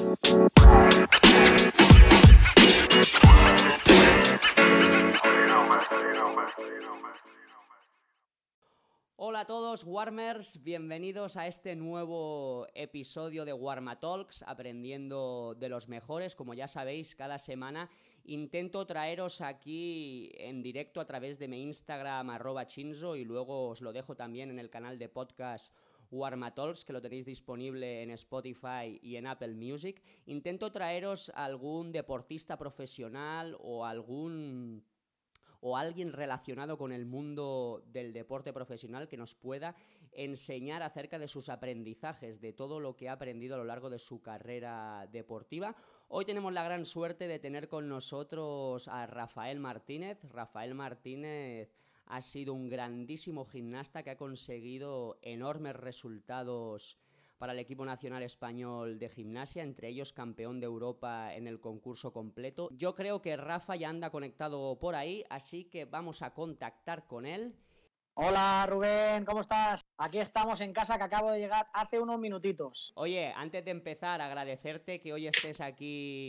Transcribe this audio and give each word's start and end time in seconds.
Hola 0.00 0.10
a 9.40 9.46
todos, 9.46 9.82
Warmers, 9.82 10.62
bienvenidos 10.62 11.36
a 11.36 11.48
este 11.48 11.74
nuevo 11.74 12.68
episodio 12.74 13.44
de 13.44 13.52
Warma 13.52 13.98
Talks, 13.98 14.44
aprendiendo 14.46 15.56
de 15.58 15.68
los 15.68 15.88
mejores. 15.88 16.36
Como 16.36 16.54
ya 16.54 16.68
sabéis, 16.68 17.16
cada 17.16 17.38
semana 17.38 17.90
intento 18.24 18.86
traeros 18.86 19.40
aquí 19.40 20.30
en 20.34 20.62
directo 20.62 21.00
a 21.00 21.06
través 21.06 21.40
de 21.40 21.48
mi 21.48 21.60
Instagram, 21.62 22.30
arroba 22.30 22.68
chinzo, 22.68 23.16
y 23.16 23.24
luego 23.24 23.70
os 23.70 23.80
lo 23.80 23.92
dejo 23.92 24.14
también 24.14 24.50
en 24.50 24.60
el 24.60 24.70
canal 24.70 24.96
de 24.96 25.08
podcast 25.08 25.74
Warma 26.10 26.54
Talks, 26.54 26.84
que 26.84 26.92
lo 26.92 27.02
tenéis 27.02 27.26
disponible 27.26 28.02
en 28.02 28.10
Spotify 28.10 28.98
y 29.02 29.16
en 29.16 29.26
Apple 29.26 29.54
Music. 29.54 30.02
Intento 30.26 30.72
traeros 30.72 31.30
algún 31.34 31.92
deportista 31.92 32.56
profesional 32.56 33.56
o 33.60 33.84
algún 33.84 34.84
o 35.60 35.76
alguien 35.76 36.12
relacionado 36.12 36.78
con 36.78 36.92
el 36.92 37.04
mundo 37.04 37.82
del 37.92 38.12
deporte 38.12 38.52
profesional 38.52 39.08
que 39.08 39.16
nos 39.16 39.34
pueda 39.34 39.74
enseñar 40.12 40.82
acerca 40.82 41.18
de 41.18 41.28
sus 41.28 41.48
aprendizajes, 41.48 42.40
de 42.40 42.52
todo 42.52 42.80
lo 42.80 42.96
que 42.96 43.08
ha 43.08 43.12
aprendido 43.12 43.54
a 43.54 43.58
lo 43.58 43.64
largo 43.64 43.90
de 43.90 43.98
su 43.98 44.22
carrera 44.22 45.08
deportiva. 45.10 45.74
Hoy 46.08 46.24
tenemos 46.24 46.52
la 46.52 46.64
gran 46.64 46.84
suerte 46.84 47.28
de 47.28 47.38
tener 47.38 47.68
con 47.68 47.88
nosotros 47.88 48.88
a 48.88 49.06
Rafael 49.06 49.58
Martínez. 49.58 50.24
Rafael 50.30 50.74
Martínez 50.74 51.70
ha 52.08 52.20
sido 52.20 52.54
un 52.54 52.68
grandísimo 52.68 53.44
gimnasta 53.44 54.02
que 54.02 54.10
ha 54.10 54.16
conseguido 54.16 55.18
enormes 55.22 55.76
resultados 55.76 56.98
para 57.38 57.52
el 57.52 57.60
equipo 57.60 57.84
nacional 57.84 58.22
español 58.24 58.98
de 58.98 59.08
gimnasia, 59.08 59.62
entre 59.62 59.88
ellos 59.88 60.12
campeón 60.12 60.58
de 60.58 60.66
Europa 60.66 61.34
en 61.34 61.46
el 61.46 61.60
concurso 61.60 62.12
completo. 62.12 62.68
Yo 62.72 62.94
creo 62.94 63.22
que 63.22 63.36
Rafa 63.36 63.76
ya 63.76 63.88
anda 63.88 64.10
conectado 64.10 64.76
por 64.80 64.96
ahí, 64.96 65.24
así 65.30 65.64
que 65.64 65.84
vamos 65.84 66.22
a 66.22 66.34
contactar 66.34 67.06
con 67.06 67.26
él. 67.26 67.54
Hola 68.20 68.66
Rubén, 68.68 69.24
¿cómo 69.24 69.42
estás? 69.42 69.80
Aquí 69.96 70.18
estamos 70.18 70.60
en 70.60 70.72
casa 70.72 70.98
que 70.98 71.04
acabo 71.04 71.30
de 71.30 71.38
llegar 71.38 71.68
hace 71.72 72.00
unos 72.00 72.18
minutitos. 72.18 72.92
Oye, 72.96 73.32
antes 73.36 73.64
de 73.64 73.70
empezar, 73.70 74.20
agradecerte 74.20 74.98
que 74.98 75.12
hoy 75.12 75.28
estés 75.28 75.60
aquí 75.60 76.28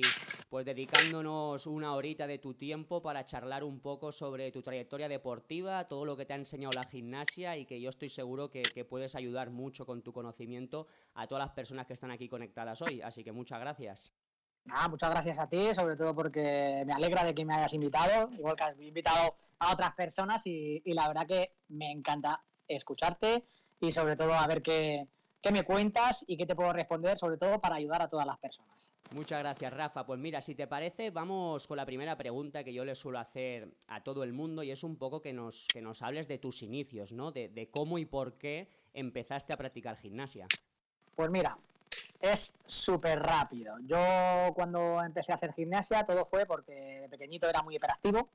pues 0.51 0.67
dedicándonos 0.67 1.65
una 1.65 1.95
horita 1.95 2.27
de 2.27 2.37
tu 2.37 2.53
tiempo 2.53 3.01
para 3.01 3.25
charlar 3.25 3.63
un 3.63 3.79
poco 3.79 4.11
sobre 4.11 4.51
tu 4.51 4.61
trayectoria 4.61 5.09
deportiva, 5.09 5.87
todo 5.87 6.05
lo 6.05 6.15
que 6.15 6.27
te 6.27 6.33
ha 6.33 6.35
enseñado 6.35 6.73
la 6.73 6.83
gimnasia 6.83 7.57
y 7.57 7.65
que 7.65 7.81
yo 7.81 7.89
estoy 7.89 8.09
seguro 8.09 8.51
que, 8.51 8.61
que 8.61 8.85
puedes 8.85 9.15
ayudar 9.15 9.49
mucho 9.49 9.87
con 9.87 10.03
tu 10.03 10.13
conocimiento 10.13 10.85
a 11.15 11.25
todas 11.25 11.43
las 11.43 11.55
personas 11.55 11.87
que 11.87 11.93
están 11.93 12.11
aquí 12.11 12.29
conectadas 12.29 12.83
hoy. 12.83 13.01
Así 13.01 13.23
que 13.23 13.31
muchas 13.31 13.59
gracias. 13.59 14.13
Muchas 14.89 15.09
gracias 15.09 15.39
a 15.39 15.47
ti, 15.47 15.73
sobre 15.73 15.95
todo 15.95 16.13
porque 16.13 16.83
me 16.85 16.93
alegra 16.93 17.23
de 17.23 17.33
que 17.33 17.43
me 17.43 17.55
hayas 17.55 17.73
invitado, 17.73 18.29
igual 18.33 18.55
que 18.55 18.63
has 18.63 18.79
invitado 18.79 19.35
a 19.59 19.73
otras 19.73 19.93
personas 19.93 20.45
y, 20.45 20.81
y 20.85 20.93
la 20.93 21.07
verdad 21.07 21.25
que 21.25 21.53
me 21.69 21.91
encanta 21.91 22.43
escucharte 22.67 23.45
y 23.79 23.91
sobre 23.91 24.15
todo 24.15 24.33
a 24.33 24.45
ver 24.45 24.61
qué, 24.61 25.07
qué 25.41 25.51
me 25.51 25.63
cuentas 25.63 26.23
y 26.27 26.37
qué 26.37 26.45
te 26.45 26.55
puedo 26.55 26.73
responder, 26.73 27.17
sobre 27.17 27.37
todo 27.37 27.59
para 27.59 27.75
ayudar 27.75 28.01
a 28.01 28.09
todas 28.09 28.25
las 28.25 28.37
personas. 28.37 28.91
Muchas 29.11 29.39
gracias, 29.39 29.73
Rafa. 29.73 30.05
Pues 30.05 30.19
mira, 30.19 30.41
si 30.41 30.55
te 30.55 30.67
parece, 30.67 31.11
vamos 31.11 31.65
con 31.67 31.77
la 31.77 31.85
primera 31.85 32.17
pregunta 32.17 32.63
que 32.63 32.73
yo 32.73 32.85
le 32.85 32.95
suelo 32.95 33.19
hacer 33.19 33.69
a 33.87 34.03
todo 34.03 34.23
el 34.23 34.33
mundo 34.33 34.63
y 34.63 34.71
es 34.71 34.83
un 34.83 34.97
poco 34.97 35.21
que 35.21 35.33
nos, 35.33 35.67
que 35.67 35.81
nos 35.81 36.01
hables 36.01 36.27
de 36.27 36.37
tus 36.37 36.61
inicios, 36.61 37.11
¿no? 37.11 37.31
De, 37.31 37.49
de 37.49 37.69
cómo 37.69 37.97
y 37.97 38.05
por 38.05 38.37
qué 38.37 38.69
empezaste 38.93 39.53
a 39.53 39.57
practicar 39.57 39.97
gimnasia. 39.97 40.47
Pues 41.15 41.29
mira, 41.31 41.57
es 42.19 42.53
súper 42.65 43.19
rápido. 43.21 43.75
Yo 43.81 44.53
cuando 44.53 45.01
empecé 45.01 45.31
a 45.31 45.35
hacer 45.35 45.53
gimnasia 45.53 46.05
todo 46.05 46.25
fue 46.25 46.45
porque 46.45 47.01
de 47.01 47.09
pequeñito 47.09 47.49
era 47.49 47.61
muy 47.61 47.75
hiperactivo. 47.75 48.29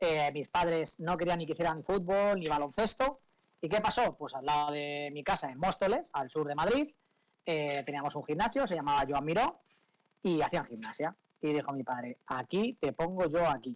Eh, 0.00 0.30
mis 0.32 0.48
padres 0.48 0.98
no 1.00 1.16
querían 1.16 1.38
ni 1.38 1.46
que 1.46 1.52
hiciera 1.52 1.74
ni 1.74 1.82
fútbol 1.82 2.38
ni 2.38 2.46
baloncesto. 2.46 3.20
¿Y 3.60 3.68
qué 3.68 3.80
pasó? 3.80 4.14
Pues 4.14 4.34
al 4.34 4.44
lado 4.44 4.72
de 4.72 5.10
mi 5.12 5.24
casa, 5.24 5.50
en 5.50 5.58
Móstoles, 5.58 6.10
al 6.12 6.28
sur 6.28 6.46
de 6.46 6.54
Madrid, 6.54 6.86
eh, 7.46 7.82
teníamos 7.86 8.14
un 8.14 8.24
gimnasio, 8.24 8.66
se 8.66 8.74
llamaba 8.74 9.06
Joan 9.08 9.24
Miró, 9.24 9.58
y 10.22 10.42
hacían 10.42 10.66
gimnasia. 10.66 11.16
Y 11.40 11.52
dijo 11.52 11.72
mi 11.72 11.82
padre, 11.82 12.18
aquí 12.26 12.76
te 12.78 12.92
pongo 12.92 13.26
yo 13.26 13.46
aquí. 13.48 13.74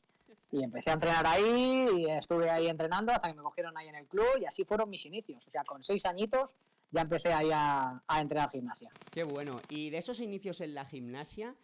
Y 0.50 0.62
empecé 0.62 0.90
a 0.90 0.94
entrenar 0.94 1.26
ahí, 1.26 1.88
y 1.96 2.10
estuve 2.10 2.50
ahí 2.50 2.68
entrenando 2.68 3.12
hasta 3.12 3.28
que 3.28 3.34
me 3.34 3.42
cogieron 3.42 3.76
ahí 3.78 3.88
en 3.88 3.94
el 3.94 4.06
club, 4.06 4.26
y 4.38 4.44
así 4.44 4.64
fueron 4.64 4.90
mis 4.90 5.06
inicios. 5.06 5.46
O 5.46 5.50
sea, 5.50 5.64
con 5.64 5.82
seis 5.82 6.04
añitos 6.04 6.54
ya 6.90 7.02
empecé 7.02 7.32
ahí 7.32 7.50
a, 7.52 8.02
a 8.06 8.20
entrenar 8.20 8.50
gimnasia. 8.50 8.90
Qué 9.10 9.24
bueno. 9.24 9.60
Y 9.68 9.90
de 9.90 9.98
esos 9.98 10.20
inicios 10.20 10.60
en 10.60 10.74
la 10.74 10.84
gimnasia, 10.84 11.54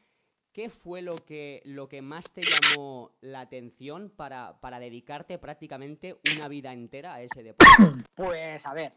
¿qué 0.53 0.71
fue 0.71 1.03
lo 1.03 1.17
que, 1.17 1.61
lo 1.65 1.89
que 1.89 2.01
más 2.01 2.33
te 2.33 2.43
llamó 2.43 3.11
la 3.21 3.41
atención 3.41 4.11
para, 4.11 4.61
para 4.61 4.79
dedicarte 4.79 5.39
prácticamente 5.39 6.19
una 6.37 6.49
vida 6.49 6.73
entera 6.73 7.15
a 7.15 7.23
ese 7.23 7.43
deporte? 7.43 8.05
Pues 8.15 8.65
a 8.65 8.73
ver, 8.73 8.93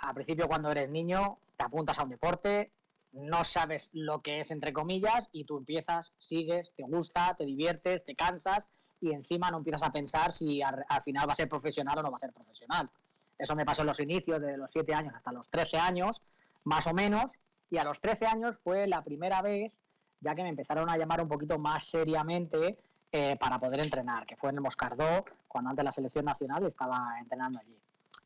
al 0.00 0.14
principio 0.14 0.48
cuando 0.48 0.70
eres 0.70 0.90
niño 0.90 1.38
te 1.56 1.64
apuntas 1.64 1.98
a 1.98 2.02
un 2.02 2.10
deporte, 2.10 2.72
no 3.12 3.44
sabes 3.44 3.90
lo 3.92 4.20
que 4.20 4.40
es 4.40 4.50
entre 4.50 4.72
comillas 4.72 5.30
y 5.32 5.44
tú 5.44 5.56
empiezas, 5.58 6.12
sigues, 6.18 6.72
te 6.76 6.82
gusta, 6.82 7.34
te 7.36 7.46
diviertes, 7.46 8.04
te 8.04 8.14
cansas 8.16 8.68
y 9.00 9.12
encima 9.12 9.50
no 9.50 9.58
empiezas 9.58 9.84
a 9.84 9.92
pensar 9.92 10.32
si 10.32 10.60
al, 10.60 10.84
al 10.88 11.02
final 11.02 11.28
va 11.28 11.32
a 11.32 11.36
ser 11.36 11.48
profesional 11.48 11.98
o 11.98 12.02
no 12.02 12.10
va 12.10 12.16
a 12.16 12.20
ser 12.20 12.32
profesional. 12.32 12.90
Eso 13.38 13.54
me 13.54 13.64
pasó 13.64 13.82
en 13.82 13.88
los 13.88 14.00
inicios, 14.00 14.40
de 14.40 14.56
los 14.56 14.70
7 14.70 14.94
años 14.94 15.14
hasta 15.14 15.32
los 15.32 15.48
13 15.50 15.78
años, 15.78 16.22
más 16.64 16.86
o 16.86 16.94
menos, 16.94 17.38
y 17.70 17.78
a 17.78 17.84
los 17.84 18.00
13 18.00 18.26
años 18.26 18.58
fue 18.62 18.86
la 18.86 19.02
primera 19.02 19.42
vez 19.42 19.72
ya 20.20 20.34
que 20.34 20.42
me 20.42 20.48
empezaron 20.48 20.88
a 20.88 20.96
llamar 20.96 21.20
un 21.20 21.28
poquito 21.28 21.58
más 21.58 21.84
seriamente 21.84 22.78
eh, 23.12 23.36
para 23.38 23.58
poder 23.58 23.80
entrenar, 23.80 24.26
que 24.26 24.36
fue 24.36 24.50
en 24.50 24.56
el 24.56 24.62
Moscardó, 24.62 25.24
cuando 25.46 25.70
antes 25.70 25.84
la 25.84 25.92
selección 25.92 26.24
nacional 26.24 26.64
estaba 26.66 27.16
entrenando 27.20 27.60
allí. 27.60 27.78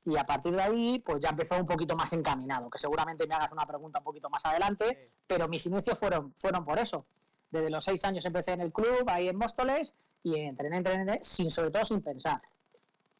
Y 0.06 0.16
a 0.16 0.25
partir 0.25 0.53
de 0.53 0.62
ahí, 0.62 0.98
pues 1.00 1.21
ya 1.21 1.28
empezó 1.28 1.56
un 1.56 1.66
poquito 1.66 1.94
más 1.94 2.12
encaminado, 2.12 2.71
que 2.71 2.78
seguramente 2.78 3.27
me 3.27 3.34
hagas 3.34 3.53
una 3.53 3.66
pregunta 3.66 3.98
un 3.98 4.04
poquito 4.04 4.31
más 4.31 4.44
adelante, 4.47 5.10
pero 5.27 5.47
mis 5.47 5.65
inicios 5.66 5.98
fueron, 5.98 6.32
fueron 6.37 6.65
por 6.65 6.78
eso. 6.78 7.04
Desde 7.50 7.69
los 7.69 7.84
seis 7.84 8.04
años 8.04 8.25
empecé 8.25 8.53
en 8.53 8.62
el 8.62 8.72
club, 8.72 9.04
ahí 9.09 9.28
en 9.28 9.37
Móstoles, 9.37 9.94
y 10.22 10.37
entrené, 10.37 10.78
entrené, 10.78 11.19
sin, 11.22 11.50
sobre 11.50 11.71
todo 11.71 11.84
sin 11.84 12.00
pensar. 12.00 12.41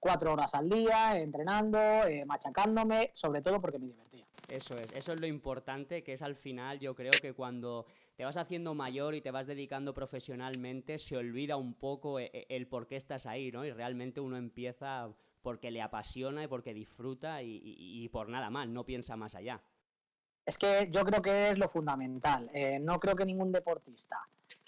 Cuatro 0.01 0.33
horas 0.33 0.55
al 0.55 0.69
día, 0.69 1.19
entrenando, 1.19 1.79
eh, 1.79 2.25
machacándome, 2.25 3.11
sobre 3.13 3.43
todo 3.43 3.61
porque 3.61 3.79
me 3.79 3.87
divertía. 3.87 4.27
Eso 4.49 4.77
es, 4.79 4.91
eso 4.93 5.13
es 5.13 5.21
lo 5.21 5.27
importante, 5.27 6.03
que 6.03 6.15
es 6.15 6.23
al 6.23 6.35
final, 6.35 6.81
yo 6.81 6.95
creo 6.97 7.13
que 7.13 7.35
cuando 7.35 7.87
te 8.17 8.25
vas 8.25 8.37
haciendo 8.37 8.75
mayor 8.75 9.15
y 9.15 9.21
te 9.21 9.31
vas 9.31 9.47
dedicando 9.47 9.95
profesionalmente, 9.95 10.99
se 10.99 11.17
olvida 11.17 11.57
un 11.57 11.75
poco 11.75 12.19
el, 12.19 12.31
el 12.49 12.67
por 12.67 12.87
qué 12.89 12.97
estás 12.97 13.27
ahí, 13.27 13.53
¿no? 13.53 13.65
Y 13.65 13.71
realmente 13.71 14.21
uno 14.21 14.37
empieza 14.37 15.09
porque 15.43 15.71
le 15.71 15.83
apasiona 15.83 16.43
y 16.43 16.49
porque 16.49 16.75
disfruta 16.75 17.43
y, 17.43 17.57
y, 17.57 18.05
y 18.05 18.09
por 18.09 18.29
nada 18.29 18.51
más, 18.51 18.69
no 18.69 18.85
piensa 18.85 19.17
más 19.17 19.35
allá. 19.35 19.61
Es 20.45 20.59
que 20.59 20.89
yo 20.91 21.05
creo 21.05 21.23
que 21.23 21.51
es 21.51 21.59
lo 21.59 21.69
fundamental. 21.69 22.51
Eh, 22.53 22.79
no 22.81 22.99
creo 22.99 23.15
que 23.15 23.25
ningún 23.25 23.51
deportista 23.51 24.19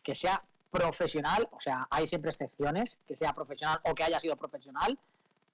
que 0.03 0.15
sea 0.15 0.43
profesional, 0.71 1.49
o 1.53 1.61
sea, 1.61 1.87
hay 1.91 2.07
siempre 2.07 2.31
excepciones, 2.31 2.99
que 3.07 3.17
sea 3.17 3.35
profesional 3.35 3.81
o 3.85 3.95
que 3.95 4.05
haya 4.05 4.21
sido 4.21 4.37
profesional, 4.37 4.99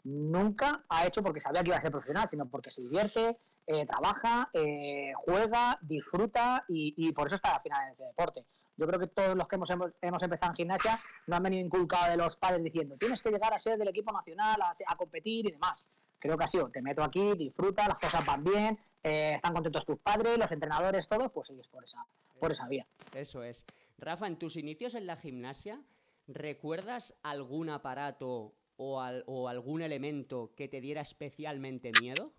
nunca 0.05 0.85
ha 0.89 1.07
hecho 1.07 1.23
porque 1.23 1.41
sabía 1.41 1.63
que 1.63 1.69
iba 1.69 1.77
a 1.77 1.83
ser 1.83 1.91
profesional, 1.91 2.29
sino 2.29 2.49
porque 2.49 2.71
se 2.71 2.83
divierte, 2.83 3.39
eh, 3.67 3.87
trabaja, 3.87 4.49
eh, 4.53 5.13
juega, 5.17 5.79
disfruta 5.83 6.65
y, 6.69 7.13
por 7.13 7.27
eso 7.27 7.37
está 7.37 7.55
al 7.55 7.61
final 7.61 7.87
en 7.87 7.93
ese 7.93 8.05
deporte. 8.05 8.47
Yo 8.77 8.87
creo 8.87 9.01
que 9.01 9.09
todos 9.09 9.37
los 9.37 9.49
que 9.49 9.57
hemos, 9.57 9.71
hemos, 9.71 10.23
empezado 10.23 10.53
en 10.53 10.57
gimnasia 10.57 11.01
no 11.27 11.37
han 11.37 11.43
venido 11.43 11.65
inculcados 11.65 12.11
de 12.11 12.17
los 12.17 12.37
padres 12.37 12.63
diciendo 12.63 12.97
tienes 12.97 13.21
que 13.23 13.31
llegar 13.31 13.53
a 13.53 13.59
ser 13.59 13.77
del 13.77 13.89
equipo 13.89 14.13
nacional, 14.13 14.61
a, 14.63 14.73
a 14.87 14.97
competir 14.97 15.47
y 15.49 15.51
demás. 15.51 15.89
Creo 16.19 16.37
que 16.37 16.45
ha 16.45 16.49
sido, 16.49 16.71
te 16.71 16.83
meto 16.83 17.03
aquí, 17.03 17.35
disfruta, 17.35 17.87
las 17.87 17.99
cosas 17.99 18.25
van 18.25 18.43
bien, 18.43 18.79
eh, 19.03 19.33
están 19.35 19.53
contentos 19.53 19.87
tus 19.87 19.99
padres, 19.99 20.37
los 20.39 20.51
entrenadores, 20.51 21.09
todos, 21.09 21.31
pues 21.33 21.49
sigues 21.49 21.69
por 21.69 21.85
esa, 21.85 22.05
por 22.39 22.53
esa 22.53 22.67
vía. 22.67 22.87
Eso 23.15 23.43
es. 23.43 23.65
Rafa, 23.99 24.27
en 24.27 24.39
tus 24.39 24.57
inicios 24.57 24.95
en 24.95 25.07
la 25.07 25.17
gimnasia, 25.17 25.81
¿recuerdas 26.27 27.17
algún 27.23 27.71
aparato 27.71 28.55
o, 28.79 29.01
al, 29.01 29.23
o 29.27 29.49
algún 29.49 29.83
elemento 29.83 30.53
que 30.57 30.69
te 30.69 30.81
diera 30.81 31.03
especialmente 31.03 31.93
miedo? 32.01 32.33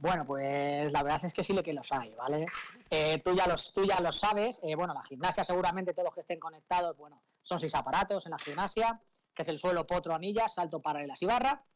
Bueno, 0.00 0.24
pues 0.24 0.90
la 0.92 1.02
verdad 1.02 1.22
es 1.26 1.34
que 1.34 1.44
sí 1.44 1.54
que 1.62 1.74
los 1.74 1.92
hay, 1.92 2.14
¿vale? 2.14 2.46
Eh, 2.88 3.20
tú, 3.22 3.34
ya 3.34 3.46
los, 3.46 3.70
tú 3.74 3.84
ya 3.84 4.00
los 4.00 4.18
sabes. 4.18 4.58
Eh, 4.62 4.74
bueno, 4.74 4.94
la 4.94 5.02
gimnasia 5.02 5.44
seguramente 5.44 5.92
todos 5.92 6.06
los 6.06 6.14
que 6.14 6.20
estén 6.20 6.40
conectados, 6.40 6.96
bueno, 6.96 7.22
son 7.42 7.58
seis 7.58 7.74
aparatos 7.74 8.24
en 8.24 8.30
la 8.30 8.38
gimnasia, 8.38 8.98
que 9.34 9.42
es 9.42 9.48
el 9.48 9.58
suelo, 9.58 9.86
potro, 9.86 10.14
anillas, 10.14 10.54
salto, 10.54 10.80
paralelas 10.80 11.20
y 11.20 11.26
barra. 11.26 11.66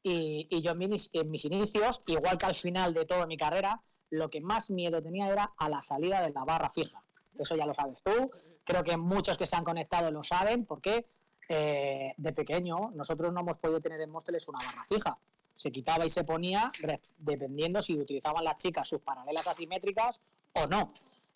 Y, 0.00 0.62
yo 0.62 0.72
en 0.72 0.78
mis, 0.78 1.10
en 1.12 1.30
mis, 1.30 1.44
inicios, 1.44 2.02
igual 2.06 2.38
que 2.38 2.46
al 2.46 2.54
final 2.54 2.94
de 2.94 3.04
toda 3.04 3.26
mi 3.26 3.36
carrera, 3.36 3.82
lo 4.10 4.30
que 4.30 4.40
más 4.40 4.70
miedo 4.70 5.02
tenía 5.02 5.28
era 5.28 5.52
a 5.56 5.68
la 5.68 5.82
salida 5.82 6.22
de 6.22 6.30
la 6.30 6.44
barra 6.44 6.70
fija. 6.70 7.02
Eso 7.36 7.56
ya 7.56 7.66
lo 7.66 7.74
sabes 7.74 8.00
tú. 8.04 8.30
Creo 8.62 8.84
que 8.84 8.96
muchos 8.96 9.36
que 9.36 9.46
se 9.46 9.56
han 9.56 9.64
conectado 9.64 10.12
lo 10.12 10.22
saben, 10.22 10.66
porque 10.66 11.06
eh, 11.48 12.14
de 12.16 12.32
pequeño 12.32 12.90
nosotros 12.94 13.32
no 13.32 13.40
hemos 13.40 13.58
podido 13.58 13.80
tener 13.80 14.00
en 14.00 14.10
Móstoles 14.10 14.48
una 14.48 14.58
barra 14.58 14.84
fija 14.84 15.18
se 15.62 15.70
quitaba 15.70 16.04
y 16.04 16.10
se 16.10 16.24
ponía 16.24 16.72
dependiendo 17.18 17.80
si 17.82 17.96
utilizaban 17.96 18.42
las 18.42 18.56
chicas 18.56 18.88
sus 18.88 19.00
paralelas 19.00 19.46
asimétricas 19.46 20.20
o 20.54 20.66
no. 20.66 20.92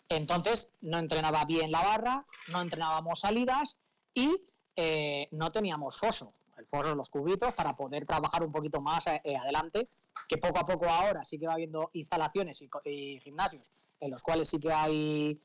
Entonces 0.09 0.69
no 0.81 0.99
entrenaba 0.99 1.45
bien 1.45 1.71
la 1.71 1.81
barra, 1.81 2.25
no 2.51 2.61
entrenábamos 2.61 3.21
salidas 3.21 3.77
y 4.13 4.35
eh, 4.75 5.29
no 5.31 5.51
teníamos 5.51 5.97
foso, 5.97 6.33
el 6.57 6.65
foso, 6.65 6.93
los 6.93 7.09
cubitos, 7.09 7.53
para 7.53 7.75
poder 7.77 8.05
trabajar 8.05 8.43
un 8.43 8.51
poquito 8.51 8.81
más 8.81 9.07
eh, 9.07 9.37
adelante, 9.37 9.87
que 10.27 10.37
poco 10.37 10.59
a 10.59 10.65
poco 10.65 10.89
ahora 10.89 11.23
sí 11.23 11.39
que 11.39 11.47
va 11.47 11.53
habiendo 11.53 11.89
instalaciones 11.93 12.61
y, 12.83 13.19
gimnasios 13.21 13.71
en 13.99 14.11
los 14.11 14.23
cuales 14.23 14.49
sí 14.49 14.59
que 14.59 14.71
hay 14.71 15.39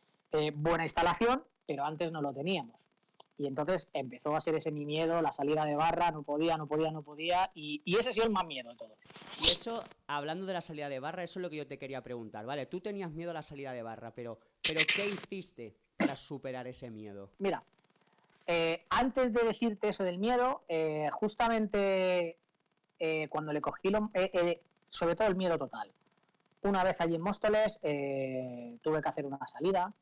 buena 0.55 0.83
instalación, 0.85 1.45
pero 1.67 1.85
antes 1.85 2.11
no 2.11 2.21
lo 2.21 2.33
teníamos. 2.33 2.89
Y 3.43 3.49
entonces 3.49 3.89
empezó 3.93 4.37
a 4.37 4.41
ser 4.41 4.55
ese 4.55 4.71
mi 4.71 4.85
miedo, 4.85 5.21
la 5.21 5.33
salida 5.33 5.65
de 5.65 5.75
barra, 5.75 6.13
no 6.13 6.23
podía, 6.23 6.57
no 6.57 6.69
podía, 6.69 6.93
no 6.93 7.03
podía, 7.03 7.51
y, 7.55 7.83
y 7.85 7.97
ese 7.97 8.11
ha 8.11 8.13
sido 8.13 8.27
el 8.27 8.31
más 8.31 8.47
miedo 8.47 8.71
de 8.71 8.77
todo. 8.77 8.95
Y 9.33 9.51
eso, 9.51 9.83
hablando 10.07 10.47
de 10.47 10.53
la 10.53 10.61
salida 10.61 10.89
de 10.89 11.01
barra, 11.01 11.25
eso 11.25 11.41
es 11.41 11.43
lo 11.43 11.51
que 11.51 11.57
yo 11.57 11.67
te 11.67 11.77
quería 11.77 12.03
preguntar, 12.03 12.47
¿vale? 12.47 12.67
Tú 12.67 12.81
tenías 12.81 13.11
miedo 13.11 13.33
a 13.33 13.35
la 13.35 13.43
salida 13.43 13.73
de 13.73 13.83
barra, 13.83 14.13
pero, 14.13 14.39
pero 14.63 14.81
¿qué 14.95 15.09
hiciste 15.09 15.75
para 15.97 16.15
superar 16.15 16.69
ese 16.69 16.89
miedo? 16.89 17.31
Mira, 17.41 17.65
eh, 18.47 18.85
antes 18.91 19.33
de 19.33 19.43
decirte 19.43 19.89
eso 19.89 20.05
del 20.05 20.19
miedo, 20.19 20.63
eh, 20.69 21.09
justamente 21.11 22.37
eh, 23.01 23.27
cuando 23.29 23.53
le 23.53 23.61
cogí, 23.61 23.91
lo, 23.91 24.09
sobre 24.89 25.17
todo 25.17 25.27
el 25.27 25.35
miedo 25.35 25.59
total, 25.59 25.91
una 26.63 26.85
vez 26.85 27.01
allí 27.01 27.17
en 27.17 27.23
Móstoles 27.23 27.81
tuve 27.81 29.03
que 29.03 29.09
hacer 29.09 29.27
una 29.27 29.45
salida, 29.49 29.93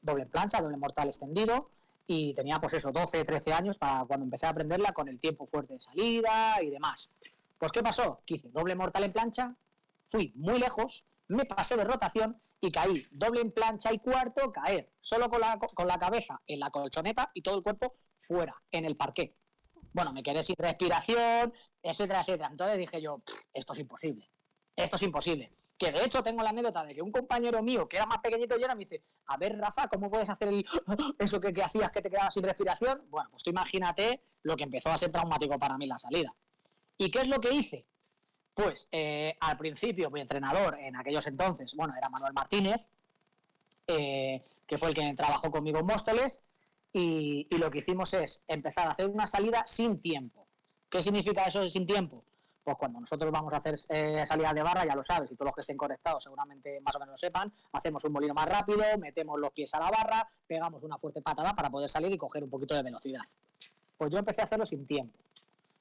doble 0.00 0.24
plancha, 0.24 0.62
doble 0.62 0.78
mortal 0.78 1.08
extendido, 1.08 1.68
y 2.06 2.34
tenía 2.34 2.60
pues 2.60 2.74
eso, 2.74 2.92
12, 2.92 3.24
13 3.24 3.52
años 3.52 3.78
para 3.78 4.04
cuando 4.04 4.24
empecé 4.24 4.46
a 4.46 4.50
aprenderla 4.50 4.92
con 4.92 5.08
el 5.08 5.18
tiempo 5.18 5.46
fuerte 5.46 5.74
de 5.74 5.80
salida 5.80 6.62
y 6.62 6.70
demás. 6.70 7.10
Pues 7.58 7.72
¿qué 7.72 7.82
pasó? 7.82 8.22
Que 8.24 8.34
hice 8.34 8.48
doble 8.50 8.74
mortal 8.74 9.04
en 9.04 9.12
plancha, 9.12 9.56
fui 10.04 10.32
muy 10.36 10.58
lejos, 10.58 11.04
me 11.28 11.44
pasé 11.44 11.76
de 11.76 11.84
rotación 11.84 12.40
y 12.60 12.70
caí 12.70 13.06
doble 13.10 13.40
en 13.40 13.52
plancha 13.52 13.92
y 13.92 13.98
cuarto, 13.98 14.52
caer 14.52 14.92
solo 15.00 15.28
con 15.28 15.40
la, 15.40 15.58
con 15.58 15.86
la 15.86 15.98
cabeza 15.98 16.40
en 16.46 16.60
la 16.60 16.70
colchoneta 16.70 17.30
y 17.34 17.42
todo 17.42 17.56
el 17.56 17.62
cuerpo 17.62 17.94
fuera, 18.18 18.62
en 18.70 18.84
el 18.84 18.96
parqué. 18.96 19.34
Bueno, 19.92 20.12
me 20.12 20.22
quedé 20.22 20.42
sin 20.42 20.56
respiración, 20.58 21.52
etcétera, 21.82 22.20
etcétera. 22.20 22.48
Entonces 22.50 22.78
dije 22.78 23.00
yo, 23.00 23.22
esto 23.52 23.72
es 23.72 23.78
imposible. 23.78 24.30
Esto 24.76 24.96
es 24.96 25.02
imposible. 25.02 25.50
Que 25.78 25.90
de 25.90 26.04
hecho 26.04 26.22
tengo 26.22 26.42
la 26.42 26.50
anécdota 26.50 26.84
de 26.84 26.94
que 26.94 27.00
un 27.00 27.10
compañero 27.10 27.62
mío 27.62 27.88
que 27.88 27.96
era 27.96 28.04
más 28.04 28.18
pequeñito 28.18 28.58
y 28.58 28.62
era 28.62 28.74
me 28.74 28.80
dice, 28.80 29.02
a 29.26 29.38
ver 29.38 29.58
Rafa, 29.58 29.88
¿cómo 29.88 30.10
puedes 30.10 30.28
hacer 30.28 30.50
eso 31.18 31.40
que, 31.40 31.62
hacías 31.62 31.90
que 31.90 32.02
te 32.02 32.10
quedabas 32.10 32.34
sin 32.34 32.42
respiración? 32.42 33.02
Bueno, 33.08 33.30
pues 33.30 33.42
tú 33.42 33.50
imagínate 33.50 34.20
lo 34.42 34.54
que 34.54 34.64
empezó 34.64 34.90
a 34.90 34.98
ser 34.98 35.10
traumático 35.10 35.58
para 35.58 35.78
mí 35.78 35.86
la 35.86 35.96
salida. 35.96 36.34
¿Y 36.98 37.10
qué 37.10 37.20
es 37.20 37.28
lo 37.28 37.40
que 37.40 37.54
hice? 37.54 37.86
Pues 38.52 38.88
eh, 38.92 39.36
al 39.40 39.56
principio 39.56 40.10
mi 40.10 40.20
entrenador 40.20 40.78
en 40.78 40.94
aquellos 40.96 41.26
entonces, 41.26 41.74
bueno, 41.74 41.94
era 41.96 42.08
Manuel 42.10 42.34
Martínez, 42.34 42.88
eh, 43.86 44.44
que 44.66 44.78
fue 44.78 44.88
el 44.88 44.94
que 44.94 45.14
trabajó 45.14 45.50
conmigo 45.50 45.78
en 45.78 45.86
Móstoles, 45.86 46.40
y, 46.92 47.46
lo 47.58 47.70
que 47.70 47.78
hicimos 47.78 48.14
es 48.14 48.42
empezar 48.48 48.88
a 48.88 48.92
hacer 48.92 49.08
una 49.08 49.26
salida 49.26 49.64
sin 49.66 50.00
tiempo. 50.00 50.48
¿Qué 50.88 51.02
significa 51.02 51.44
eso 51.44 51.60
de 51.60 51.68
sin 51.68 51.84
tiempo? 51.84 52.24
Pues 52.66 52.78
cuando 52.78 52.98
nosotros 52.98 53.30
vamos 53.30 53.52
a 53.52 53.58
hacer 53.58 53.76
eh, 53.90 54.26
salida 54.26 54.52
de 54.52 54.60
barra, 54.60 54.84
ya 54.84 54.96
lo 54.96 55.02
sabes, 55.04 55.30
y 55.30 55.36
todos 55.36 55.50
los 55.50 55.54
que 55.54 55.60
estén 55.60 55.76
conectados 55.76 56.24
seguramente 56.24 56.80
más 56.80 56.96
o 56.96 56.98
menos 56.98 57.12
lo 57.12 57.16
sepan, 57.16 57.52
hacemos 57.70 58.02
un 58.04 58.12
molino 58.12 58.34
más 58.34 58.48
rápido, 58.48 58.82
metemos 58.98 59.38
los 59.38 59.52
pies 59.52 59.72
a 59.74 59.78
la 59.78 59.88
barra, 59.88 60.28
pegamos 60.48 60.82
una 60.82 60.98
fuerte 60.98 61.22
patada 61.22 61.54
para 61.54 61.70
poder 61.70 61.88
salir 61.88 62.10
y 62.10 62.18
coger 62.18 62.42
un 62.42 62.50
poquito 62.50 62.74
de 62.74 62.82
velocidad. 62.82 63.22
Pues 63.96 64.12
yo 64.12 64.18
empecé 64.18 64.40
a 64.40 64.46
hacerlo 64.46 64.66
sin 64.66 64.84
tiempo. 64.84 65.16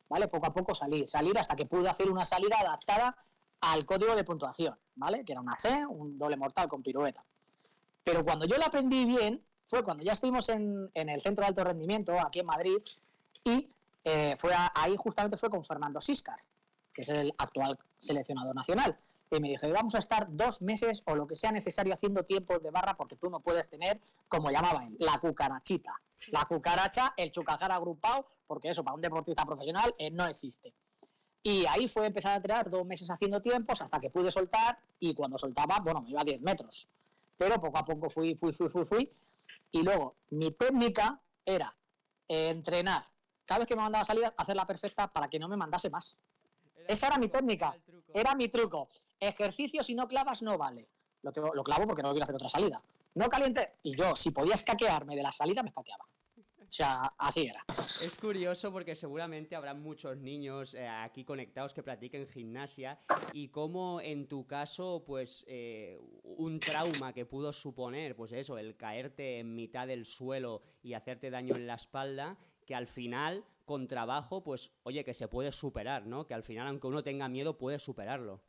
¿vale? 0.10 0.28
Poco 0.28 0.46
a 0.46 0.54
poco 0.54 0.76
salir, 0.76 1.10
salir 1.10 1.36
hasta 1.40 1.56
que 1.56 1.66
pude 1.66 1.90
hacer 1.90 2.08
una 2.12 2.24
salida 2.24 2.56
adaptada 2.60 3.18
al 3.62 3.84
código 3.88 4.16
de 4.16 4.24
puntuación, 4.24 4.78
¿vale? 4.94 5.26
Que 5.26 5.32
era 5.32 5.42
una 5.42 5.56
C, 5.58 5.88
un 5.88 6.20
doble 6.20 6.38
mortal 6.38 6.68
con 6.68 6.84
pirueta. 6.84 7.26
Pero 8.04 8.24
cuando 8.24 8.46
yo 8.46 8.58
lo 8.58 8.66
aprendí 8.66 9.06
bien, 9.06 9.44
fue 9.66 9.84
cuando 9.84 10.04
ya 10.04 10.14
estuvimos 10.14 10.50
en, 10.50 10.92
el 10.94 11.20
centro 11.20 11.42
de 11.42 11.48
alto 11.48 11.64
rendimiento, 11.64 12.14
aquí 12.20 12.42
en 12.42 12.46
Madrid, 12.46 12.78
y 13.44 13.72
eh, 14.04 14.36
fue 14.38 14.54
ahí 14.76 14.96
justamente 15.00 15.36
fue 15.36 15.50
con 15.50 15.64
Fernando 15.64 16.00
Siscar, 16.00 16.40
que 16.95 17.03
es 17.03 17.09
el 17.09 17.33
actual 17.38 17.77
seleccionador 18.00 18.56
nacional. 18.56 18.97
Y 19.30 19.39
me 19.39 19.50
dije, 19.50 19.71
vamos 19.71 19.94
a 19.95 20.00
estar 20.00 20.27
dos 20.30 20.62
meses 20.62 21.03
o 21.06 21.15
lo 21.15 21.27
que 21.27 21.36
sea 21.36 21.51
necesario 21.51 21.94
haciendo 21.94 22.24
tiempos 22.24 22.63
de 22.63 22.71
barra 22.71 22.95
porque 22.95 23.15
tú 23.15 23.30
no 23.30 23.42
puedes 23.42 23.68
tener, 23.68 24.00
como 24.27 24.50
llamaba 24.50 24.86
él, 24.86 24.95
la 25.00 25.19
cucarachita 25.19 26.00
la 26.31 26.45
cucaracha, 26.45 27.13
el 27.18 27.31
chucajar 27.31 27.71
agrupado, 27.71 28.25
porque 28.47 28.69
eso 28.69 28.83
para 28.83 28.95
un 28.95 29.01
deportista 29.01 29.45
profesional 29.45 29.94
eh, 29.97 30.12
no 30.12 30.25
existe. 30.25 30.74
Y 31.44 31.65
ahí 31.68 31.88
fue 31.88 32.07
empezar 32.07 32.33
a 32.33 32.36
entrenar 32.38 32.69
dos 32.69 32.86
meses 32.86 33.09
haciendo 33.09 33.41
tiempos 33.41 33.81
hasta 33.81 34.00
que 34.00 34.09
pude 34.09 34.31
soltar 34.31 34.80
y 35.00 35.13
cuando 35.13 35.38
soltaba, 35.38 35.80
bueno, 35.80 36.01
me 36.01 36.09
iba 36.09 36.21
a 36.21 36.24
10 36.24 36.41
metros. 36.41 36.89
Pero 37.38 37.59
poco 37.59 37.77
a 37.77 37.86
poco 37.86 38.09
fui, 38.09 38.36
fui, 38.36 38.51
fui, 38.51 38.69
fui, 38.69 38.86
fui. 38.86 39.12
Y 39.71 39.83
luego 39.83 40.15
mi 40.31 40.51
técnica 40.51 41.19
era 41.45 41.75
entrenar. 42.27 43.06
Cada 43.45 43.59
vez 43.59 43.68
que 43.68 43.75
me 43.75 43.83
mandaba 43.83 44.01
a 44.01 44.06
salir, 44.06 44.33
hacerla 44.36 44.65
perfecta 44.65 45.07
para 45.07 45.27
que 45.27 45.38
no 45.38 45.48
me 45.48 45.56
mandase 45.56 45.89
más. 45.89 46.18
Esa 46.88 47.08
era 47.08 47.18
mi 47.18 47.30
técnica. 47.30 47.76
Era, 48.14 48.36
mi 48.36 48.48
truco. 48.48 48.90
Ejercicio 49.20 49.84
si 49.84 49.96
no 49.96 50.08
clavas 50.08 50.42
no 50.42 50.58
vale. 50.58 50.90
Lo, 51.22 51.32
lo 51.54 51.64
clavo 51.64 51.88
porque 51.88 52.04
no 52.04 52.12
quiero 52.12 52.24
hacer 52.24 52.36
otra 52.36 52.50
salida 52.50 52.82
no 53.16 53.30
caliente. 53.30 53.72
Y 53.82 53.96
yo, 53.96 54.16
si 54.16 54.32
podía 54.32 54.54
escaquearme 54.54 55.16
de 55.16 55.24
la 55.24 55.32
salida, 55.32 55.64
me 55.64 55.70
escaqueaba. 55.70 56.06
O 56.38 56.78
sea, 56.78 57.14
así 57.18 57.46
era. 57.46 57.64
Es 58.02 58.18
curioso 58.18 58.72
porque 58.72 58.96
seguramente 58.96 59.56
habrá 59.56 59.74
muchos 59.74 60.18
niños 60.18 60.74
eh, 60.74 60.86
aquí 60.86 61.24
conectados 61.24 61.74
que 61.74 61.84
practiquen 61.84 62.28
gimnasia 62.28 63.00
y 63.32 63.48
cómo 63.48 64.02
en 64.02 64.28
tu 64.28 64.46
caso, 64.46 65.04
pues 65.06 65.46
eh, 65.48 65.98
un 66.24 66.60
trauma 66.60 67.14
que 67.14 67.26
pudo 67.26 67.54
suponer, 67.54 68.16
pues 68.18 68.34
eso, 68.34 68.58
el 68.58 68.76
caerte 68.76 69.40
en 69.40 69.56
mitad 69.56 69.88
del 69.88 70.06
suelo 70.06 70.64
y 70.84 70.96
hacerte 70.96 71.30
daño 71.30 71.56
en 71.56 71.66
la 71.66 71.76
espalda, 71.76 72.38
que 72.66 72.76
al 72.76 72.88
final, 72.88 73.46
con 73.65 73.88
trabajo, 73.88 74.41
pues 74.41 74.71
oye, 74.83 75.03
que 75.03 75.13
se 75.13 75.27
puede 75.27 75.51
superar, 75.51 76.06
¿no? 76.06 76.25
Que 76.25 76.33
al 76.33 76.44
final, 76.44 76.67
aunque 76.67 76.88
uno 76.88 77.03
tenga 77.03 77.27
miedo, 77.27 77.57
puede 77.57 77.79
superarlo. 77.79 78.39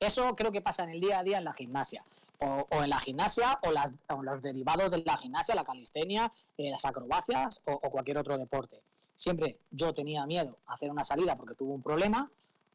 Eso 0.00 0.34
creo 0.36 0.52
que 0.52 0.60
pasa 0.60 0.84
en 0.84 0.90
el 0.90 1.00
día 1.00 1.20
a 1.20 1.22
día 1.22 1.38
en 1.38 1.44
la 1.44 1.52
gimnasia 1.52 2.04
o, 2.40 2.66
en 2.82 2.90
la 2.90 2.98
gimnasia 2.98 3.58
o, 3.62 3.70
las, 3.70 3.92
los 4.22 4.42
derivados 4.42 4.90
de 4.90 5.02
la 5.04 5.16
gimnasia, 5.16 5.54
la 5.54 5.64
calistenia, 5.64 6.32
eh, 6.58 6.70
las 6.70 6.84
acrobacias 6.84 7.62
o, 7.64 7.78
cualquier 7.78 8.18
otro 8.18 8.36
deporte. 8.36 8.82
Siempre 9.16 9.58
yo 9.70 9.94
tenía 9.94 10.26
miedo 10.26 10.58
a 10.66 10.74
hacer 10.74 10.90
una 10.90 11.04
salida 11.04 11.36
porque 11.36 11.54
tuve 11.54 11.72
un 11.72 11.82
problema, 11.82 12.30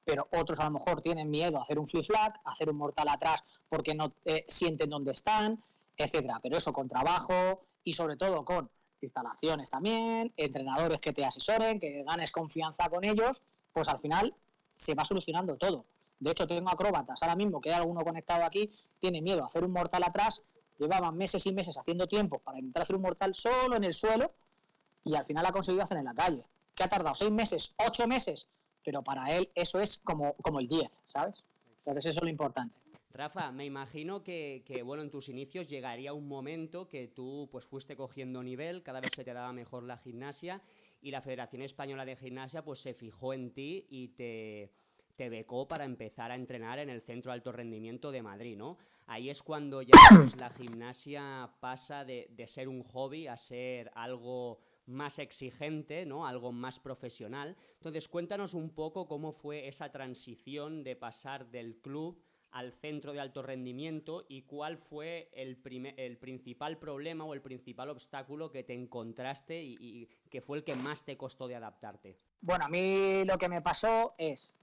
pero 0.05 0.27
otros 0.31 0.59
a 0.59 0.63
lo 0.63 0.71
mejor 0.71 1.01
tienen 1.01 1.29
miedo 1.29 1.57
a 1.57 1.63
hacer 1.63 1.77
un 1.77 1.87
flip 1.87 2.05
flag, 2.05 2.39
hacer 2.45 2.69
un 2.69 2.77
mortal 2.77 3.09
atrás 3.09 3.43
porque 3.67 3.93
no 3.93 4.13
eh, 4.25 4.45
sienten 4.47 4.89
dónde 4.89 5.11
están, 5.11 5.61
etcétera. 5.97 6.39
Pero 6.41 6.57
eso 6.57 6.71
con 6.71 6.87
trabajo 6.87 7.61
y 7.83 7.93
sobre 7.93 8.15
todo 8.15 8.45
con 8.45 8.71
instalaciones 9.01 9.69
también, 9.69 10.33
entrenadores 10.37 10.99
que 10.99 11.13
te 11.13 11.25
asesoren, 11.25 11.79
que 11.79 12.03
ganes 12.03 12.31
confianza 12.31 12.89
con 12.89 13.03
ellos, 13.03 13.41
pues 13.73 13.87
al 13.87 13.99
final 13.99 14.35
se 14.75 14.95
va 14.95 15.05
solucionando 15.05 15.55
todo. 15.57 15.85
De 16.19 16.31
hecho, 16.31 16.47
tengo 16.47 16.69
acróbatas 16.69 17.21
ahora 17.23 17.35
mismo, 17.35 17.61
que 17.61 17.69
hay 17.69 17.75
alguno 17.75 18.01
conectado 18.01 18.43
aquí, 18.43 18.71
tiene 18.99 19.21
miedo 19.21 19.43
a 19.43 19.47
hacer 19.47 19.63
un 19.63 19.71
mortal 19.71 20.03
atrás, 20.03 20.41
llevaban 20.77 21.15
meses 21.17 21.45
y 21.45 21.53
meses 21.53 21.77
haciendo 21.77 22.07
tiempo 22.07 22.39
para 22.39 22.57
intentar 22.57 22.83
hacer 22.83 22.95
un 22.95 23.01
mortal 23.01 23.33
solo 23.35 23.75
en 23.75 23.83
el 23.83 23.93
suelo 23.93 24.33
y 25.03 25.15
al 25.15 25.25
final 25.25 25.45
ha 25.45 25.51
conseguido 25.51 25.83
hacer 25.83 25.97
en 25.97 26.05
la 26.05 26.13
calle. 26.13 26.45
Que 26.75 26.83
ha 26.83 26.87
tardado 26.87 27.15
seis 27.15 27.31
meses, 27.31 27.73
ocho 27.85 28.07
meses, 28.07 28.47
pero 28.83 29.03
para 29.03 29.31
él 29.35 29.49
eso 29.55 29.79
es 29.79 29.99
como, 29.99 30.33
como 30.35 30.59
el 30.59 30.67
10, 30.67 31.01
¿sabes? 31.05 31.43
Entonces 31.79 32.05
eso 32.05 32.19
es 32.19 32.23
lo 32.23 32.29
importante. 32.29 32.75
Rafa, 33.11 33.51
me 33.51 33.65
imagino 33.65 34.23
que, 34.23 34.63
que, 34.65 34.83
bueno, 34.83 35.01
en 35.03 35.09
tus 35.09 35.29
inicios 35.29 35.67
llegaría 35.67 36.13
un 36.13 36.27
momento 36.27 36.87
que 36.87 37.07
tú 37.07 37.49
pues 37.51 37.65
fuiste 37.65 37.95
cogiendo 37.95 38.43
nivel, 38.43 38.83
cada 38.83 39.01
vez 39.01 39.13
se 39.15 39.23
te 39.23 39.33
daba 39.33 39.51
mejor 39.51 39.83
la 39.83 39.97
gimnasia 39.97 40.61
y 41.01 41.11
la 41.11 41.21
Federación 41.21 41.61
Española 41.61 42.05
de 42.05 42.15
Gimnasia 42.15 42.63
pues 42.63 42.79
se 42.79 42.93
fijó 42.93 43.33
en 43.33 43.51
ti 43.51 43.87
y 43.89 44.09
te, 44.09 44.71
te 45.19 45.27
becó 45.27 45.67
para 45.67 45.83
empezar 45.83 46.31
a 46.31 46.35
entrenar 46.35 46.79
en 46.79 46.89
el 46.89 47.01
Centro 47.01 47.31
de 47.31 47.33
Alto 47.33 47.51
Rendimiento 47.51 48.09
de 48.09 48.21
Madrid, 48.21 48.55
¿no? 48.55 48.77
Ahí 49.05 49.29
es 49.29 49.43
cuando 49.43 49.81
ya 49.81 49.91
pues, 50.15 50.37
la 50.37 50.49
gimnasia 50.49 51.51
pasa 51.59 52.05
de, 52.05 52.29
ser 52.47 52.69
un 52.69 52.83
hobby 52.83 53.27
a 53.27 53.35
ser 53.35 53.91
algo 53.95 54.59
más 54.85 55.19
exigente, 55.19 56.05
¿no? 56.05 56.25
Algo 56.25 56.53
más 56.53 56.79
profesional. 56.79 57.57
Entonces, 57.73 58.07
cuéntanos 58.07 58.53
un 58.53 58.69
poco 58.69 59.07
cómo 59.07 59.33
fue 59.33 59.67
esa 59.67 59.91
transición 59.91 60.83
de 60.85 60.95
pasar 60.95 61.51
del 61.51 61.75
club 61.81 62.23
al 62.51 62.71
centro 62.73 63.13
de 63.13 63.19
alto 63.19 63.41
rendimiento 63.41 64.25
y 64.27 64.43
cuál 64.43 64.77
fue 64.77 65.29
el, 65.33 65.57
el 65.97 66.17
principal 66.17 66.77
problema 66.77 67.23
o 67.25 67.33
el 67.33 67.41
principal 67.41 67.89
obstáculo 67.89 68.51
que 68.51 68.63
te 68.63 68.73
encontraste 68.73 69.61
y, 69.61 70.07
que 70.29 70.41
fue 70.41 70.57
el 70.57 70.63
que 70.63 70.75
más 70.75 71.03
te 71.03 71.17
costó 71.17 71.47
de 71.47 71.55
adaptarte. 71.55 72.15
Bueno, 72.41 72.65
a 72.65 72.69
mí 72.69 73.23
lo 73.25 73.37
que 73.37 73.49
me 73.49 73.61
pasó 73.61 74.13
es 74.17 74.53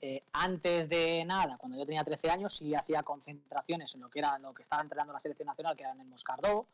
eh, 0.00 0.22
antes 0.32 0.88
de 0.88 1.24
nada, 1.24 1.56
cuando 1.56 1.78
yo 1.78 1.86
tenía 1.86 2.04
13 2.04 2.30
años, 2.30 2.54
sí 2.54 2.74
hacía 2.74 3.02
concentraciones 3.02 3.94
en 3.94 4.02
lo 4.02 4.10
que 4.10 4.18
era 4.18 4.38
lo 4.38 4.52
que 4.52 4.62
estaba 4.62 4.82
entrenando 4.82 5.12
la 5.12 5.20
selección 5.20 5.46
nacional, 5.46 5.76
que 5.76 5.82
era 5.82 5.92
en 5.92 6.00
el 6.00 6.06
Moscardó. 6.06 6.66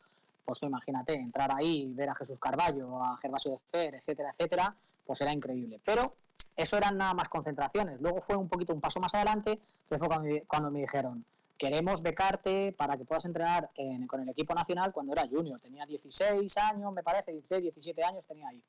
Pues 0.45 0.61
tú 0.61 0.67
imagínate, 0.67 1.15
entrar 1.15 1.51
ahí, 1.55 1.93
ver 1.95 2.11
a 2.11 2.15
Jesús 2.15 2.39
Carballo, 2.39 3.03
a 3.03 3.17
Gervasio 3.19 3.53
de 3.53 3.59
Fer, 3.59 3.95
etcétera, 3.95 4.31
etcétera, 4.31 4.77
pues 5.05 5.21
era 5.21 5.33
increíble. 5.33 5.81
Pero 5.85 6.17
eso 6.57 6.77
eran 6.77 6.97
nada 6.97 7.15
más 7.15 7.29
concentraciones. 7.29 8.01
Luego 8.01 8.21
fue 8.21 8.37
un 8.37 8.49
poquito 8.49 8.73
un 8.73 8.81
paso 8.81 9.01
más 9.01 9.15
adelante, 9.15 9.61
que 9.89 9.99
fue 9.99 10.09
cuando, 10.09 10.71
me 10.71 10.81
dijeron, 10.81 11.25
queremos 11.57 12.03
becarte 12.03 12.73
para 12.73 12.97
que 12.97 13.05
puedas 13.05 13.25
entrenar 13.25 13.71
con 14.07 14.21
el 14.21 14.29
equipo 14.29 14.55
nacional 14.55 14.93
cuando 14.93 15.13
era 15.13 15.27
junior. 15.29 15.61
Tenía 15.61 15.87
16 15.87 16.57
años, 16.59 16.93
me 16.93 17.03
parece, 17.03 17.33
16, 17.33 17.63
17 17.63 18.05
años 18.05 18.27
tenía 18.27 18.49
ahí. 18.49 18.63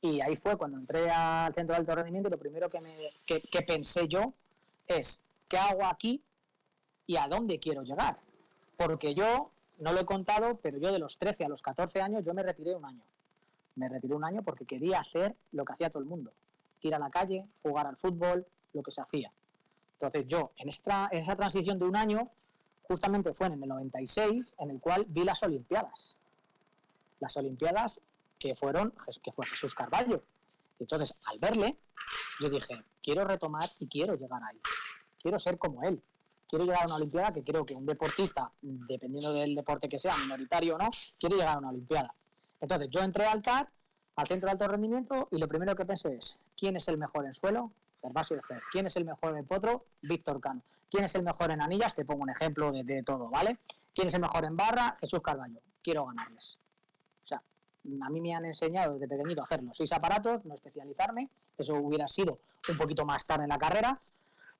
Y 0.00 0.20
ahí 0.20 0.36
fue 0.36 0.56
cuando 0.56 0.78
entré 0.78 1.10
al 1.10 1.52
centro 1.52 1.74
de 1.74 1.80
alto 1.80 1.94
rendimiento 1.94 2.28
y 2.28 2.32
lo 2.32 2.38
primero 2.38 2.68
que, 2.68 2.80
me, 2.80 2.94
que, 3.26 3.62
pensé 3.62 4.06
yo 4.06 4.32
es, 4.86 5.20
¿qué 5.48 5.58
hago 5.58 5.84
aquí 5.84 6.22
y 7.06 7.16
a 7.16 7.26
dónde 7.26 7.58
quiero 7.58 7.82
llegar? 7.82 8.18
Porque 8.76 9.14
yo, 9.14 9.50
no 9.78 9.92
lo 9.92 10.00
he 10.00 10.04
contado, 10.04 10.58
pero 10.60 10.78
yo 10.78 10.92
de 10.92 10.98
los 10.98 11.18
13 11.18 11.44
a 11.44 11.48
los 11.48 11.62
14 11.62 12.00
años 12.00 12.24
yo 12.24 12.34
me 12.34 12.42
retiré 12.42 12.74
un 12.74 12.84
año. 12.84 13.02
Me 13.76 13.88
retiré 13.88 14.14
un 14.14 14.24
año 14.24 14.42
porque 14.42 14.66
quería 14.66 15.00
hacer 15.00 15.36
lo 15.52 15.64
que 15.64 15.72
hacía 15.72 15.90
todo 15.90 16.02
el 16.02 16.08
mundo. 16.08 16.32
Ir 16.82 16.94
a 16.94 16.98
la 16.98 17.10
calle, 17.10 17.46
jugar 17.62 17.86
al 17.86 17.96
fútbol, 17.96 18.46
lo 18.72 18.82
que 18.82 18.90
se 18.90 19.00
hacía. 19.00 19.32
Entonces 19.94 20.26
yo, 20.26 20.52
en, 20.56 20.68
esa 20.68 21.36
transición 21.36 21.78
de 21.78 21.84
un 21.84 21.96
año, 21.96 22.30
justamente 22.82 23.34
fue 23.34 23.48
en 23.48 23.54
el 23.54 23.68
96, 23.68 24.56
en 24.58 24.70
el 24.70 24.80
cual 24.80 25.04
vi 25.08 25.24
las 25.24 25.42
Olimpiadas. 25.42 26.18
Las 27.20 27.36
Olimpiadas 27.36 28.00
que 28.38 28.54
fueron 28.54 28.94
que 29.22 29.32
fue 29.32 29.46
Jesús 29.46 29.74
Carballo. 29.74 30.22
Entonces, 30.78 31.14
al 31.24 31.38
verle, 31.40 31.76
yo 32.40 32.48
dije, 32.48 32.84
quiero 33.02 33.24
retomar 33.24 33.68
y 33.80 33.88
quiero 33.88 34.14
llegar 34.14 34.40
ahí. 34.44 34.60
Quiero 35.20 35.38
ser 35.38 35.58
como 35.58 35.82
él. 35.82 36.00
Quiero 36.48 36.64
llegar 36.64 36.82
a 36.82 36.86
una 36.86 36.96
Olimpiada 36.96 37.32
que 37.32 37.44
creo 37.44 37.64
que 37.64 37.74
un 37.74 37.84
deportista, 37.84 38.50
dependiendo 38.62 39.32
del 39.32 39.54
deporte 39.54 39.88
que 39.88 39.98
sea, 39.98 40.16
minoritario 40.16 40.76
o 40.76 40.78
no, 40.78 40.88
quiere 41.18 41.36
llegar 41.36 41.56
a 41.56 41.58
una 41.58 41.68
Olimpiada. 41.68 42.14
Entonces, 42.60 42.88
yo 42.90 43.00
entré 43.00 43.26
al 43.26 43.42
CAR, 43.42 43.70
al 44.16 44.26
Centro 44.26 44.46
de 44.46 44.52
Alto 44.52 44.68
Rendimiento, 44.68 45.28
y 45.30 45.38
lo 45.38 45.46
primero 45.46 45.76
que 45.76 45.84
pensé 45.84 46.16
es, 46.16 46.38
¿quién 46.56 46.76
es 46.76 46.88
el 46.88 46.98
mejor 46.98 47.26
en 47.26 47.34
suelo? 47.34 47.70
Gervasio 48.00 48.36
de 48.36 48.42
Fer. 48.42 48.62
¿Quién 48.72 48.86
es 48.86 48.96
el 48.96 49.04
mejor 49.04 49.36
en 49.36 49.44
potro? 49.44 49.84
Víctor 50.02 50.40
Cano. 50.40 50.62
¿Quién 50.90 51.04
es 51.04 51.14
el 51.14 51.22
mejor 51.22 51.50
en 51.50 51.60
anillas? 51.60 51.94
Te 51.94 52.04
pongo 52.04 52.22
un 52.22 52.30
ejemplo 52.30 52.72
de, 52.72 53.02
todo, 53.02 53.28
¿vale? 53.28 53.58
¿Quién 53.94 54.08
es 54.08 54.14
el 54.14 54.20
mejor 54.20 54.44
en 54.44 54.56
barra? 54.56 54.96
Jesús 55.00 55.20
Carballo. 55.20 55.60
Quiero 55.82 56.06
ganarles 56.06 56.58
a 58.02 58.10
mí 58.10 58.20
me 58.20 58.34
han 58.34 58.44
enseñado 58.44 58.94
desde 58.94 59.08
pequeñito 59.08 59.40
a 59.40 59.44
hacer 59.44 59.62
los 59.62 59.76
seis 59.76 59.92
aparatos, 59.92 60.44
no 60.44 60.54
especializarme, 60.54 61.28
eso 61.56 61.74
hubiera 61.74 62.08
sido 62.08 62.38
un 62.68 62.76
poquito 62.76 63.04
más 63.04 63.24
tarde 63.24 63.44
en 63.44 63.50
la 63.50 63.58
carrera, 63.58 64.00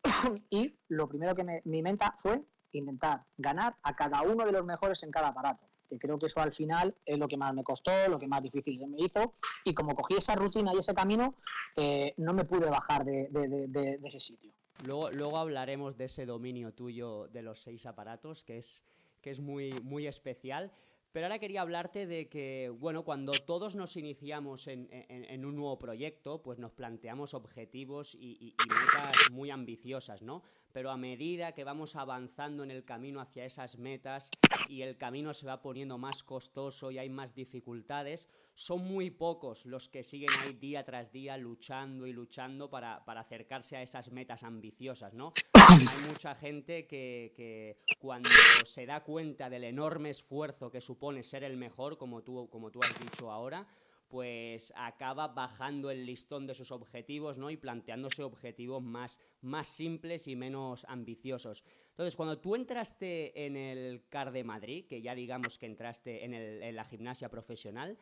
y 0.50 0.76
lo 0.88 1.08
primero 1.08 1.34
que 1.34 1.44
me, 1.44 1.62
mi 1.64 1.82
meta 1.82 2.14
fue 2.18 2.42
intentar 2.72 3.24
ganar 3.36 3.76
a 3.82 3.94
cada 3.96 4.22
uno 4.22 4.44
de 4.44 4.52
los 4.52 4.64
mejores 4.64 5.02
en 5.02 5.10
cada 5.10 5.28
aparato, 5.28 5.66
que 5.88 5.98
creo 5.98 6.18
que 6.18 6.26
eso 6.26 6.40
al 6.40 6.52
final 6.52 6.94
es 7.04 7.18
lo 7.18 7.28
que 7.28 7.36
más 7.36 7.54
me 7.54 7.64
costó, 7.64 7.90
lo 8.08 8.18
que 8.18 8.28
más 8.28 8.42
difícil 8.42 8.76
se 8.76 8.86
me 8.86 8.98
hizo, 8.98 9.34
y 9.64 9.74
como 9.74 9.94
cogí 9.94 10.14
esa 10.14 10.34
rutina 10.34 10.72
y 10.74 10.78
ese 10.78 10.94
camino, 10.94 11.34
eh, 11.76 12.14
no 12.18 12.32
me 12.32 12.44
pude 12.44 12.68
bajar 12.68 13.04
de, 13.04 13.28
de, 13.30 14.00
ese 14.04 14.20
sitio. 14.20 14.52
Luego, 14.84 15.10
luego 15.10 15.38
hablaremos 15.38 15.96
de 15.96 16.04
ese 16.04 16.26
dominio 16.26 16.72
tuyo 16.72 17.28
de 17.28 17.42
los 17.42 17.60
seis 17.60 17.86
aparatos, 17.86 18.44
que 18.44 18.58
es, 18.58 18.84
que 19.20 19.30
es 19.30 19.40
muy, 19.40 19.72
muy 19.82 20.06
especial. 20.06 20.72
Pero 21.18 21.26
ahora 21.26 21.40
quería 21.40 21.62
hablarte 21.62 22.06
de 22.06 22.28
que, 22.28 22.72
bueno, 22.78 23.02
cuando 23.02 23.32
todos 23.32 23.74
nos 23.74 23.96
iniciamos 23.96 24.68
en, 24.68 25.44
un 25.44 25.56
nuevo 25.56 25.76
proyecto, 25.76 26.40
pues 26.42 26.60
nos 26.60 26.70
planteamos 26.70 27.34
objetivos 27.34 28.14
y, 28.14 28.54
metas 28.60 29.28
muy 29.32 29.50
ambiciosas, 29.50 30.22
¿no? 30.22 30.44
Pero 30.78 30.92
a 30.92 30.96
medida 30.96 31.50
que 31.56 31.64
vamos 31.64 31.96
avanzando 31.96 32.62
en 32.62 32.70
el 32.70 32.84
camino 32.84 33.20
hacia 33.20 33.44
esas 33.44 33.78
metas 33.78 34.30
y 34.68 34.82
el 34.82 34.96
camino 34.96 35.34
se 35.34 35.44
va 35.44 35.60
poniendo 35.60 35.98
más 35.98 36.22
costoso 36.22 36.92
y 36.92 36.98
hay 36.98 37.08
más 37.08 37.34
dificultades, 37.34 38.28
son 38.54 38.84
muy 38.84 39.10
pocos 39.10 39.66
los 39.66 39.88
que 39.88 40.04
siguen 40.04 40.30
ahí 40.40 40.52
día 40.52 40.84
tras 40.84 41.10
día 41.10 41.36
luchando 41.36 42.06
y 42.06 42.12
luchando 42.12 42.70
para, 42.70 43.04
para 43.04 43.22
acercarse 43.22 43.76
a 43.76 43.82
esas 43.82 44.12
metas 44.12 44.44
ambiciosas, 44.44 45.14
¿no? 45.14 45.32
Hay 45.52 46.06
mucha 46.06 46.36
gente 46.36 46.86
que, 46.86 47.32
que 47.34 47.78
cuando 47.98 48.30
se 48.64 48.86
da 48.86 49.02
cuenta 49.02 49.50
del 49.50 49.64
enorme 49.64 50.10
esfuerzo 50.10 50.70
que 50.70 50.80
supone 50.80 51.24
ser 51.24 51.42
el 51.42 51.56
mejor, 51.56 51.98
como 51.98 52.22
tú, 52.22 52.48
como 52.50 52.70
tú 52.70 52.84
has 52.84 52.96
dicho 53.00 53.32
ahora, 53.32 53.66
pues 54.08 54.72
acaba 54.76 55.28
bajando 55.28 55.90
el 55.90 56.06
listón 56.06 56.46
de 56.46 56.54
sus 56.54 56.72
objetivos, 56.72 57.38
¿no? 57.38 57.50
Y 57.50 57.56
planteándose 57.56 58.22
objetivos 58.22 58.82
más, 58.82 59.20
más 59.42 59.68
simples 59.68 60.26
y 60.28 60.36
menos 60.36 60.86
ambiciosos. 60.88 61.62
Entonces, 61.90 62.16
cuando 62.16 62.38
tú 62.38 62.54
entraste 62.54 63.46
en 63.46 63.56
el 63.56 64.02
CAR 64.08 64.32
de 64.32 64.44
Madrid, 64.44 64.86
que 64.86 65.02
ya 65.02 65.14
digamos 65.14 65.58
que 65.58 65.66
entraste 65.66 66.24
en, 66.24 66.74
la 66.74 66.84
gimnasia 66.84 67.28
profesional, 67.28 67.98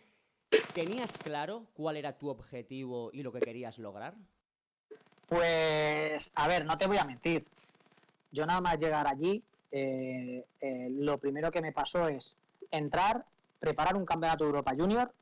¿tenías 0.74 1.18
claro 1.18 1.66
cuál 1.74 1.96
era 1.96 2.16
tu 2.16 2.28
objetivo 2.28 3.10
y 3.12 3.22
lo 3.22 3.32
que 3.32 3.40
querías 3.40 3.78
lograr? 3.78 4.14
Pues, 5.28 6.30
a 6.34 6.46
ver, 6.46 6.64
no 6.64 6.78
te 6.78 6.86
voy 6.86 6.98
a 6.98 7.04
mentir. 7.04 7.44
Yo 8.30 8.46
nada 8.46 8.60
más 8.60 8.78
llegar 8.78 9.08
allí, 9.08 9.42
eh, 9.72 10.44
eh, 10.60 10.88
lo 10.90 11.18
primero 11.18 11.50
que 11.50 11.60
me 11.60 11.72
pasó 11.72 12.06
es 12.08 12.36
entrar, 12.70 13.24
preparar 13.58 13.96
un 13.96 14.04
campeonato 14.04 14.44
de 14.44 14.48
Europa 14.48 14.72
Junior, 14.76 15.12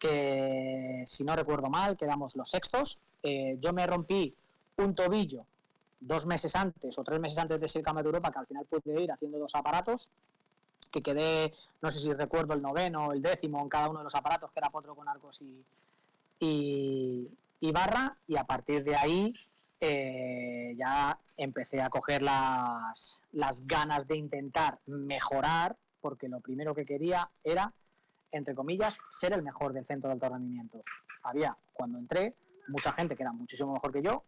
que 0.00 1.04
si 1.06 1.22
no 1.22 1.36
recuerdo 1.36 1.68
mal, 1.68 1.96
quedamos 1.96 2.34
los 2.34 2.48
sextos. 2.48 2.98
Eh, 3.22 3.58
yo 3.60 3.72
me 3.72 3.86
rompí 3.86 4.34
un 4.78 4.94
tobillo 4.94 5.44
dos 6.00 6.24
meses 6.24 6.56
antes 6.56 6.98
o 6.98 7.04
tres 7.04 7.20
meses 7.20 7.38
antes 7.38 7.60
de 7.60 7.66
ese 7.66 7.82
campeonato 7.82 8.08
de 8.10 8.16
Europa, 8.16 8.32
que 8.32 8.38
al 8.38 8.46
final 8.46 8.64
pude 8.64 9.02
ir 9.02 9.12
haciendo 9.12 9.38
dos 9.38 9.54
aparatos, 9.54 10.08
que 10.90 11.02
quedé, 11.02 11.52
no 11.82 11.90
sé 11.90 12.00
si 12.00 12.12
recuerdo 12.14 12.54
el 12.54 12.62
noveno 12.62 13.08
o 13.08 13.12
el 13.12 13.20
décimo 13.20 13.60
en 13.60 13.68
cada 13.68 13.90
uno 13.90 13.98
de 13.98 14.04
los 14.04 14.14
aparatos, 14.14 14.50
que 14.50 14.60
era 14.60 14.70
potro 14.70 14.94
con 14.94 15.06
arcos 15.06 15.42
y, 15.42 17.28
y, 17.60 17.72
barra, 17.72 18.16
y 18.26 18.36
a 18.36 18.44
partir 18.44 18.82
de 18.82 18.96
ahí 18.96 19.34
eh, 19.80 20.74
ya 20.78 21.18
empecé 21.36 21.82
a 21.82 21.90
coger 21.90 22.22
las, 22.22 23.22
las 23.32 23.66
ganas 23.66 24.08
de 24.08 24.16
intentar 24.16 24.78
mejorar 24.86 25.76
porque 26.00 26.28
lo 26.28 26.40
primero 26.40 26.74
que 26.74 26.86
quería 26.86 27.30
era, 27.44 27.74
entre 28.32 28.54
comillas, 28.54 28.98
ser 29.10 29.32
el 29.32 29.42
mejor 29.42 29.72
del 29.72 29.84
centro 29.84 30.08
de 30.08 30.14
alto 30.14 30.28
rendimiento. 30.28 30.82
Había, 31.22 31.56
cuando 31.72 31.98
entré, 31.98 32.34
mucha 32.68 32.92
gente 32.92 33.16
que 33.16 33.22
era 33.22 33.32
muchísimo 33.32 33.72
mejor 33.72 33.92
que 33.92 34.02
yo. 34.02 34.24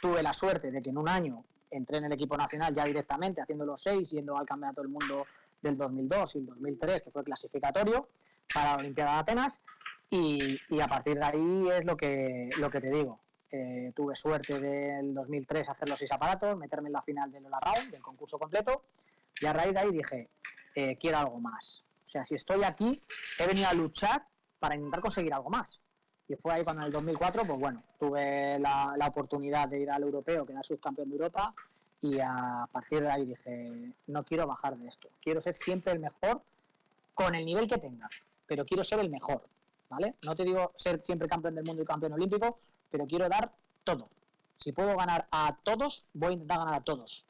Tuve 0.00 0.22
la 0.22 0.32
suerte 0.32 0.70
de 0.70 0.82
que 0.82 0.90
en 0.90 0.98
un 0.98 1.08
año 1.08 1.44
entré 1.70 1.98
en 1.98 2.04
el 2.04 2.12
equipo 2.12 2.36
nacional 2.36 2.74
ya 2.74 2.84
directamente, 2.84 3.40
haciendo 3.40 3.64
los 3.64 3.80
seis, 3.80 4.10
yendo 4.10 4.36
al 4.36 4.46
Campeonato 4.46 4.82
del 4.82 4.90
Mundo 4.90 5.26
del 5.60 5.76
2002 5.76 6.36
y 6.36 6.38
el 6.38 6.46
2003, 6.46 7.02
que 7.02 7.10
fue 7.10 7.24
clasificatorio 7.24 8.08
para 8.52 8.72
la 8.72 8.76
Olimpiada 8.78 9.14
de 9.14 9.18
Atenas. 9.18 9.60
Y, 10.08 10.80
a 10.80 10.86
partir 10.86 11.14
de 11.14 11.24
ahí 11.24 11.68
es 11.72 11.84
lo 11.84 11.96
que, 11.96 12.48
lo 12.58 12.70
que 12.70 12.80
te 12.80 12.90
digo. 12.90 13.20
Eh, 13.50 13.92
tuve 13.94 14.14
suerte 14.14 14.60
del 14.60 15.14
2003 15.14 15.68
hacer 15.68 15.88
los 15.88 15.98
seis 15.98 16.12
aparatos, 16.12 16.56
meterme 16.56 16.88
en 16.88 16.94
la 16.94 17.02
final 17.02 17.30
del 17.30 17.46
Ola 17.46 17.58
Round, 17.60 17.90
del 17.90 18.02
concurso 18.02 18.38
completo, 18.38 18.84
y 19.40 19.46
a 19.46 19.52
raíz 19.52 19.72
de 19.72 19.80
ahí 19.80 19.90
dije, 19.90 20.30
eh, 20.74 20.96
quiero 20.98 21.18
algo 21.18 21.40
más. 21.40 21.85
O 22.06 22.08
sea, 22.08 22.24
si 22.24 22.36
estoy 22.36 22.62
aquí, 22.62 22.88
he 23.36 23.46
venido 23.48 23.66
a 23.66 23.74
luchar 23.74 24.24
para 24.60 24.76
intentar 24.76 25.00
conseguir 25.00 25.34
algo 25.34 25.50
más. 25.50 25.80
Y 26.28 26.36
fue 26.36 26.54
ahí 26.54 26.62
cuando 26.62 26.82
en 26.82 26.86
el 26.86 26.92
2004, 26.92 27.42
pues 27.44 27.58
bueno, 27.58 27.82
tuve 27.98 28.60
la, 28.60 28.96
oportunidad 29.08 29.68
de 29.68 29.80
ir 29.80 29.90
al 29.90 30.04
europeo, 30.04 30.46
quedar 30.46 30.64
subcampeón 30.64 31.08
de 31.08 31.16
Europa, 31.16 31.52
y 32.00 32.20
a 32.20 32.68
partir 32.70 33.02
de 33.02 33.10
ahí 33.10 33.26
dije, 33.26 33.92
no 34.06 34.24
quiero 34.24 34.46
bajar 34.46 34.76
de 34.76 34.86
esto, 34.86 35.08
quiero 35.20 35.40
ser 35.40 35.54
siempre 35.54 35.92
el 35.92 35.98
mejor 35.98 36.42
con 37.12 37.34
el 37.34 37.44
nivel 37.44 37.66
que 37.66 37.78
tenga, 37.78 38.08
pero 38.46 38.64
quiero 38.64 38.84
ser 38.84 39.00
el 39.00 39.10
mejor, 39.10 39.42
¿vale? 39.88 40.14
No 40.24 40.36
te 40.36 40.44
digo 40.44 40.70
ser 40.76 41.02
siempre 41.02 41.28
campeón 41.28 41.56
del 41.56 41.64
mundo 41.64 41.82
y 41.82 41.86
campeón 41.86 42.12
olímpico, 42.12 42.60
pero 42.88 43.06
quiero 43.06 43.28
dar 43.28 43.52
todo. 43.82 44.10
Si 44.54 44.70
puedo 44.70 44.96
ganar 44.96 45.26
a 45.32 45.58
todos, 45.64 46.04
voy 46.12 46.30
a 46.30 46.32
intentar 46.34 46.58
ganar 46.58 46.74
a 46.74 46.80
todos. 46.82 47.26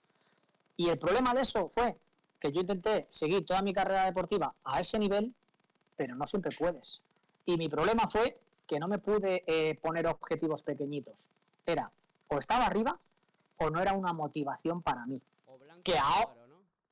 Y 0.77 0.91
el 0.91 0.99
problema 0.99 1.33
de 1.33 1.41
eso 1.41 1.67
fue 1.71 1.97
que 2.39 2.53
yo 2.53 2.61
intenté 2.61 3.07
seguir 3.11 3.45
toda 3.45 3.63
mi 3.63 3.73
carrera 3.73 4.05
deportiva 4.05 4.55
a 4.65 4.81
ese 4.81 4.99
nivel, 4.99 5.35
pero 5.97 6.15
no 6.15 6.27
siempre 6.27 6.51
puedes. 6.57 7.03
Y 7.45 7.57
mi 7.57 7.69
problema 7.69 8.09
fue 8.09 8.39
que 8.67 8.79
no 8.79 8.89
me 8.89 8.99
pude 8.99 9.45
eh, 9.47 9.79
poner 9.81 10.07
objetivos 10.07 10.63
pequeñitos. 10.63 11.31
Era 11.65 11.91
o 12.29 12.39
estaba 12.39 12.67
arriba 12.67 12.99
o 13.59 13.71
no 13.71 13.81
era 13.81 13.95
una 13.95 14.13
motivación 14.13 14.83
para 14.83 15.07
mí. 15.07 15.21
O 15.47 15.59
blanco, 15.59 15.83
que 15.83 15.95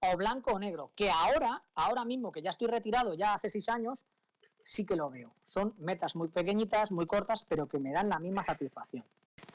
o 0.01 0.17
blanco 0.17 0.53
o 0.53 0.59
negro. 0.59 0.93
Que 0.95 1.11
ahora, 1.11 1.63
ahora 1.75 2.05
mismo 2.05 2.33
que 2.33 2.43
ya 2.43 2.51
estoy 2.51 2.69
retirado, 2.69 3.15
ya 3.15 3.35
hace 3.35 3.51
seis 3.51 3.69
años, 3.69 4.05
sí 4.63 4.85
que 4.87 4.97
lo 4.97 5.11
veo. 5.11 5.35
Son 5.43 5.75
metas 5.79 6.17
muy 6.17 6.29
pequeñitas, 6.29 6.91
muy 6.91 7.07
cortas, 7.07 7.45
pero 7.49 7.69
que 7.69 7.79
me 7.79 7.93
dan 7.93 8.09
la 8.09 8.19
misma 8.19 8.45
satisfacción. 8.45 9.05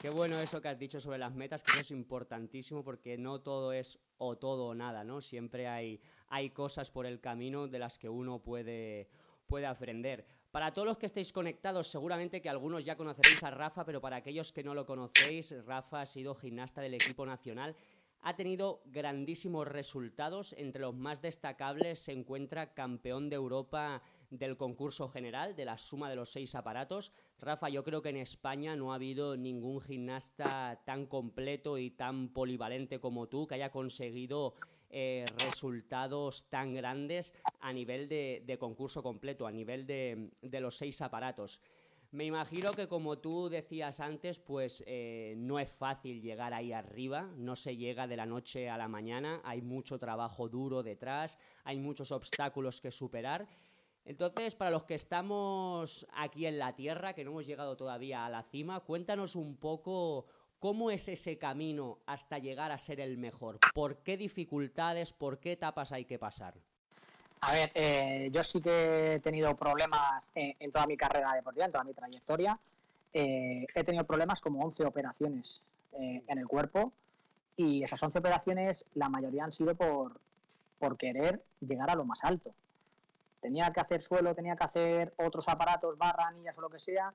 Qué 0.00 0.08
bueno 0.08 0.40
eso 0.40 0.62
que 0.62 0.68
has 0.68 0.78
dicho 0.78 0.98
sobre 0.98 1.18
las 1.18 1.34
metas, 1.34 1.62
que 1.62 1.72
eso 1.72 1.80
es 1.80 1.90
importantísimo 1.90 2.82
porque 2.82 3.18
no 3.18 3.42
todo 3.42 3.74
es 3.74 3.98
o 4.16 4.38
todo 4.38 4.68
o 4.68 4.74
nada, 4.74 5.04
¿no? 5.04 5.20
Siempre 5.20 5.68
hay, 5.68 6.00
hay 6.28 6.48
cosas 6.48 6.90
por 6.90 7.04
el 7.04 7.20
camino 7.20 7.68
de 7.68 7.78
las 7.78 7.98
que 7.98 8.08
uno 8.08 8.38
puede, 8.38 9.10
puede 9.46 9.66
aprender. 9.66 10.24
Para 10.50 10.72
todos 10.72 10.88
los 10.88 10.96
que 10.96 11.04
estéis 11.04 11.34
conectados, 11.34 11.88
seguramente 11.88 12.40
que 12.40 12.48
algunos 12.48 12.86
ya 12.86 12.96
conoceréis 12.96 13.42
a 13.42 13.50
Rafa, 13.50 13.84
pero 13.84 14.00
para 14.00 14.16
aquellos 14.16 14.52
que 14.52 14.64
no 14.64 14.72
lo 14.74 14.86
conocéis, 14.86 15.54
Rafa 15.66 16.00
ha 16.00 16.06
sido 16.06 16.34
gimnasta 16.34 16.80
del 16.80 16.94
equipo 16.94 17.26
nacional 17.26 17.76
ha 18.22 18.36
tenido 18.36 18.82
grandísimos 18.86 19.66
resultados. 19.66 20.54
Entre 20.58 20.82
los 20.82 20.94
más 20.94 21.22
destacables 21.22 22.00
se 22.00 22.12
encuentra 22.12 22.74
campeón 22.74 23.28
de 23.30 23.36
Europa 23.36 24.02
del 24.30 24.56
concurso 24.56 25.08
general, 25.08 25.56
de 25.56 25.64
la 25.64 25.76
suma 25.76 26.08
de 26.08 26.16
los 26.16 26.30
seis 26.30 26.54
aparatos. 26.54 27.12
Rafa, 27.38 27.68
yo 27.68 27.84
creo 27.84 28.00
que 28.00 28.10
en 28.10 28.16
España 28.16 28.76
no 28.76 28.92
ha 28.92 28.96
habido 28.96 29.36
ningún 29.36 29.80
gimnasta 29.80 30.82
tan 30.86 31.06
completo 31.06 31.78
y 31.78 31.90
tan 31.90 32.28
polivalente 32.28 33.00
como 33.00 33.28
tú 33.28 33.46
que 33.46 33.56
haya 33.56 33.70
conseguido 33.70 34.54
eh, 34.92 35.24
resultados 35.38 36.48
tan 36.48 36.74
grandes 36.74 37.32
a 37.60 37.72
nivel 37.72 38.08
de, 38.08 38.56
concurso 38.58 39.02
completo, 39.02 39.46
a 39.46 39.52
nivel 39.52 39.86
de, 39.86 40.60
los 40.60 40.76
seis 40.76 41.00
aparatos. 41.00 41.60
Me 42.12 42.24
imagino 42.24 42.72
que 42.72 42.88
como 42.88 43.18
tú 43.18 43.48
decías 43.48 44.00
antes, 44.00 44.40
pues 44.40 44.82
eh, 44.88 45.34
no 45.36 45.60
es 45.60 45.70
fácil 45.70 46.20
llegar 46.20 46.52
ahí 46.52 46.72
arriba, 46.72 47.30
no 47.36 47.54
se 47.54 47.76
llega 47.76 48.08
de 48.08 48.16
la 48.16 48.26
noche 48.26 48.68
a 48.68 48.76
la 48.76 48.88
mañana, 48.88 49.40
hay 49.44 49.62
mucho 49.62 49.96
trabajo 50.00 50.48
duro 50.48 50.82
detrás, 50.82 51.38
hay 51.62 51.78
muchos 51.78 52.10
obstáculos 52.10 52.80
que 52.80 52.90
superar. 52.90 53.46
Entonces, 54.10 54.56
para 54.56 54.72
los 54.72 54.86
que 54.86 54.96
estamos 54.96 56.04
aquí 56.12 56.44
en 56.44 56.58
la 56.58 56.74
Tierra, 56.74 57.12
que 57.12 57.24
no 57.24 57.30
hemos 57.30 57.46
llegado 57.46 57.76
todavía 57.76 58.26
a 58.26 58.28
la 58.28 58.42
cima, 58.42 58.80
cuéntanos 58.80 59.36
un 59.36 59.54
poco 59.54 60.26
¿Cómo 60.58 60.90
es 60.90 61.08
ese 61.08 61.38
camino 61.38 62.00
hasta 62.04 62.38
llegar 62.38 62.70
a 62.70 62.76
ser 62.76 63.00
el 63.00 63.16
mejor? 63.16 63.58
¿Por 63.72 63.98
qué 63.98 64.18
dificultades, 64.18 65.12
por 65.12 65.38
qué 65.38 65.52
etapas 65.52 65.90
hay 65.92 66.04
que 66.04 66.18
pasar? 66.18 66.52
A 67.40 67.52
ver, 67.52 67.70
eh, 67.72 68.28
yo 68.30 68.44
sí 68.44 68.60
que 68.60 69.14
he 69.14 69.20
tenido 69.20 69.56
problemas 69.56 70.30
en, 70.34 70.70
toda 70.70 70.86
mi 70.86 70.98
carrera 70.98 71.32
deportiva, 71.32 71.64
en 71.64 71.72
toda 71.72 71.84
mi 71.84 71.94
trayectoria. 71.94 72.58
Eh, 73.14 73.64
he 73.74 73.84
tenido 73.84 74.04
problemas 74.04 74.42
como 74.42 74.62
11 74.62 74.84
operaciones 74.84 75.62
eh, 75.92 76.22
en 76.26 76.38
el 76.38 76.46
cuerpo 76.46 76.92
y 77.56 77.82
esas 77.82 78.02
11 78.02 78.18
operaciones, 78.18 78.84
la 78.96 79.08
mayoría 79.08 79.44
han 79.44 79.52
sido 79.52 79.74
por 79.76 80.98
querer 80.98 81.42
llegar 81.60 81.88
a 81.88 81.94
lo 81.94 82.04
más 82.04 82.22
alto. 82.24 82.52
Tenía 83.40 83.72
que 83.72 83.80
hacer 83.80 84.02
suelo, 84.02 84.34
tenía 84.34 84.56
que 84.56 84.64
hacer 84.64 85.14
otros 85.16 85.48
aparatos, 85.48 85.96
barra, 85.96 86.26
anillas 86.26 86.56
o 86.58 86.60
lo 86.60 86.70
que 86.70 86.78
sea, 86.78 87.12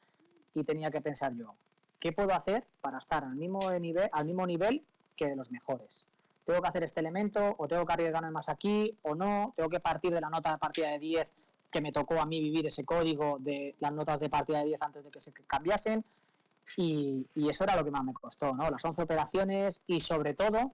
y 0.53 0.63
tenía 0.63 0.89
que 0.89 1.01
pensar 1.01 1.34
yo, 1.36 1.55
¿qué 2.00 2.12
puedo 2.12 2.34
hacer 2.34 2.65
para 2.82 2.98
estar 2.98 3.24
al 3.24 3.36
mismo 3.36 3.72
nivel, 3.79 4.10
al 4.12 4.25
mismo 4.25 4.48
nivel 4.48 4.84
que 5.15 5.27
de 5.27 5.36
los 5.36 5.51
mejores? 5.51 6.08
¿Tengo 6.46 6.62
que 6.62 6.67
hacer 6.67 6.84
este 6.84 7.00
elemento 7.00 7.55
o 7.58 7.67
tengo 7.67 7.86
que 7.86 7.94
arriesgarme 7.94 8.32
más 8.32 8.50
aquí 8.50 8.98
o 9.01 9.15
no? 9.15 9.53
¿Tengo 9.55 9.70
que 9.70 9.79
partir 9.79 10.13
de 10.13 10.22
la 10.22 10.29
nota 10.29 10.51
de 10.51 10.58
partida 10.60 10.89
de 10.91 11.00
10 11.00 11.34
que 11.72 11.82
me 11.82 11.91
tocó 11.91 12.20
a 12.20 12.25
mí 12.25 12.39
vivir 12.39 12.67
ese 12.67 12.86
código 12.86 13.38
de 13.39 13.75
las 13.79 13.91
notas 13.91 14.20
de 14.20 14.29
partida 14.29 14.60
de 14.60 14.65
10 14.65 14.82
antes 14.84 15.03
de 15.03 15.12
que 15.12 15.20
se 15.20 15.34
cambiasen? 15.34 16.05
Y, 16.77 17.27
eso 17.50 17.63
era 17.63 17.75
lo 17.75 17.84
que 17.84 17.91
más 17.91 18.03
me 18.03 18.13
costó, 18.13 18.53
¿no? 18.53 18.70
Las 18.70 18.84
11 18.84 19.01
operaciones 19.01 19.82
y 19.88 20.00
sobre 20.00 20.34
todo 20.34 20.72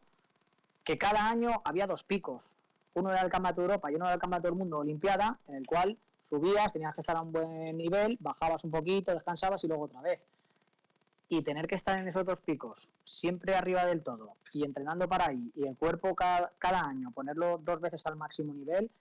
que 0.83 0.97
cada 0.97 1.27
año 1.27 1.61
había 1.63 1.87
dos 1.87 2.03
picos. 2.03 2.57
Uno 2.93 3.11
era 3.11 3.21
el 3.21 3.29
Campeonato 3.29 3.61
de 3.61 3.67
Europa 3.67 3.91
y 3.91 3.95
uno 3.95 4.05
era 4.05 4.15
el 4.15 4.19
Campeonato 4.19 4.47
del 4.47 4.57
Mundo 4.57 4.79
Olimpiada, 4.79 5.39
en 5.47 5.55
el 5.55 5.65
cual 5.65 5.97
subías, 6.21 6.71
tenías 6.71 6.93
que 6.93 7.01
estar 7.01 7.15
a 7.15 7.21
un 7.21 7.31
buen 7.31 7.77
nivel, 7.77 8.17
bajabas 8.19 8.63
un 8.63 8.71
poquito, 8.71 9.11
descansabas 9.11 9.63
y 9.63 9.67
luego 9.67 9.85
otra 9.85 10.01
vez 10.01 10.25
y 11.31 11.41
tener 11.43 11.65
que 11.65 11.75
estar 11.75 11.97
en 11.97 12.05
esos 12.09 12.25
dos 12.25 12.41
picos, 12.41 12.89
siempre 13.05 13.55
arriba 13.55 13.85
del 13.85 14.03
todo, 14.03 14.35
y 14.51 14.65
entrenando 14.65 15.07
para 15.07 15.29
ahí, 15.29 15.49
y 15.55 15.65
el 15.65 15.77
cuerpo 15.77 16.13
cada, 16.13 16.51
año, 16.61 17.11
ponerlo 17.11 17.57
dos 17.57 17.79
veces 17.79 18.05
al 18.05 18.17
máximo 18.17 18.53
nivel, 18.53 18.91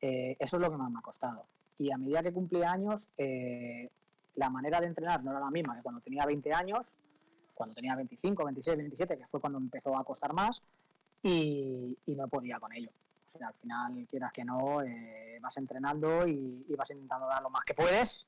eh, 0.00 0.36
eso 0.38 0.58
es 0.58 0.62
lo 0.62 0.70
que 0.70 0.76
más 0.76 0.92
me 0.92 1.00
ha 1.00 1.02
costado. 1.02 1.44
Y 1.78 1.90
a 1.90 1.98
medida 1.98 2.22
que 2.22 2.32
cumplía 2.32 2.70
años, 2.70 3.10
eh, 3.18 3.90
la 4.36 4.48
manera 4.48 4.80
de 4.80 4.86
entrenar 4.86 5.24
no 5.24 5.32
era 5.32 5.40
la 5.40 5.50
misma 5.50 5.74
que 5.74 5.82
cuando 5.82 6.00
tenía 6.00 6.24
20 6.24 6.52
años, 6.52 6.94
cuando 7.52 7.74
tenía 7.74 7.96
25, 7.96 8.44
26, 8.44 8.76
27, 8.76 9.18
que 9.18 9.26
fue 9.26 9.40
cuando 9.40 9.58
empezó 9.58 9.96
a 9.98 10.04
costar 10.04 10.32
más, 10.32 10.62
y, 11.20 11.98
no 12.06 12.28
podía 12.28 12.60
con 12.60 12.72
ello. 12.72 12.90
Al 13.40 13.54
final, 13.54 14.06
quieras 14.10 14.32
que 14.32 14.44
no, 14.44 14.82
eh, 14.82 15.38
vas 15.40 15.56
entrenando 15.56 16.26
y, 16.26 16.66
y 16.68 16.74
vas 16.74 16.90
intentando 16.90 17.26
dar 17.26 17.42
lo 17.42 17.50
más 17.50 17.64
que 17.64 17.74
puedes, 17.74 18.26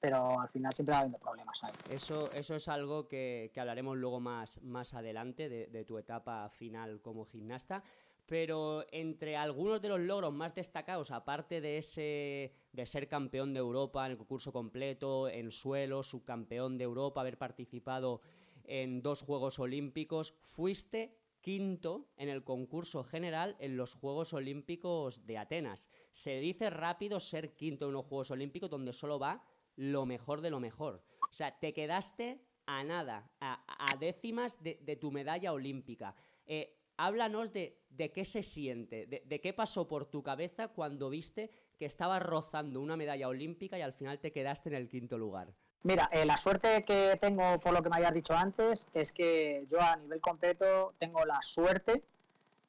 pero 0.00 0.40
al 0.40 0.48
final 0.48 0.74
siempre 0.74 0.94
va 0.94 1.00
habiendo 1.00 1.18
problemas. 1.18 1.60
Eso, 1.90 2.32
eso 2.32 2.54
es 2.54 2.68
algo 2.68 3.06
que, 3.06 3.52
hablaremos 3.56 3.98
luego 3.98 4.18
más, 4.18 4.60
más 4.62 4.94
adelante 4.94 5.48
de, 5.48 5.84
tu 5.84 5.98
etapa 5.98 6.48
final 6.48 7.00
como 7.02 7.26
gimnasta. 7.26 7.82
Pero 8.26 8.84
entre 8.92 9.36
algunos 9.36 9.82
de 9.82 9.88
los 9.88 10.00
logros 10.00 10.32
más 10.32 10.54
destacados, 10.54 11.10
aparte 11.10 11.60
de 11.60 11.78
ese 11.78 12.54
de 12.72 12.86
ser 12.86 13.08
campeón 13.08 13.52
de 13.52 13.58
Europa 13.58 14.06
en 14.06 14.12
el 14.12 14.18
concurso 14.18 14.52
completo, 14.52 15.28
en 15.28 15.50
suelo, 15.50 16.04
subcampeón 16.04 16.78
de 16.78 16.84
Europa, 16.84 17.20
haber 17.22 17.38
participado 17.38 18.20
en 18.64 19.02
dos 19.02 19.22
Juegos 19.22 19.58
Olímpicos, 19.58 20.36
fuiste 20.42 21.18
quinto 21.40 22.08
en 22.16 22.28
el 22.28 22.44
concurso 22.44 23.04
general 23.04 23.56
en 23.58 23.76
los 23.76 23.94
Juegos 23.94 24.32
Olímpicos 24.32 25.26
de 25.26 25.38
Atenas. 25.38 25.88
Se 26.12 26.38
dice 26.40 26.70
rápido 26.70 27.20
ser 27.20 27.54
quinto 27.56 27.86
en 27.86 27.92
los 27.92 28.06
Juegos 28.06 28.30
Olímpicos 28.30 28.70
donde 28.70 28.92
solo 28.92 29.18
va 29.18 29.44
lo 29.76 30.06
mejor 30.06 30.40
de 30.40 30.50
lo 30.50 30.60
mejor. 30.60 31.02
O 31.22 31.32
sea, 31.32 31.58
te 31.58 31.72
quedaste 31.72 32.42
a 32.66 32.84
nada, 32.84 33.30
a, 33.40 33.96
décimas 33.98 34.62
de, 34.62 34.98
tu 35.00 35.10
medalla 35.10 35.52
olímpica. 35.52 36.14
Eh, 36.46 36.78
háblanos 36.96 37.52
de, 37.52 37.82
qué 38.14 38.24
se 38.24 38.42
siente, 38.42 39.06
de, 39.06 39.40
qué 39.40 39.52
pasó 39.52 39.88
por 39.88 40.06
tu 40.06 40.22
cabeza 40.22 40.68
cuando 40.68 41.10
viste 41.10 41.50
que 41.78 41.86
estabas 41.86 42.22
rozando 42.22 42.80
una 42.80 42.96
medalla 42.96 43.28
olímpica 43.28 43.78
y 43.78 43.82
al 43.82 43.94
final 43.94 44.20
te 44.20 44.32
quedaste 44.32 44.68
en 44.68 44.74
el 44.74 44.88
quinto 44.88 45.16
lugar. 45.16 45.54
Mira, 45.82 46.10
eh, 46.12 46.26
la 46.26 46.36
suerte 46.36 46.84
que 46.84 47.16
tengo, 47.18 47.58
por 47.58 47.72
lo 47.72 47.82
que 47.82 47.88
me 47.88 47.96
habías 47.96 48.12
dicho 48.12 48.34
antes, 48.34 48.88
es 48.92 49.12
que 49.12 49.64
yo 49.66 49.80
a 49.80 49.96
nivel 49.96 50.20
completo 50.20 50.92
tengo 50.98 51.24
la 51.24 51.40
suerte 51.40 52.02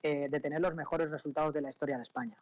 eh, 0.02 0.30
de 0.30 0.39
tener 0.39 0.62
los 0.62 0.76
mejores 0.76 1.12
resultados 1.12 1.54
de 1.54 1.62
la 1.62 1.69
historia 1.69 1.97
de 1.97 2.04
España. 2.04 2.38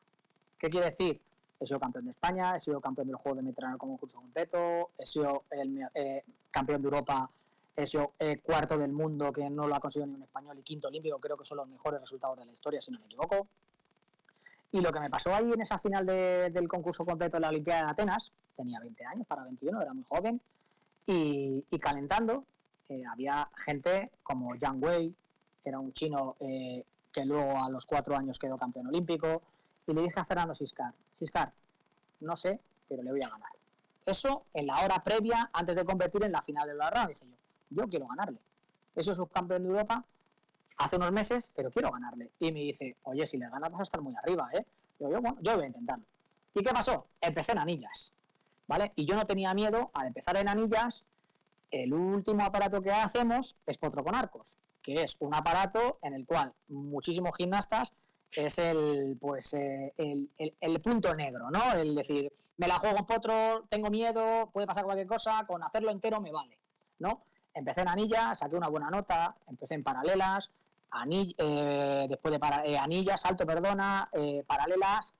¿Qué 0.59 0.69
quiere 0.69 0.85
decir? 0.85 1.19
He 1.59 1.65
sido 1.65 1.79
campeón 1.79 2.05
de 2.05 2.11
España, 2.11 2.55
he 2.55 2.59
sido 2.59 2.79
campeón 2.79 3.07
del 3.07 3.15
juego 3.15 3.37
de 3.37 3.41
Mediterráneo 3.41 3.79
como 3.79 3.97
curso 3.97 4.19
completo, 4.19 4.91
he 4.97 5.07
sido 5.07 5.43
eh, 5.49 6.23
campeón 6.51 6.81
de 6.83 6.85
Europa, 6.85 7.29
he 7.75 7.85
sido 7.85 8.13
cuarto 8.43 8.77
del 8.77 8.93
mundo, 8.93 9.33
que 9.33 9.49
no 9.49 9.67
lo 9.67 9.75
ha 9.75 9.79
conseguido 9.79 10.07
ni 10.07 10.15
un 10.15 10.23
español, 10.23 10.57
y 10.59 10.61
quinto 10.61 10.87
olímpico, 10.87 11.19
creo 11.19 11.35
que 11.35 11.45
son 11.45 11.57
los 11.57 11.67
mejores 11.67 11.99
resultados 11.99 12.37
de 12.37 12.45
la 12.45 12.51
historia, 12.51 12.79
si 12.79 12.91
no 12.91 12.99
me 12.99 13.07
equivoco. 13.07 13.47
Y 14.71 14.81
lo 14.81 14.91
que 14.91 14.99
me 14.99 15.09
pasó 15.09 15.33
ahí 15.33 15.51
en 15.51 15.61
esa 15.61 15.79
final 15.79 16.05
del 16.05 16.67
concurso 16.67 17.03
completo 17.03 17.37
de 17.37 17.41
la 17.41 17.49
Olimpiada 17.49 17.85
de 17.85 17.91
Atenas, 17.91 18.31
tenía 18.55 18.79
20 18.79 19.05
años 19.05 19.27
para 19.27 19.43
21, 19.43 19.81
era 19.81 19.93
muy 19.93 20.03
joven, 20.07 20.39
y, 21.11 21.79
calentando, 21.79 22.45
eh, 22.87 23.03
había 23.05 23.49
gente 23.65 24.11
como 24.23 24.55
Yang 24.55 24.83
Wei, 24.83 25.15
era 25.63 25.79
un 25.79 25.91
chino 25.91 26.35
que 26.39 27.25
luego 27.25 27.63
a 27.63 27.69
los 27.69 27.85
cuatro 27.85 28.15
años 28.15 28.37
quedó 28.39 28.57
campeón 28.57 28.87
olímpico, 28.87 29.41
y 29.87 29.93
le 29.93 30.03
dije 30.03 30.19
a 30.19 30.25
Fernando 30.25 30.53
Siscar, 30.53 30.93
Siscar, 31.13 31.51
no 32.19 32.35
sé, 32.35 32.59
pero 32.87 33.01
le 33.01 33.11
voy 33.11 33.21
a 33.23 33.29
ganar. 33.29 33.49
Eso 34.05 34.45
en 34.53 34.67
la 34.67 34.83
hora 34.83 35.03
previa, 35.03 35.49
antes 35.51 35.75
de 35.75 35.83
competir 35.83 36.23
en 36.23 36.31
la 36.31 36.41
final 36.41 36.67
de 36.67 36.75
la 36.75 36.89
ronda, 36.89 37.07
dije 37.07 37.25
yo, 37.25 37.37
yo 37.81 37.87
quiero 37.87 38.07
ganarle. 38.07 38.39
Eso 38.95 39.11
es 39.11 39.17
subcampeón 39.17 39.63
de 39.63 39.69
Europa 39.69 40.03
hace 40.77 40.95
unos 40.95 41.11
meses, 41.11 41.51
pero 41.55 41.71
quiero 41.71 41.91
ganarle. 41.91 42.31
Y 42.39 42.51
me 42.51 42.61
dice, 42.61 42.97
oye, 43.03 43.25
si 43.25 43.37
le 43.37 43.49
ganas 43.49 43.71
vas 43.71 43.79
a 43.79 43.83
estar 43.83 44.01
muy 44.01 44.15
arriba, 44.15 44.49
¿eh? 44.53 44.65
Yo, 44.99 45.09
yo, 45.09 45.21
bueno, 45.21 45.37
yo 45.41 45.55
voy 45.55 45.63
a 45.63 45.67
intentarlo. 45.67 46.05
¿Y 46.53 46.63
qué 46.63 46.71
pasó? 46.71 47.07
Empecé 47.21 47.51
en 47.51 47.59
anillas, 47.59 48.13
¿vale? 48.69 48.93
Y 48.95 49.05
yo 49.05 49.15
no 49.15 49.25
tenía 49.25 49.53
miedo 49.55 49.89
al 49.93 50.07
empezar 50.07 50.37
en 50.37 50.47
anillas. 50.47 51.03
El 51.71 51.91
último 51.91 52.43
aparato 52.43 52.81
que 52.81 52.91
hacemos 52.91 53.55
es 53.65 53.77
potro 53.79 54.03
con 54.03 54.15
arcos, 54.15 54.57
que 54.81 55.03
es 55.03 55.17
un 55.19 55.33
aparato 55.33 55.97
en 56.03 56.13
el 56.13 56.25
cual 56.25 56.53
muchísimos 56.67 57.35
gimnastas 57.35 57.93
es 58.31 58.59
el, 58.59 59.17
pues, 59.19 59.55
eh, 59.55 59.91
el, 59.97 60.81
punto 60.81 61.15
negro, 61.15 61.49
¿no? 61.49 61.73
El 61.73 61.95
decir, 61.95 62.31
me 62.57 62.67
la 62.67 62.77
juego 62.77 62.99
en 62.99 63.05
potro, 63.05 63.65
tengo 63.69 63.89
miedo, 63.89 64.51
puede 64.53 64.67
pasar 64.67 64.85
cualquier 64.85 65.07
cosa, 65.07 65.43
con 65.47 65.63
hacerlo 65.63 65.89
entero 65.89 66.21
me 66.21 66.31
vale, 66.31 66.59
¿no? 66.99 67.23
Empecé 67.55 67.81
en 67.81 67.87
anillas, 67.87 68.37
saqué 68.37 68.55
una 68.55 68.67
buena 68.67 68.91
nota, 68.91 69.35
empecé 69.47 69.73
en 69.73 69.83
paralelas, 69.83 70.51
eh, 71.09 72.05
después 72.07 72.39
de 72.39 72.47
eh, 72.65 72.77
anillas, 72.77 73.19
salto, 73.19 73.47
perdona, 73.47 74.11
paralelas, 74.45 75.15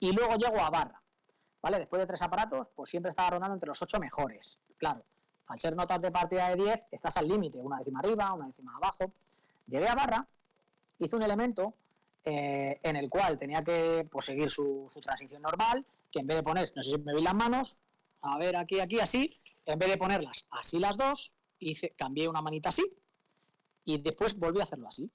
y 0.00 0.12
luego 0.12 0.34
llego 0.34 0.60
a 0.60 0.70
barra, 0.70 1.00
¿vale? 1.62 1.78
Después 1.78 2.00
de 2.00 2.06
tres 2.06 2.22
aparatos, 2.22 2.70
pues 2.74 2.90
siempre 2.90 3.10
estaba 3.10 3.30
rondando 3.30 3.54
entre 3.54 3.68
los 3.68 3.80
ocho 3.82 3.98
mejores, 3.98 4.58
claro. 4.76 5.04
Al 5.48 5.58
ser 5.58 5.74
notas 5.74 6.00
de 6.00 6.10
partida 6.10 6.50
de 6.50 6.56
10, 6.56 6.88
estás 6.90 7.16
al 7.16 7.26
límite, 7.26 7.58
una 7.58 7.78
décima 7.78 8.00
arriba, 8.00 8.34
una 8.34 8.46
décima 8.48 8.76
abajo. 8.76 9.10
Llegué 9.66 9.88
a 9.88 9.94
barra, 9.94 10.26
hice 10.98 11.16
un 11.16 11.22
elemento 11.22 11.74
eh, 12.24 12.78
en 12.82 12.96
el 12.96 13.08
cual 13.08 13.38
tenía 13.38 13.64
que 13.64 14.06
pues, 14.10 14.26
seguir 14.26 14.50
su, 14.50 14.86
transición 15.02 15.40
normal, 15.40 15.86
que 16.12 16.20
en 16.20 16.26
vez 16.26 16.36
de 16.36 16.42
poner, 16.42 16.70
no 16.76 16.82
sé 16.82 16.90
si 16.90 16.98
me 16.98 17.14
veis 17.14 17.24
las 17.24 17.34
manos, 17.34 17.78
a 18.20 18.36
ver 18.36 18.56
aquí, 18.56 18.80
aquí, 18.80 19.00
así, 19.00 19.40
en 19.64 19.78
vez 19.78 19.88
de 19.88 19.96
ponerlas 19.96 20.46
así 20.50 20.78
las 20.78 20.98
dos, 20.98 21.32
hice, 21.58 21.90
cambié 21.96 22.28
una 22.28 22.42
manita 22.42 22.68
así 22.68 22.84
y 23.84 23.98
después 23.98 24.38
volví 24.38 24.60
a 24.60 24.64
hacerlo 24.64 24.88
así. 24.88 25.10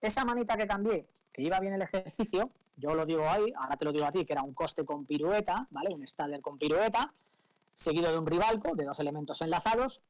Esa 0.00 0.24
manita 0.24 0.56
que 0.56 0.68
cambié, 0.68 1.08
que 1.32 1.42
iba 1.42 1.58
bien 1.58 1.74
el 1.74 1.82
ejercicio, 1.82 2.52
yo 2.78 2.94
lo 2.94 3.04
digo 3.04 3.28
ahí, 3.28 3.52
ahora 3.56 3.76
te 3.76 3.84
lo 3.84 3.92
digo 3.92 4.06
a 4.06 4.12
ti, 4.12 4.24
que 4.24 4.32
era 4.32 4.42
un 4.42 4.54
coste 4.54 4.84
con 4.84 5.04
pirueta, 5.04 5.66
¿vale? 5.70 5.94
Un 5.94 6.06
staller 6.08 6.40
con 6.40 6.58
pirueta, 6.58 7.12
seguido 7.74 8.10
de 8.10 8.18
un 8.18 8.26
rivalco, 8.26 8.74
de 8.74 8.84
dos 8.84 8.98
elementos 9.00 9.42
enlazados, 9.42 10.00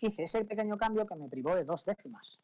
hice 0.00 0.24
ese 0.24 0.44
pequeño 0.44 0.76
cambio 0.76 1.06
que 1.06 1.14
me 1.14 1.28
privó 1.28 1.54
de 1.54 1.64
dos 1.64 1.84
décimas 1.84 2.40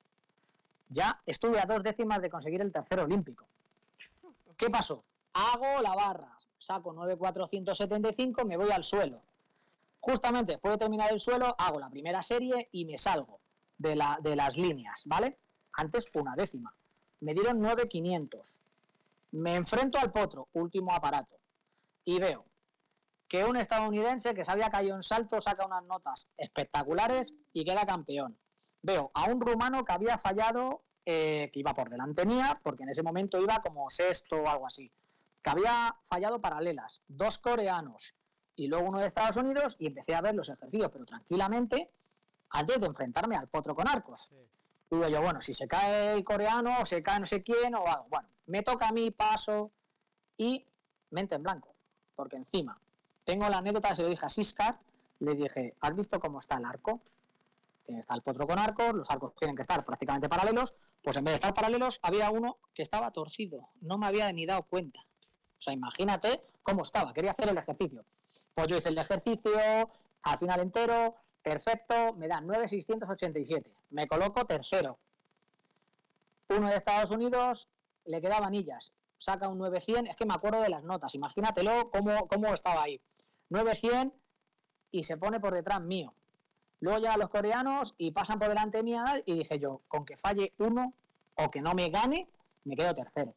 ya 0.89 1.21
estuve 1.27 1.61
a 1.61 1.67
dos 1.67 1.83
décimas 1.83 2.21
de 2.23 2.31
conseguir 2.31 2.61
el 2.61 2.73
tercer 2.73 3.01
olímpico. 3.01 3.47
¿Qué 4.57 4.71
pasó? 4.71 5.05
Hago 5.35 5.83
la 5.83 5.95
barra, 5.95 6.37
saco 6.59 6.93
9,475, 6.93 8.45
me 8.45 8.57
voy 8.57 8.71
al 8.71 8.83
suelo. 8.83 9.23
Justamente 10.01 10.53
después 10.53 10.75
de 10.75 10.79
terminar 10.79 11.13
el 11.13 11.21
suelo, 11.21 11.55
hago 11.59 11.79
la 11.79 11.91
primera 11.91 12.23
serie 12.23 12.69
y 12.73 12.85
me 12.85 12.99
salgo 12.99 13.41
de, 13.77 13.97
la, 13.97 14.19
de 14.23 14.37
las 14.37 14.57
líneas, 14.57 15.03
¿vale? 15.07 15.39
Antes 15.75 16.11
una 16.15 16.35
décima. 16.35 16.75
me 17.21 17.35
dieron 17.35 17.61
9.500. 17.61 18.59
Me 19.33 19.55
enfrento 19.55 19.99
al 19.99 20.13
potro, 20.13 20.49
último 20.53 20.93
aparato, 20.93 21.39
y 22.05 22.19
veo 22.19 22.47
que 23.29 23.45
un 23.45 23.57
estadounidense 23.57 24.35
que 24.35 24.45
se 24.45 24.51
había 24.51 24.71
caído 24.71 24.97
en 24.97 25.03
salto 25.03 25.41
saca 25.41 25.67
unas 25.67 25.85
notas 25.85 26.29
espectaculares 26.37 27.35
y 27.53 27.65
queda 27.65 27.85
campeón. 27.85 28.39
Veo 28.83 29.11
a 29.13 29.25
un 29.25 29.41
rumano 29.41 29.85
que 29.85 29.93
había 29.93 30.17
fallado, 30.17 30.85
eh, 31.05 31.51
que 31.53 31.61
iba 31.61 31.75
por 31.75 31.91
delante 31.91 32.25
mía, 32.25 32.59
porque 32.63 32.85
en 32.85 32.89
ese 32.89 33.03
momento 33.03 33.39
iba 33.39 33.61
como 33.61 33.91
sexto 33.91 34.37
o 34.37 34.49
algo 34.49 34.67
así, 34.67 34.91
que 35.43 35.51
había 35.51 35.95
fallado 36.05 36.41
paralelas, 36.41 37.03
dos 37.07 37.39
coreanos 37.39 38.15
y 38.57 38.67
luego 38.67 38.89
uno 38.89 38.99
de 38.99 39.07
Estados 39.07 39.37
Unidos 39.37 39.77
y 39.79 39.87
empecé 39.87 40.15
a 40.15 40.21
ver 40.21 40.35
los 40.35 40.49
ejercicios, 40.49 40.91
pero 40.91 41.05
tranquilamente, 41.05 41.91
antes 42.51 42.81
de 42.81 42.87
enfrentarme 42.87 43.37
al 43.37 43.49
potro 43.49 43.75
con 43.75 43.87
arcos. 43.87 44.31
Digo 44.91 45.07
yo, 45.07 45.21
bueno, 45.21 45.41
si 45.41 45.53
se 45.53 45.69
cae 45.69 46.15
el 46.15 46.25
coreano 46.25 46.79
o 46.81 46.87
se 46.87 47.03
cae 47.03 47.21
no 47.21 47.27
sé 47.27 47.43
quién 47.43 47.75
o 47.75 47.87
algo. 47.87 48.07
Bueno, 48.09 48.29
me 48.49 48.63
toca 48.63 48.89
a 48.89 48.93
mí, 48.93 49.11
paso 49.11 49.71
y 50.37 50.67
mente 51.11 51.37
en 51.37 51.43
blanco, 51.43 51.75
porque 52.15 52.37
encima 52.37 52.81
tengo 53.29 53.47
la 53.51 53.59
anécdota, 53.59 53.95
se 53.95 54.03
lo 54.03 54.09
dije 54.09 54.25
a 54.25 54.31
Siskar, 54.31 54.79
le 55.21 55.35
dije, 55.35 55.75
¿has 55.81 55.95
visto 55.95 56.19
cómo 56.19 56.39
está 56.39 56.57
el 56.57 56.65
arco? 56.65 57.03
Está 57.87 58.15
el 58.15 58.23
potro 58.23 58.47
con 58.47 58.59
arcos, 58.59 58.95
los 58.95 59.11
arcos 59.11 59.35
tienen 59.35 59.55
que 59.55 59.61
estar 59.61 59.85
prácticamente 59.85 60.31
paralelos, 60.31 60.75
pues 61.03 61.15
en 61.19 61.25
vez 61.25 61.33
de 61.33 61.35
estar 61.35 61.53
paralelos 61.53 62.01
había 62.03 62.31
uno 62.31 62.59
que 62.73 62.81
estaba 62.81 63.11
torcido, 63.11 63.69
no 63.83 63.99
me 63.99 64.07
había 64.07 64.33
ni 64.33 64.47
dado 64.47 64.63
cuenta. 64.63 65.01
O 65.01 65.61
sea, 65.61 65.75
imagínate 65.75 66.43
cómo 66.63 66.85
estaba, 66.85 67.13
quería 67.13 67.33
hacer 67.33 67.51
el 67.51 67.59
ejercicio. 67.59 68.07
Pues 68.55 68.67
yo 68.69 68.79
hice 68.79 68.89
el 68.89 68.97
ejercicio, 68.97 69.61
al 70.23 70.39
final 70.39 70.61
entero, 70.61 71.15
perfecto, 71.43 72.15
me 72.15 72.29
dan 72.29 72.47
9,687, 72.47 73.75
me 73.91 74.09
coloco 74.09 74.47
tercero. 74.47 74.99
Uno 76.49 76.69
de 76.69 76.77
Estados 76.77 77.11
Unidos 77.11 77.69
le 78.09 78.21
quedaban 78.21 78.45
anillas, 78.45 78.93
saca 79.17 79.49
un 79.49 79.59
900, 79.59 80.11
es 80.11 80.17
que 80.17 80.25
me 80.25 80.35
acuerdo 80.35 80.61
de 80.61 80.69
las 80.69 80.83
notas, 80.83 81.15
imagínatelo 81.15 81.91
cómo, 81.91 82.27
cómo 82.27 82.53
estaba 82.55 82.83
ahí. 82.83 83.01
900 83.51 84.19
y 84.91 85.03
se 85.03 85.17
pone 85.17 85.41
por 85.41 85.55
detrás 85.55 85.81
mío. 85.81 86.15
Luego 86.81 86.99
llegan 86.99 87.19
los 87.19 87.29
coreanos 87.29 87.95
y 87.99 88.13
pasan 88.13 88.39
por 88.39 88.49
delante 88.49 88.83
mía 88.83 89.23
y 89.27 89.35
dije 89.35 89.59
yo, 89.59 89.83
con 89.89 90.05
que 90.05 90.17
falle 90.17 90.53
uno 90.59 90.95
o 91.35 91.51
que 91.51 91.61
no 91.61 91.75
me 91.75 91.91
gane, 91.91 92.29
me 92.65 92.77
quedo 92.77 92.95
tercero. 92.95 93.35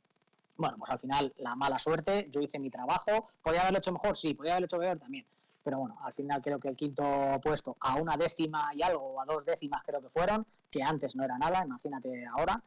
Bueno, 0.57 0.77
pues 0.77 0.91
al 0.91 0.99
final 0.99 1.33
la 1.37 1.55
mala 1.55 1.79
suerte, 1.79 2.29
yo 2.31 2.39
hice 2.39 2.59
mi 2.59 2.69
trabajo, 2.69 3.29
podía 3.41 3.61
haberlo 3.61 3.79
hecho 3.79 3.91
mejor, 3.91 4.15
sí, 4.15 4.33
podía 4.33 4.53
haberlo 4.53 4.65
hecho 4.65 4.77
peor 4.77 4.99
también. 4.99 5.25
Pero 5.63 5.79
bueno, 5.79 5.97
al 6.03 6.13
final 6.13 6.41
creo 6.41 6.59
que 6.59 6.69
el 6.69 6.75
quinto 6.75 7.39
puesto 7.43 7.77
a 7.79 7.95
una 7.95 8.15
décima 8.17 8.71
y 8.73 8.81
algo, 8.81 9.03
o 9.03 9.21
a 9.21 9.25
dos 9.25 9.43
décimas 9.43 9.81
creo 9.83 10.01
que 10.01 10.09
fueron, 10.09 10.45
que 10.69 10.83
antes 10.83 11.15
no 11.15 11.23
era 11.23 11.37
nada, 11.37 11.63
imagínate 11.65 12.25
ahora, 12.27 12.61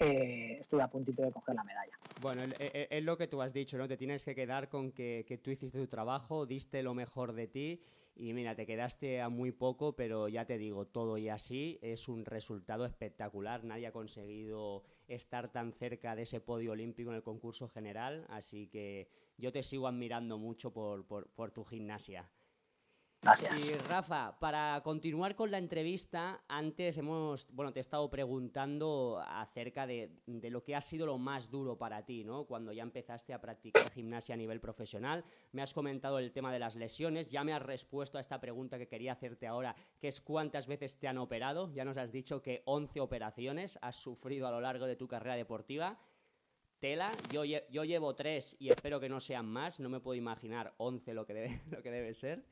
eh, 0.00 0.56
estuve 0.60 0.82
a 0.82 0.88
puntito 0.88 1.22
de 1.22 1.32
coger 1.32 1.54
la 1.54 1.64
medalla. 1.64 1.98
Bueno, 2.20 2.42
es, 2.58 3.02
lo 3.04 3.16
que 3.16 3.26
tú 3.26 3.42
has 3.42 3.52
dicho, 3.52 3.78
¿no? 3.78 3.88
Te 3.88 3.96
tienes 3.96 4.24
que 4.24 4.34
quedar 4.34 4.68
con 4.68 4.92
que, 4.92 5.24
que, 5.26 5.38
tú 5.38 5.50
hiciste 5.50 5.78
tu 5.78 5.86
trabajo, 5.86 6.46
diste 6.46 6.82
lo 6.82 6.94
mejor 6.94 7.32
de 7.32 7.46
ti 7.46 7.80
y 8.16 8.32
mira, 8.32 8.54
te 8.54 8.66
quedaste 8.66 9.20
a 9.20 9.28
muy 9.28 9.52
poco, 9.52 9.94
pero 9.94 10.28
ya 10.28 10.44
te 10.44 10.58
digo, 10.58 10.86
todo 10.86 11.18
y 11.18 11.28
así 11.28 11.78
es 11.82 12.08
un 12.08 12.24
resultado 12.24 12.84
espectacular. 12.84 13.64
Nadie 13.64 13.86
ha 13.86 13.92
conseguido 13.92 14.82
estar 15.06 15.50
tan 15.52 15.72
cerca 15.72 16.16
de 16.16 16.22
ese 16.22 16.40
podio 16.40 16.72
olímpico 16.72 17.10
en 17.10 17.16
el 17.16 17.22
concurso 17.22 17.68
general, 17.68 18.26
así 18.28 18.66
que 18.68 19.08
yo 19.36 19.52
te 19.52 19.62
sigo 19.62 19.86
admirando 19.86 20.38
mucho 20.38 20.72
por, 20.72 21.06
por, 21.06 21.28
por 21.28 21.52
tu 21.52 21.64
gimnasia. 21.64 22.28
Gracias. 23.20 23.72
Y 23.72 23.88
Rafa, 23.88 24.38
para 24.38 24.80
continuar 24.84 25.34
con 25.34 25.50
la 25.50 25.58
entrevista, 25.58 26.40
antes 26.46 26.98
hemos, 26.98 27.52
bueno, 27.52 27.72
te 27.72 27.80
he 27.80 27.82
estado 27.82 28.08
preguntando 28.08 29.20
acerca 29.26 29.88
de, 29.88 30.12
lo 30.26 30.62
que 30.62 30.76
ha 30.76 30.80
sido 30.80 31.04
lo 31.04 31.18
más 31.18 31.50
duro 31.50 31.76
para 31.76 32.04
ti, 32.04 32.22
¿no? 32.22 32.44
Cuando 32.44 32.72
ya 32.72 32.84
empezaste 32.84 33.34
a 33.34 33.40
practicar 33.40 33.90
gimnasia 33.90 34.34
a 34.34 34.38
nivel 34.38 34.60
profesional. 34.60 35.24
Me 35.50 35.62
has 35.62 35.74
comentado 35.74 36.20
el 36.20 36.30
tema 36.30 36.52
de 36.52 36.60
las 36.60 36.76
lesiones, 36.76 37.28
ya 37.28 37.42
me 37.42 37.52
has 37.52 37.62
respuesto 37.62 38.18
a 38.18 38.20
esta 38.20 38.40
pregunta 38.40 38.78
que 38.78 38.86
quería 38.86 39.12
hacerte 39.12 39.48
ahora, 39.48 39.74
que 39.98 40.06
es 40.06 40.20
cuántas 40.20 40.68
veces 40.68 40.98
te 40.98 41.08
han 41.08 41.18
operado. 41.18 41.72
Ya 41.72 41.84
nos 41.84 41.98
has 41.98 42.12
dicho 42.12 42.40
que 42.40 42.62
11 42.66 43.00
operaciones 43.00 43.80
has 43.82 43.96
sufrido 43.96 44.46
a 44.46 44.52
lo 44.52 44.60
largo 44.60 44.86
de 44.86 44.94
tu 44.94 45.08
carrera 45.08 45.34
deportiva. 45.34 45.98
Tela, 46.78 47.10
yo, 47.32 47.42
yo 47.44 47.84
llevo 47.84 48.14
3 48.14 48.58
y 48.60 48.68
espero 48.68 49.00
que 49.00 49.08
no 49.08 49.18
sean 49.18 49.46
más, 49.46 49.80
no 49.80 49.88
me 49.88 49.98
puedo 49.98 50.14
imaginar 50.14 50.74
11 50.76 51.12
lo 51.14 51.26
que 51.26 51.34
debe, 51.34 51.60
lo 51.70 51.82
que 51.82 51.90
debe 51.90 52.14
ser. 52.14 52.44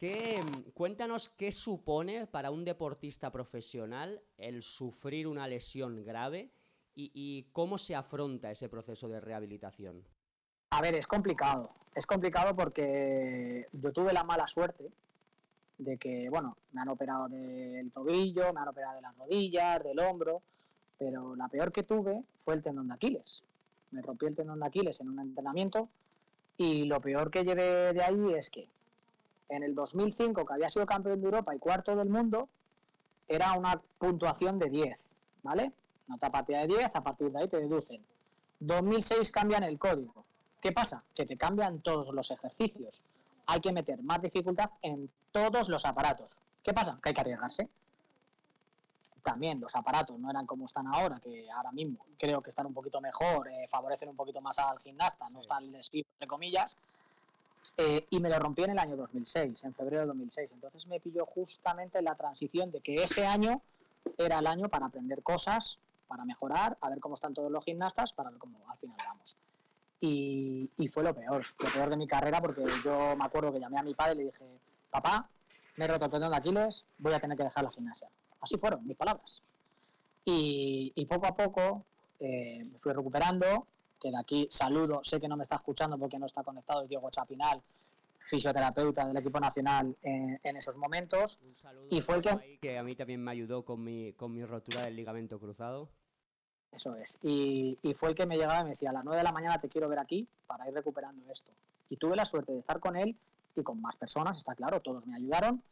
Mm, 0.00 0.70
cuéntanos 0.74 1.28
qué 1.28 1.52
supone 1.52 2.26
para 2.26 2.50
un 2.50 2.64
deportista 2.64 3.30
profesional 3.30 4.20
el 4.36 4.62
sufrir 4.62 5.26
una 5.26 5.46
lesión 5.46 6.04
grave 6.04 6.50
y, 6.96 7.46
cómo 7.52 7.78
se 7.78 7.94
afronta 7.94 8.50
ese 8.50 8.68
proceso 8.68 9.08
de 9.08 9.20
rehabilitación. 9.20 10.04
A 10.70 10.80
ver, 10.80 10.94
es 10.94 11.06
complicado. 11.06 11.70
Es 11.94 12.06
complicado 12.06 12.54
porque 12.54 13.66
yo 13.72 13.92
tuve 13.92 14.12
la 14.12 14.24
mala 14.24 14.46
suerte 14.46 14.90
de 15.78 15.96
que, 15.96 16.28
bueno, 16.28 16.56
me 16.72 16.82
han 16.82 16.88
operado 16.88 17.28
del 17.28 17.90
tobillo, 17.90 18.52
me 18.52 18.60
han 18.60 18.68
operado 18.68 18.96
de 18.96 19.02
las 19.02 19.16
rodillas, 19.16 19.82
del 19.82 19.98
hombro, 19.98 20.42
pero 20.98 21.34
la 21.34 21.48
peor 21.48 21.72
que 21.72 21.82
tuve 21.82 22.22
fue 22.44 22.54
el 22.54 22.62
tendón 22.62 22.88
de 22.88 22.94
Aquiles. 22.94 23.42
Me 23.90 24.02
rompí 24.02 24.26
el 24.26 24.36
tendón 24.36 24.60
de 24.60 24.66
Aquiles 24.66 25.00
en 25.00 25.08
un 25.08 25.18
entrenamiento 25.18 25.88
y 26.56 26.84
lo 26.84 27.00
peor 27.00 27.30
que 27.30 27.44
llevé 27.44 27.92
de 27.92 28.02
ahí 28.02 28.34
es 28.34 28.50
que 28.50 28.68
en 29.48 29.62
el 29.62 29.74
2005, 29.74 30.44
que 30.44 30.52
había 30.52 30.70
sido 30.70 30.86
campeón 30.86 31.20
de 31.20 31.26
Europa 31.26 31.54
y 31.54 31.58
cuarto 31.58 31.94
del 31.96 32.08
mundo, 32.08 32.48
era 33.28 33.52
una 33.54 33.80
puntuación 33.98 34.58
de 34.58 34.70
10, 34.70 35.18
¿vale? 35.42 35.72
Nota 36.08 36.30
partida 36.30 36.60
de 36.60 36.68
10, 36.68 36.96
a 36.96 37.02
partir 37.02 37.30
de 37.30 37.40
ahí 37.40 37.48
te 37.48 37.58
deducen. 37.58 38.04
2006 38.60 39.30
cambian 39.30 39.62
el 39.62 39.78
código. 39.78 40.24
¿Qué 40.60 40.72
pasa? 40.72 41.04
Que 41.14 41.26
te 41.26 41.36
cambian 41.36 41.80
todos 41.80 42.14
los 42.14 42.30
ejercicios. 42.30 43.02
Hay 43.46 43.60
que 43.60 43.72
meter 43.72 44.02
más 44.02 44.22
dificultad 44.22 44.70
en 44.82 45.10
todos 45.30 45.68
los 45.68 45.84
aparatos. 45.84 46.38
¿Qué 46.62 46.72
pasa? 46.72 46.98
Que 47.02 47.10
hay 47.10 47.14
que 47.14 47.20
arriesgarse. 47.20 47.68
También 49.22 49.60
los 49.60 49.74
aparatos 49.74 50.18
no 50.18 50.30
eran 50.30 50.46
como 50.46 50.66
están 50.66 50.86
ahora, 50.86 51.18
que 51.20 51.50
ahora 51.50 51.72
mismo 51.72 52.04
creo 52.18 52.42
que 52.42 52.50
están 52.50 52.66
un 52.66 52.74
poquito 52.74 53.00
mejor, 53.00 53.48
eh, 53.48 53.66
favorecen 53.68 54.10
un 54.10 54.16
poquito 54.16 54.40
más 54.40 54.58
al 54.58 54.78
gimnasta, 54.80 55.28
no 55.30 55.40
están 55.40 55.70
lesivo, 55.72 56.06
entre 56.14 56.28
comillas, 56.28 56.76
eh, 57.76 58.06
y 58.10 58.20
me 58.20 58.28
lo 58.28 58.38
rompí 58.38 58.62
en 58.62 58.70
el 58.70 58.78
año 58.78 58.96
2006, 58.96 59.64
en 59.64 59.74
febrero 59.74 60.02
de 60.02 60.06
2006. 60.08 60.50
Entonces 60.52 60.86
me 60.86 61.00
pilló 61.00 61.26
justamente 61.26 62.00
la 62.02 62.14
transición 62.14 62.70
de 62.70 62.80
que 62.80 63.02
ese 63.02 63.26
año 63.26 63.62
era 64.16 64.38
el 64.38 64.46
año 64.46 64.68
para 64.68 64.86
aprender 64.86 65.22
cosas, 65.22 65.78
para 66.06 66.24
mejorar, 66.24 66.76
a 66.80 66.90
ver 66.90 67.00
cómo 67.00 67.14
están 67.14 67.34
todos 67.34 67.50
los 67.50 67.64
gimnastas, 67.64 68.12
para 68.12 68.30
ver 68.30 68.38
cómo 68.38 68.58
al 68.68 68.78
final 68.78 68.96
vamos. 69.04 69.36
Y, 70.00 70.70
y, 70.76 70.88
fue 70.88 71.02
lo 71.02 71.14
peor, 71.14 71.44
lo 71.58 71.70
peor 71.70 71.90
de 71.90 71.96
mi 71.96 72.06
carrera, 72.06 72.40
porque 72.40 72.62
yo 72.84 73.16
me 73.16 73.24
acuerdo 73.24 73.52
que 73.52 73.58
llamé 73.58 73.78
a 73.78 73.82
mi 73.82 73.94
padre 73.94 74.14
y 74.14 74.18
le 74.18 74.24
dije, 74.24 74.44
papá, 74.90 75.28
me 75.76 75.86
he 75.86 75.88
roto 75.88 76.04
el 76.04 76.10
tendón 76.10 76.30
de 76.30 76.36
Aquiles, 76.36 76.84
voy 76.98 77.14
a 77.14 77.20
tener 77.20 77.36
que 77.36 77.44
dejar 77.44 77.64
la 77.64 77.70
gimnasia. 77.70 78.08
Así 78.40 78.58
fueron 78.58 78.86
mis 78.86 78.96
palabras. 78.96 79.42
Y, 80.24 80.92
y 80.94 81.06
poco 81.06 81.26
a 81.26 81.34
poco 81.34 81.84
eh, 82.20 82.64
me 82.70 82.78
fui 82.78 82.92
recuperando, 82.92 83.66
que 84.04 84.10
de 84.10 84.18
aquí 84.18 84.46
saludo, 84.50 85.02
sé 85.02 85.18
que 85.18 85.26
no 85.26 85.34
me 85.34 85.44
está 85.44 85.56
escuchando 85.56 85.96
porque 85.98 86.18
no 86.18 86.26
está 86.26 86.42
conectado, 86.42 86.82
es 86.82 86.88
Diego 86.90 87.08
Chapinal, 87.08 87.62
fisioterapeuta 88.20 89.06
del 89.06 89.16
equipo 89.16 89.40
nacional 89.40 89.96
en, 90.02 90.56
esos 90.56 90.76
momentos. 90.76 91.40
y 91.88 92.02
fue 92.02 92.16
el 92.16 92.20
que... 92.20 92.58
que... 92.60 92.78
a 92.78 92.82
mí 92.82 92.94
también 92.94 93.24
me 93.24 93.30
ayudó 93.30 93.64
con 93.64 93.82
mi, 93.82 94.12
con 94.12 94.30
mi 94.34 94.44
rotura 94.44 94.82
del 94.82 94.94
ligamento 94.94 95.40
cruzado. 95.40 95.88
Eso 96.70 96.94
es. 96.96 97.18
Y, 97.22 97.78
y, 97.80 97.94
fue 97.94 98.10
el 98.10 98.14
que 98.14 98.26
me 98.26 98.36
llegaba 98.36 98.60
y 98.60 98.64
me 98.64 98.70
decía, 98.70 98.90
a 98.90 98.92
las 98.92 99.04
9 99.04 99.16
de 99.16 99.24
la 99.24 99.32
mañana 99.32 99.58
te 99.58 99.70
quiero 99.70 99.88
ver 99.88 100.00
aquí 100.00 100.28
para 100.46 100.68
ir 100.68 100.74
recuperando 100.74 101.24
esto. 101.32 101.52
Y 101.88 101.96
tuve 101.96 102.16
la 102.16 102.26
suerte 102.26 102.52
de 102.52 102.58
estar 102.58 102.80
con 102.80 102.96
él 102.96 103.16
y 103.56 103.62
con 103.62 103.80
más 103.80 103.96
personas, 103.96 104.36
está 104.36 104.54
claro, 104.54 104.80
todos 104.80 105.06
me 105.06 105.16
ayudaron. 105.16 105.62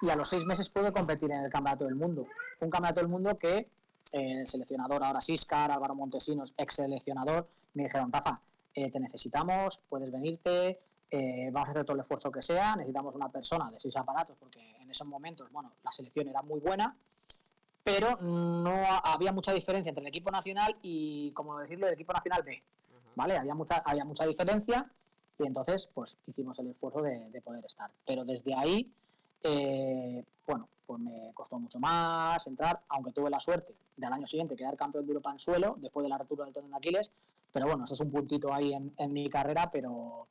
Y 0.00 0.08
a 0.08 0.16
los 0.16 0.28
seis 0.28 0.46
meses 0.46 0.70
pude 0.70 0.90
competir 0.90 1.30
en 1.30 1.44
el 1.44 1.50
Campeonato 1.50 1.84
del 1.84 1.96
Mundo. 1.96 2.26
Un 2.60 2.70
Campeonato 2.70 3.00
del 3.00 3.08
Mundo 3.08 3.36
que 3.36 3.68
el 4.12 4.46
seleccionador 4.46 5.02
ahora 5.02 5.20
Siscar, 5.20 5.70
Álvaro 5.70 5.94
Montesinos, 5.94 6.54
ex 6.56 6.74
seleccionador, 6.74 7.48
me 7.74 7.84
dijeron, 7.84 8.12
Rafa, 8.12 8.40
eh, 8.74 8.90
te 8.90 9.00
necesitamos, 9.00 9.82
puedes 9.88 10.12
venirte, 10.12 10.80
eh, 11.10 11.50
vamos 11.52 11.68
a 11.68 11.72
hacer 11.72 11.84
todo 11.84 11.94
el 11.94 12.00
esfuerzo 12.00 12.30
que 12.30 12.42
sea, 12.42 12.76
necesitamos 12.76 13.14
una 13.14 13.30
persona 13.30 13.70
de 13.70 13.78
seis 13.78 13.96
aparatos, 13.96 14.36
porque 14.38 14.76
en 14.80 14.90
esos 14.90 15.06
momentos, 15.06 15.50
bueno, 15.50 15.72
la 15.82 15.92
selección 15.92 16.28
era 16.28 16.42
muy 16.42 16.60
buena, 16.60 16.96
pero 17.84 18.16
no 18.20 18.84
había 19.04 19.32
mucha 19.32 19.52
diferencia 19.52 19.90
entre 19.90 20.02
el 20.02 20.08
equipo 20.08 20.30
nacional 20.30 20.76
y, 20.82 21.32
como 21.32 21.58
decirlo, 21.58 21.88
el 21.88 21.94
equipo 21.94 22.12
nacional 22.12 22.42
B, 22.42 22.62
¿vale? 23.16 23.36
Había 23.36 23.54
mucha, 23.54 23.82
había 23.84 24.04
mucha 24.04 24.24
diferencia 24.26 24.90
y 25.38 25.46
entonces, 25.46 25.88
pues, 25.92 26.16
hicimos 26.26 26.58
el 26.60 26.68
esfuerzo 26.68 27.02
de, 27.02 27.30
de 27.30 27.40
poder 27.40 27.64
estar. 27.64 27.90
Pero 28.06 28.24
desde 28.24 28.54
ahí, 28.54 28.92
eh, 29.42 30.24
bueno, 30.46 30.68
pues 30.86 31.00
me 31.00 31.32
costó 31.34 31.58
mucho 31.58 31.78
más 31.78 32.46
entrar, 32.46 32.80
aunque 32.88 33.12
tuve 33.12 33.30
la 33.30 33.40
suerte 33.40 33.74
de 33.96 34.06
al 34.06 34.12
año 34.12 34.26
siguiente 34.26 34.56
quedar 34.56 34.76
campeón 34.76 35.04
de 35.04 35.10
Europa 35.12 35.32
en 35.32 35.38
suelo 35.38 35.76
después 35.78 36.04
de 36.04 36.08
la 36.08 36.18
ruptura 36.18 36.44
del 36.44 36.54
tendón 36.54 36.70
de 36.72 36.76
Aquiles, 36.76 37.10
pero 37.52 37.66
bueno, 37.66 37.84
eso 37.84 37.94
es 37.94 38.00
un 38.00 38.10
puntito 38.10 38.52
ahí 38.52 38.72
en, 38.72 39.12
mi 39.12 39.28
carrera, 39.28 39.70
pero 39.70 40.26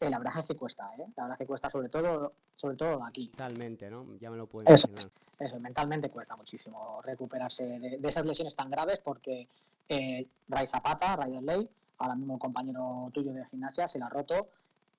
eh, 0.00 0.08
la 0.08 0.18
verdad 0.18 0.38
es 0.38 0.46
que 0.46 0.56
cuesta, 0.56 0.90
¿eh? 0.98 1.06
La 1.16 1.24
verdad 1.24 1.32
es 1.32 1.38
que 1.38 1.46
cuesta 1.46 1.68
sobre 1.68 1.88
todo, 1.88 2.32
sobre 2.56 2.76
todo 2.76 3.04
aquí. 3.04 3.26
Mentalmente, 3.28 3.90
¿no? 3.90 4.16
Ya 4.18 4.30
me 4.30 4.36
lo 4.36 4.46
puedo 4.46 4.68
imaginar. 4.68 5.10
Eso, 5.38 5.60
mentalmente 5.60 6.10
cuesta 6.10 6.36
muchísimo 6.36 7.02
recuperarse 7.02 7.64
de, 7.78 8.08
esas 8.08 8.24
lesiones 8.24 8.56
tan 8.56 8.70
graves 8.70 9.00
porque 9.04 9.48
Eh, 9.88 10.26
Ray 10.48 10.66
Zapata, 10.66 11.16
Ray 11.16 11.40
Ley, 11.42 11.68
ahora 11.98 12.14
mismo 12.14 12.38
compañero 12.38 13.10
tuyo 13.12 13.32
de 13.32 13.44
gimnasia, 13.46 13.86
se 13.86 13.98
la 13.98 14.06
ha 14.06 14.08
roto. 14.08 14.48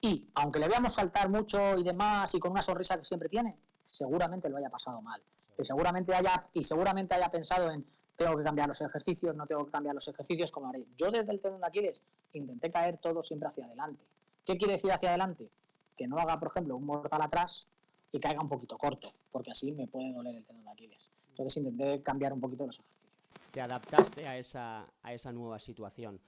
Y 0.01 0.29
aunque 0.35 0.59
le 0.59 0.67
veamos 0.67 0.93
saltar 0.93 1.29
mucho 1.29 1.77
y 1.77 1.83
demás 1.83 2.33
y 2.35 2.39
con 2.39 2.51
una 2.51 2.61
sonrisa 2.61 2.97
que 2.97 3.05
siempre 3.05 3.29
tiene, 3.29 3.57
seguramente 3.83 4.49
lo 4.49 4.57
haya 4.57 4.69
pasado 4.69 5.01
mal. 5.01 5.21
Y 5.57 5.63
seguramente 5.63 6.13
haya, 6.13 6.47
y 6.53 6.63
seguramente 6.63 7.15
haya 7.15 7.29
pensado 7.29 7.71
en 7.71 7.85
tengo 8.15 8.37
que 8.37 8.43
cambiar 8.43 8.67
los 8.67 8.79
ejercicios, 8.81 9.35
no 9.35 9.45
tengo 9.45 9.65
que 9.65 9.71
cambiar 9.71 9.95
los 9.95 10.07
ejercicios, 10.07 10.51
como 10.51 10.67
haré. 10.67 10.85
Yo 10.97 11.11
desde 11.11 11.31
el 11.31 11.41
tendón 11.41 11.61
de 11.61 11.67
Aquiles 11.67 12.03
intenté 12.33 12.71
caer 12.71 12.97
todo 12.97 13.21
siempre 13.21 13.49
hacia 13.49 13.65
adelante. 13.65 14.03
¿Qué 14.45 14.57
quiere 14.57 14.73
decir 14.73 14.91
hacia 14.91 15.09
adelante? 15.09 15.49
Que 15.97 16.07
no 16.07 16.17
haga, 16.17 16.39
por 16.39 16.49
ejemplo, 16.49 16.75
un 16.77 16.85
mortal 16.85 17.21
atrás 17.21 17.67
y 18.11 18.19
caiga 18.19 18.41
un 18.41 18.49
poquito 18.49 18.77
corto, 18.77 19.13
porque 19.31 19.51
así 19.51 19.71
me 19.71 19.87
puede 19.87 20.13
doler 20.13 20.35
el 20.35 20.45
tendón 20.45 20.65
de 20.65 20.71
Aquiles. 20.71 21.09
Entonces 21.29 21.57
intenté 21.57 22.01
cambiar 22.01 22.31
un 22.31 22.39
poquito 22.39 22.65
los 22.65 22.79
ejercicios. 22.79 23.51
Te 23.51 23.61
adaptaste 23.61 24.27
a 24.27 24.37
esa, 24.37 24.85
a 25.03 25.13
esa 25.13 25.31
nueva 25.31 25.59
situación. 25.59 26.19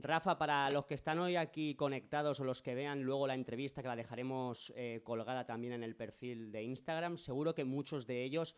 Rafa, 0.00 0.38
para 0.38 0.70
los 0.70 0.86
que 0.86 0.94
están 0.94 1.18
hoy 1.18 1.34
aquí 1.34 1.74
conectados 1.74 2.38
o 2.38 2.44
los 2.44 2.62
que 2.62 2.76
vean 2.76 3.02
luego 3.02 3.26
la 3.26 3.34
entrevista, 3.34 3.82
que 3.82 3.88
la 3.88 3.96
dejaremos 3.96 4.72
eh, 4.76 5.00
colgada 5.02 5.44
también 5.44 5.72
en 5.72 5.82
el 5.82 5.96
perfil 5.96 6.52
de 6.52 6.62
Instagram, 6.62 7.16
seguro 7.16 7.52
que 7.52 7.64
muchos 7.64 8.06
de 8.06 8.22
ellos 8.22 8.54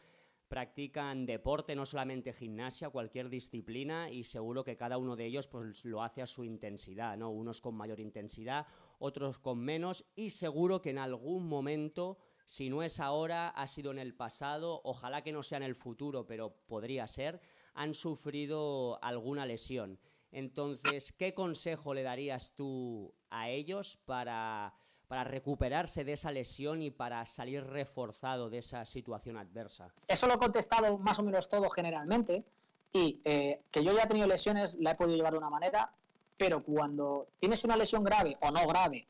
practican 0.48 1.24
deporte, 1.24 1.74
no 1.74 1.86
solamente 1.86 2.34
gimnasia, 2.34 2.90
cualquier 2.90 3.30
disciplina, 3.30 4.10
y 4.10 4.24
seguro 4.24 4.64
que 4.64 4.76
cada 4.76 4.98
uno 4.98 5.16
de 5.16 5.24
ellos 5.24 5.48
pues, 5.48 5.82
lo 5.86 6.02
hace 6.02 6.20
a 6.20 6.26
su 6.26 6.44
intensidad, 6.44 7.16
¿no? 7.16 7.30
Unos 7.30 7.62
con 7.62 7.74
mayor 7.74 8.00
intensidad, 8.00 8.66
otros 8.98 9.38
con 9.38 9.60
menos, 9.60 10.04
y 10.16 10.30
seguro 10.30 10.82
que 10.82 10.90
en 10.90 10.98
algún 10.98 11.48
momento, 11.48 12.18
si 12.44 12.68
no 12.68 12.82
es 12.82 13.00
ahora, 13.00 13.48
ha 13.48 13.66
sido 13.66 13.92
en 13.92 13.98
el 13.98 14.14
pasado, 14.14 14.82
ojalá 14.84 15.22
que 15.22 15.32
no 15.32 15.42
sea 15.42 15.56
en 15.56 15.64
el 15.64 15.74
futuro, 15.74 16.26
pero 16.26 16.54
podría 16.66 17.08
ser, 17.08 17.40
han 17.72 17.94
sufrido 17.94 19.02
alguna 19.02 19.46
lesión. 19.46 19.98
Entonces, 20.32 21.12
¿qué 21.12 21.34
consejo 21.34 21.94
le 21.94 22.02
darías 22.02 22.52
tú 22.54 23.12
a 23.30 23.48
ellos 23.48 23.98
para, 24.04 24.74
recuperarse 25.08 26.04
de 26.04 26.12
esa 26.12 26.30
lesión 26.30 26.82
y 26.82 26.90
para 26.90 27.26
salir 27.26 27.64
reforzado 27.64 28.48
de 28.48 28.58
esa 28.58 28.84
situación 28.84 29.36
adversa? 29.36 29.92
Eso 30.06 30.26
lo 30.26 30.34
he 30.34 30.38
contestado 30.38 30.98
más 30.98 31.18
o 31.18 31.22
menos 31.22 31.48
todo 31.48 31.68
generalmente 31.70 32.44
y 32.92 33.20
eh, 33.24 33.62
que 33.70 33.84
yo 33.84 33.92
ya 33.92 34.04
he 34.04 34.06
tenido 34.06 34.26
lesiones 34.26 34.74
la 34.74 34.92
he 34.92 34.94
podido 34.94 35.16
llevar 35.16 35.32
de 35.32 35.38
una 35.38 35.50
manera, 35.50 35.92
pero 36.36 36.62
cuando 36.62 37.28
tienes 37.38 37.64
una 37.64 37.76
lesión 37.76 38.04
grave 38.04 38.36
o 38.40 38.50
no 38.50 38.66
grave 38.68 39.06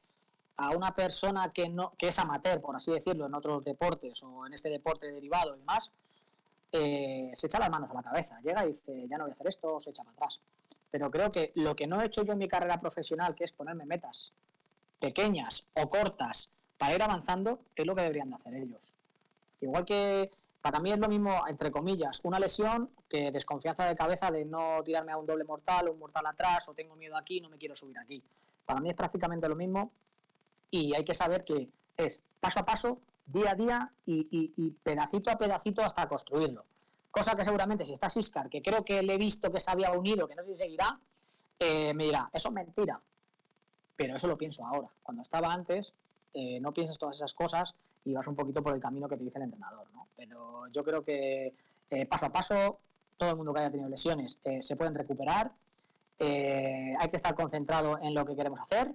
a 0.56 0.70
una 0.70 0.94
persona 0.94 1.52
que, 1.52 1.68
no, 1.68 1.92
que 1.96 2.08
es 2.08 2.18
amateur, 2.18 2.60
por 2.60 2.76
así 2.76 2.92
decirlo, 2.92 3.26
en 3.26 3.34
otros 3.34 3.64
deportes 3.64 4.22
o 4.22 4.46
en 4.46 4.52
este 4.52 4.68
deporte 4.68 5.10
derivado 5.10 5.54
y 5.54 5.58
demás, 5.58 5.90
eh, 6.72 7.30
se 7.32 7.46
echa 7.46 7.58
las 7.58 7.70
manos 7.70 7.90
a 7.90 7.94
la 7.94 8.02
cabeza, 8.02 8.38
llega 8.42 8.64
y 8.64 8.68
dice, 8.68 9.06
ya 9.08 9.16
no 9.16 9.24
voy 9.24 9.30
a 9.30 9.34
hacer 9.34 9.48
esto, 9.48 9.80
se 9.80 9.90
echa 9.90 10.04
para 10.04 10.14
atrás. 10.14 10.40
Pero 10.90 11.10
creo 11.10 11.30
que 11.30 11.52
lo 11.54 11.76
que 11.76 11.86
no 11.86 12.00
he 12.00 12.06
hecho 12.06 12.22
yo 12.24 12.32
en 12.32 12.38
mi 12.38 12.48
carrera 12.48 12.80
profesional, 12.80 13.34
que 13.34 13.44
es 13.44 13.52
ponerme 13.52 13.86
metas 13.86 14.32
pequeñas 14.98 15.66
o 15.74 15.88
cortas 15.88 16.50
para 16.76 16.94
ir 16.94 17.02
avanzando, 17.02 17.60
es 17.76 17.86
lo 17.86 17.94
que 17.94 18.02
deberían 18.02 18.30
de 18.30 18.36
hacer 18.36 18.54
ellos. 18.54 18.94
Igual 19.60 19.84
que 19.84 20.30
para 20.60 20.80
mí 20.80 20.92
es 20.92 20.98
lo 20.98 21.08
mismo, 21.08 21.46
entre 21.48 21.70
comillas, 21.70 22.20
una 22.24 22.38
lesión 22.38 22.90
que 23.08 23.30
desconfianza 23.30 23.84
de 23.86 23.96
cabeza 23.96 24.30
de 24.30 24.44
no 24.44 24.82
tirarme 24.84 25.12
a 25.12 25.16
un 25.16 25.26
doble 25.26 25.44
mortal 25.44 25.88
o 25.88 25.92
un 25.92 25.98
mortal 25.98 26.26
atrás 26.26 26.68
o 26.68 26.74
tengo 26.74 26.96
miedo 26.96 27.16
aquí, 27.16 27.40
no 27.40 27.48
me 27.48 27.56
quiero 27.56 27.76
subir 27.76 27.98
aquí. 27.98 28.22
Para 28.64 28.80
mí 28.80 28.90
es 28.90 28.96
prácticamente 28.96 29.48
lo 29.48 29.56
mismo 29.56 29.90
y 30.70 30.94
hay 30.94 31.04
que 31.04 31.14
saber 31.14 31.44
que 31.44 31.68
es 31.96 32.22
paso 32.40 32.60
a 32.60 32.64
paso, 32.64 33.00
día 33.26 33.52
a 33.52 33.54
día 33.54 33.92
y, 34.06 34.26
y 34.30 34.70
pedacito 34.82 35.30
a 35.30 35.38
pedacito 35.38 35.82
hasta 35.82 36.08
construirlo. 36.08 36.64
Cosa 37.10 37.34
que 37.34 37.44
seguramente 37.44 37.84
si 37.84 37.92
está 37.92 38.08
Siscar, 38.08 38.48
que 38.48 38.62
creo 38.62 38.84
que 38.84 39.02
le 39.02 39.14
he 39.14 39.18
visto 39.18 39.50
que 39.50 39.58
se 39.58 39.70
había 39.70 39.90
unido, 39.92 40.28
que 40.28 40.36
no 40.36 40.42
sé 40.42 40.50
si 40.50 40.56
seguirá, 40.56 40.98
eh, 41.58 41.92
me 41.92 42.04
dirá, 42.04 42.30
eso 42.32 42.48
es 42.48 42.54
mentira. 42.54 43.00
Pero 43.96 44.16
eso 44.16 44.26
lo 44.26 44.38
pienso 44.38 44.64
ahora. 44.64 44.88
Cuando 45.02 45.22
estaba 45.22 45.52
antes, 45.52 45.94
eh, 46.32 46.60
no 46.60 46.72
piensas 46.72 46.98
todas 46.98 47.16
esas 47.16 47.34
cosas 47.34 47.74
y 48.04 48.14
vas 48.14 48.26
un 48.28 48.36
poquito 48.36 48.62
por 48.62 48.74
el 48.74 48.80
camino 48.80 49.08
que 49.08 49.16
te 49.16 49.24
dice 49.24 49.38
el 49.38 49.44
entrenador. 49.44 49.86
¿no? 49.92 50.06
Pero 50.16 50.68
yo 50.68 50.84
creo 50.84 51.04
que 51.04 51.52
eh, 51.90 52.06
paso 52.06 52.26
a 52.26 52.32
paso, 52.32 52.78
todo 53.18 53.30
el 53.30 53.36
mundo 53.36 53.52
que 53.52 53.60
haya 53.60 53.70
tenido 53.70 53.90
lesiones 53.90 54.38
se 54.60 54.76
pueden 54.76 54.94
recuperar. 54.94 55.52
hay 56.18 57.08
que 57.10 57.16
estar 57.16 57.34
concentrado 57.34 57.98
en 58.00 58.14
lo 58.14 58.24
que 58.24 58.34
queremos 58.34 58.60
hacer 58.60 58.94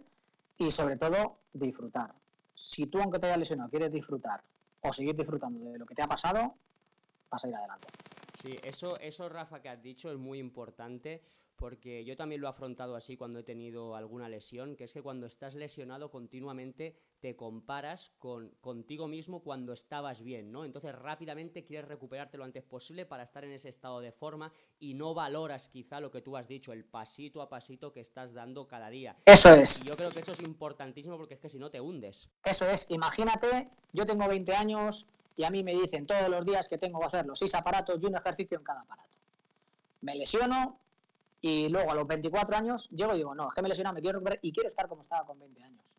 y 0.57 0.71
sobre 0.71 0.97
todo 0.97 1.37
disfrutar. 1.53 2.15
Si 2.55 2.87
tú, 2.87 2.99
aunque 2.99 3.19
te 3.19 3.27
hayas 3.27 3.37
lesionado, 3.37 3.69
quieres 3.69 3.91
disfrutar 3.91 4.41
o 4.81 4.93
seguir 4.93 5.15
disfrutando 5.15 5.71
de 5.71 5.77
lo 5.77 5.85
que 5.85 5.93
te 5.93 6.01
ha 6.01 6.07
pasado, 6.07 6.55
vas 7.29 7.43
a 7.43 7.47
ir 7.47 7.55
adelante. 7.55 7.87
Sí, 8.33 8.57
eso, 8.63 8.99
eso, 8.99 9.29
Rafa, 9.29 9.61
que 9.61 9.69
has 9.69 9.81
dicho 9.81 10.11
es 10.11 10.17
muy 10.17 10.39
importante 10.39 11.23
porque 11.55 12.03
yo 12.03 12.15
también 12.15 12.41
lo 12.41 12.47
he 12.47 12.49
afrontado 12.49 12.95
así 12.95 13.15
cuando 13.15 13.39
he 13.39 13.43
tenido 13.43 13.95
alguna 13.95 14.29
lesión, 14.29 14.75
que 14.75 14.83
es 14.83 14.93
que 14.93 15.01
cuando 15.01 15.25
estás 15.25 15.55
lesionado 15.55 16.11
continuamente 16.11 16.95
te 17.19 17.35
comparas 17.35 18.11
con 18.19 18.49
contigo 18.61 19.07
mismo 19.07 19.41
cuando 19.41 19.73
estabas 19.73 20.21
bien, 20.21 20.51
¿no? 20.51 20.65
Entonces 20.65 20.93
rápidamente 20.93 21.63
quieres 21.63 21.87
recuperarte 21.87 22.37
lo 22.37 22.43
antes 22.43 22.63
posible 22.63 23.05
para 23.05 23.23
estar 23.23 23.43
en 23.45 23.51
ese 23.51 23.69
estado 23.69 24.01
de 24.01 24.11
forma 24.11 24.51
y 24.79 24.93
no 24.93 25.13
valoras 25.13 25.69
quizá 25.69 25.99
lo 25.99 26.11
que 26.11 26.21
tú 26.21 26.37
has 26.37 26.47
dicho, 26.47 26.73
el 26.73 26.85
pasito 26.85 27.41
a 27.41 27.49
pasito 27.49 27.93
que 27.93 28.01
estás 28.01 28.33
dando 28.33 28.67
cada 28.67 28.89
día. 28.89 29.15
Eso 29.25 29.49
es. 29.53 29.81
Y 29.81 29.87
yo 29.87 29.95
creo 29.95 30.11
que 30.11 30.19
eso 30.19 30.33
es 30.33 30.41
importantísimo 30.41 31.17
porque 31.17 31.35
es 31.35 31.39
que 31.39 31.49
si 31.49 31.57
no 31.57 31.71
te 31.71 31.79
hundes. 31.79 32.29
Eso 32.43 32.67
es, 32.67 32.85
imagínate, 32.89 33.69
yo 33.93 34.05
tengo 34.05 34.27
20 34.27 34.53
años, 34.55 35.07
y 35.37 35.43
a 35.43 35.49
mí 35.49 35.63
me 35.63 35.73
dicen 35.73 36.05
todos 36.05 36.29
los 36.29 36.45
días 36.45 36.69
que 36.69 36.77
tengo 36.77 36.99
que 36.99 37.05
hacer 37.05 37.25
los 37.25 37.39
seis 37.39 37.53
aparatos 37.55 37.99
y 38.01 38.05
un 38.05 38.15
ejercicio 38.15 38.57
en 38.57 38.63
cada 38.63 38.81
aparato. 38.81 39.09
Me 40.01 40.15
lesiono 40.15 40.79
y 41.41 41.69
luego 41.69 41.91
a 41.91 41.95
los 41.95 42.07
24 42.07 42.55
años 42.55 42.89
llego 42.91 43.13
y 43.13 43.17
digo, 43.17 43.35
no, 43.35 43.49
es 43.49 43.53
que 43.53 43.61
me 43.61 43.69
lesiono, 43.69 43.93
me 43.93 44.01
quiero 44.01 44.19
recuperar 44.19 44.39
y 44.41 44.51
quiero 44.51 44.67
estar 44.67 44.87
como 44.87 45.01
estaba 45.01 45.25
con 45.25 45.39
20 45.39 45.63
años. 45.63 45.97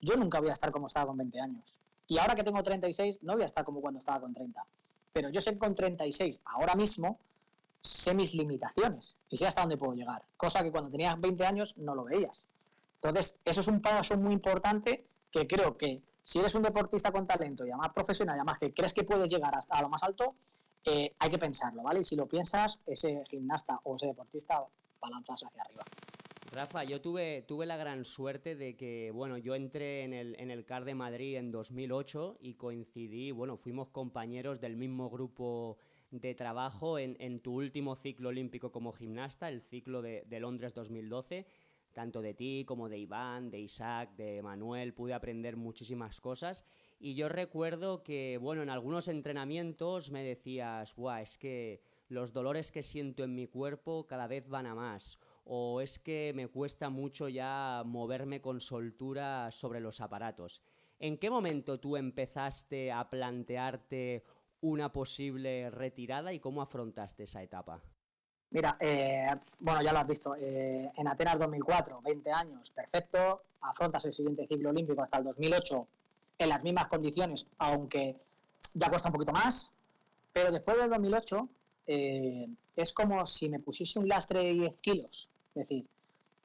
Yo 0.00 0.16
nunca 0.16 0.40
voy 0.40 0.50
a 0.50 0.52
estar 0.52 0.72
como 0.72 0.88
estaba 0.88 1.06
con 1.06 1.16
20 1.16 1.40
años. 1.40 1.78
Y 2.08 2.18
ahora 2.18 2.34
que 2.34 2.42
tengo 2.42 2.62
36, 2.62 3.20
no 3.22 3.34
voy 3.34 3.42
a 3.42 3.46
estar 3.46 3.64
como 3.64 3.80
cuando 3.80 4.00
estaba 4.00 4.20
con 4.20 4.34
30. 4.34 4.64
Pero 5.12 5.28
yo 5.28 5.40
sé 5.40 5.52
que 5.52 5.58
con 5.58 5.74
36, 5.74 6.40
ahora 6.44 6.74
mismo, 6.74 7.18
sé 7.80 8.14
mis 8.14 8.34
limitaciones 8.34 9.16
y 9.28 9.36
sé 9.36 9.46
hasta 9.46 9.60
dónde 9.60 9.76
puedo 9.76 9.94
llegar. 9.94 10.22
Cosa 10.36 10.62
que 10.62 10.70
cuando 10.72 10.90
tenías 10.90 11.20
20 11.20 11.46
años 11.46 11.76
no 11.78 11.94
lo 11.94 12.04
veías. 12.04 12.46
Entonces, 12.96 13.38
eso 13.44 13.60
es 13.60 13.68
un 13.68 13.80
paso 13.80 14.16
muy 14.16 14.32
importante 14.32 15.04
que 15.30 15.46
creo 15.46 15.76
que 15.76 16.02
si 16.22 16.38
eres 16.38 16.54
un 16.54 16.62
deportista 16.62 17.10
con 17.10 17.26
talento 17.26 17.66
y 17.66 17.70
además 17.70 17.90
profesional 17.92 18.36
y 18.36 18.38
además 18.38 18.58
que 18.58 18.72
crees 18.72 18.92
que 18.94 19.04
puedes 19.04 19.28
llegar 19.28 19.54
hasta 19.54 19.80
lo 19.82 19.88
más 19.88 20.02
alto, 20.02 20.34
eh, 20.84 21.14
hay 21.18 21.30
que 21.30 21.38
pensarlo, 21.38 21.82
¿vale? 21.82 22.00
Y 22.00 22.04
si 22.04 22.16
lo 22.16 22.26
piensas, 22.26 22.78
ese 22.86 23.24
gimnasta 23.28 23.80
o 23.84 23.96
ese 23.96 24.06
deportista 24.06 24.64
balanzas 25.00 25.42
hacia 25.44 25.62
arriba. 25.62 25.84
Rafa, 26.52 26.84
yo 26.84 27.00
tuve, 27.00 27.42
tuve 27.42 27.64
la 27.66 27.76
gran 27.76 28.04
suerte 28.04 28.54
de 28.54 28.76
que, 28.76 29.10
bueno, 29.10 29.38
yo 29.38 29.54
entré 29.54 30.04
en 30.04 30.12
el, 30.12 30.36
en 30.38 30.50
el 30.50 30.66
CAR 30.66 30.84
de 30.84 30.94
Madrid 30.94 31.36
en 31.36 31.50
2008 31.50 32.38
y 32.40 32.54
coincidí, 32.54 33.30
bueno, 33.30 33.56
fuimos 33.56 33.88
compañeros 33.88 34.60
del 34.60 34.76
mismo 34.76 35.08
grupo 35.08 35.78
de 36.10 36.34
trabajo 36.34 36.98
en, 36.98 37.16
en 37.20 37.40
tu 37.40 37.54
último 37.54 37.96
ciclo 37.96 38.28
olímpico 38.28 38.70
como 38.70 38.92
gimnasta, 38.92 39.48
el 39.48 39.62
ciclo 39.62 40.02
de, 40.02 40.24
de 40.26 40.40
Londres 40.40 40.74
2012 40.74 41.46
tanto 41.92 42.22
de 42.22 42.34
ti 42.34 42.64
como 42.66 42.88
de 42.88 42.98
Iván, 42.98 43.50
de 43.50 43.60
Isaac, 43.60 44.14
de 44.16 44.42
Manuel, 44.42 44.94
pude 44.94 45.14
aprender 45.14 45.56
muchísimas 45.56 46.20
cosas. 46.20 46.64
Y 46.98 47.14
yo 47.14 47.28
recuerdo 47.28 48.02
que, 48.02 48.38
bueno, 48.38 48.62
en 48.62 48.70
algunos 48.70 49.08
entrenamientos 49.08 50.10
me 50.10 50.24
decías, 50.24 50.94
Buah, 50.94 51.22
es 51.22 51.38
que 51.38 51.82
los 52.08 52.32
dolores 52.32 52.70
que 52.70 52.82
siento 52.82 53.24
en 53.24 53.34
mi 53.34 53.46
cuerpo 53.46 54.06
cada 54.06 54.26
vez 54.26 54.48
van 54.48 54.66
a 54.66 54.74
más. 54.74 55.18
O 55.44 55.80
es 55.80 55.98
que 55.98 56.32
me 56.34 56.48
cuesta 56.48 56.90
mucho 56.90 57.28
ya 57.28 57.82
moverme 57.84 58.40
con 58.40 58.60
soltura 58.60 59.50
sobre 59.50 59.80
los 59.80 60.00
aparatos. 60.00 60.62
¿En 60.98 61.18
qué 61.18 61.30
momento 61.30 61.80
tú 61.80 61.96
empezaste 61.96 62.92
a 62.92 63.10
plantearte 63.10 64.24
una 64.60 64.92
posible 64.92 65.70
retirada 65.70 66.32
y 66.32 66.38
cómo 66.38 66.62
afrontaste 66.62 67.24
esa 67.24 67.42
etapa? 67.42 67.82
Mira, 68.52 68.76
eh, 68.80 69.28
bueno, 69.60 69.82
ya 69.82 69.92
lo 69.94 70.00
has 70.00 70.06
visto, 70.06 70.34
eh, 70.36 70.92
en 70.94 71.08
Atenas 71.08 71.38
2004, 71.38 72.02
20 72.02 72.32
años, 72.32 72.70
perfecto, 72.70 73.44
afrontas 73.62 74.04
el 74.04 74.12
siguiente 74.12 74.46
ciclo 74.46 74.68
olímpico 74.68 75.00
hasta 75.00 75.16
el 75.18 75.24
2008 75.24 75.88
en 76.36 76.48
las 76.50 76.62
mismas 76.62 76.88
condiciones, 76.88 77.46
aunque 77.58 78.14
ya 78.74 78.90
cuesta 78.90 79.08
un 79.08 79.14
poquito 79.14 79.32
más, 79.32 79.72
pero 80.34 80.52
después 80.52 80.76
del 80.76 80.90
2008 80.90 81.48
eh, 81.86 82.46
es 82.76 82.92
como 82.92 83.24
si 83.24 83.48
me 83.48 83.58
pusiese 83.58 83.98
un 83.98 84.06
lastre 84.06 84.40
de 84.40 84.52
10 84.52 84.80
kilos, 84.82 85.30
es 85.54 85.68
decir, 85.68 85.86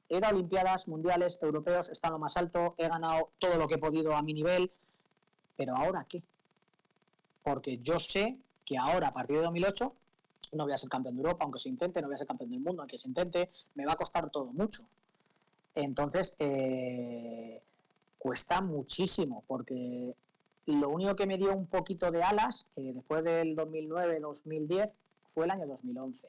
he 0.08 0.16
ido 0.16 0.26
a 0.26 0.30
Olimpiadas, 0.30 0.88
Mundiales, 0.88 1.38
Europeos, 1.42 1.90
he 1.90 1.92
estado 1.92 2.14
lo 2.14 2.20
más 2.20 2.38
alto, 2.38 2.74
he 2.78 2.88
ganado 2.88 3.32
todo 3.38 3.58
lo 3.58 3.68
que 3.68 3.74
he 3.74 3.78
podido 3.78 4.16
a 4.16 4.22
mi 4.22 4.32
nivel, 4.32 4.72
pero 5.58 5.76
ahora 5.76 6.06
qué? 6.08 6.22
Porque 7.42 7.76
yo 7.78 7.98
sé 7.98 8.38
que 8.64 8.78
ahora, 8.78 9.08
a 9.08 9.12
partir 9.12 9.36
de 9.36 9.42
2008, 9.42 9.92
no 10.52 10.64
voy 10.64 10.72
a 10.72 10.78
ser 10.78 10.88
campeón 10.88 11.16
de 11.16 11.22
Europa, 11.22 11.44
aunque 11.44 11.58
se 11.58 11.68
intente, 11.68 12.00
no 12.00 12.08
voy 12.08 12.14
a 12.14 12.18
ser 12.18 12.26
campeón 12.26 12.50
del 12.50 12.60
mundo, 12.60 12.82
aunque 12.82 12.98
se 12.98 13.08
intente, 13.08 13.50
me 13.74 13.86
va 13.86 13.92
a 13.92 13.96
costar 13.96 14.30
todo 14.30 14.46
mucho. 14.46 14.84
Entonces, 15.74 16.34
eh, 16.38 17.62
cuesta 18.18 18.60
muchísimo, 18.60 19.44
porque 19.46 20.14
lo 20.66 20.90
único 20.90 21.16
que 21.16 21.26
me 21.26 21.38
dio 21.38 21.54
un 21.54 21.66
poquito 21.66 22.10
de 22.10 22.22
alas 22.22 22.66
eh, 22.76 22.92
después 22.94 23.24
del 23.24 23.56
2009-2010 23.56 24.96
fue 25.28 25.44
el 25.44 25.50
año 25.50 25.66
2011. 25.66 26.28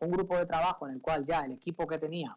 un 0.00 0.10
grupo 0.10 0.36
de 0.36 0.46
trabajo 0.46 0.86
en 0.86 0.94
el 0.94 1.00
cual 1.00 1.26
ya 1.26 1.40
el 1.40 1.52
equipo 1.52 1.86
que 1.86 1.98
tenía, 1.98 2.36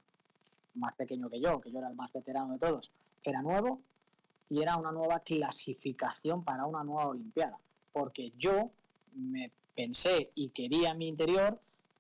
más 0.76 0.96
pequeño 0.96 1.30
que 1.30 1.40
yo, 1.40 1.62
que 1.62 1.72
yo 1.72 1.80
era 1.80 1.90
el 1.90 1.96
más 1.96 2.12
veterano 2.12 2.54
de 2.54 2.60
todos, 2.60 2.92
era 3.24 3.42
nuevo 3.42 3.82
y 4.50 4.62
era 4.62 4.78
una 4.78 4.92
nueva 4.92 5.20
clasificación 5.20 6.44
para 6.44 6.66
una 6.66 6.84
nueva 6.84 7.08
Olimpiada. 7.08 7.58
Porque 7.94 8.34
yo 8.38 8.72
me 9.14 9.52
pensé 9.76 10.32
y 10.36 10.50
quería 10.50 10.92
en 10.92 10.98
mi 10.98 11.08
interior 11.08 11.60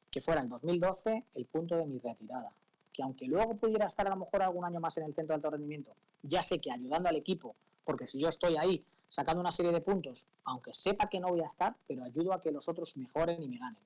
que 0.10 0.21
fuera 0.21 0.41
el 0.41 0.49
2012 0.49 1.23
el 1.36 1.45
punto 1.45 1.77
de 1.77 1.86
mi 1.86 1.99
retirada. 1.99 2.51
Que 2.93 3.03
aunque 3.03 3.25
luego 3.25 3.55
pudiera 3.55 3.88
estar 3.88 4.05
a 4.07 4.10
lo 4.10 4.17
mejor 4.17 4.41
algún 4.41 4.65
año 4.65 4.79
más 4.79 4.97
en 4.97 5.05
el 5.05 5.15
centro 5.15 5.34
de 5.34 5.36
alto 5.36 5.49
rendimiento, 5.49 5.91
ya 6.23 6.43
sé 6.43 6.60
que 6.60 6.71
ayudando 6.71 7.10
al 7.10 7.15
equipo, 7.15 7.55
porque 7.86 8.07
si 8.07 8.19
yo 8.19 8.27
estoy 8.27 8.57
ahí 8.57 8.84
sacando 9.07 9.41
una 9.41 9.51
serie 9.51 9.71
de 9.71 9.81
puntos, 9.81 10.25
aunque 10.43 10.73
sepa 10.73 11.10
que 11.10 11.19
no 11.19 11.29
voy 11.29 11.41
a 11.41 11.45
estar, 11.45 11.75
pero 11.88 12.03
ayudo 12.03 12.34
a 12.34 12.41
que 12.41 12.51
los 12.51 12.67
otros 12.67 12.95
mejoren 12.97 13.41
y 13.41 13.47
me 13.47 13.57
ganen. 13.57 13.81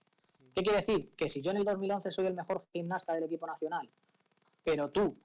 ¿Qué 0.54 0.63
quiere 0.63 0.78
decir? 0.78 1.12
Que 1.17 1.30
si 1.30 1.41
yo 1.41 1.52
en 1.52 1.58
el 1.58 1.65
2011 1.65 2.12
soy 2.12 2.28
el 2.28 2.34
mejor 2.34 2.65
gimnasta 2.71 3.13
del 3.13 3.24
equipo 3.24 3.45
nacional, 3.45 3.89
pero 4.63 4.89
tú 4.89 5.15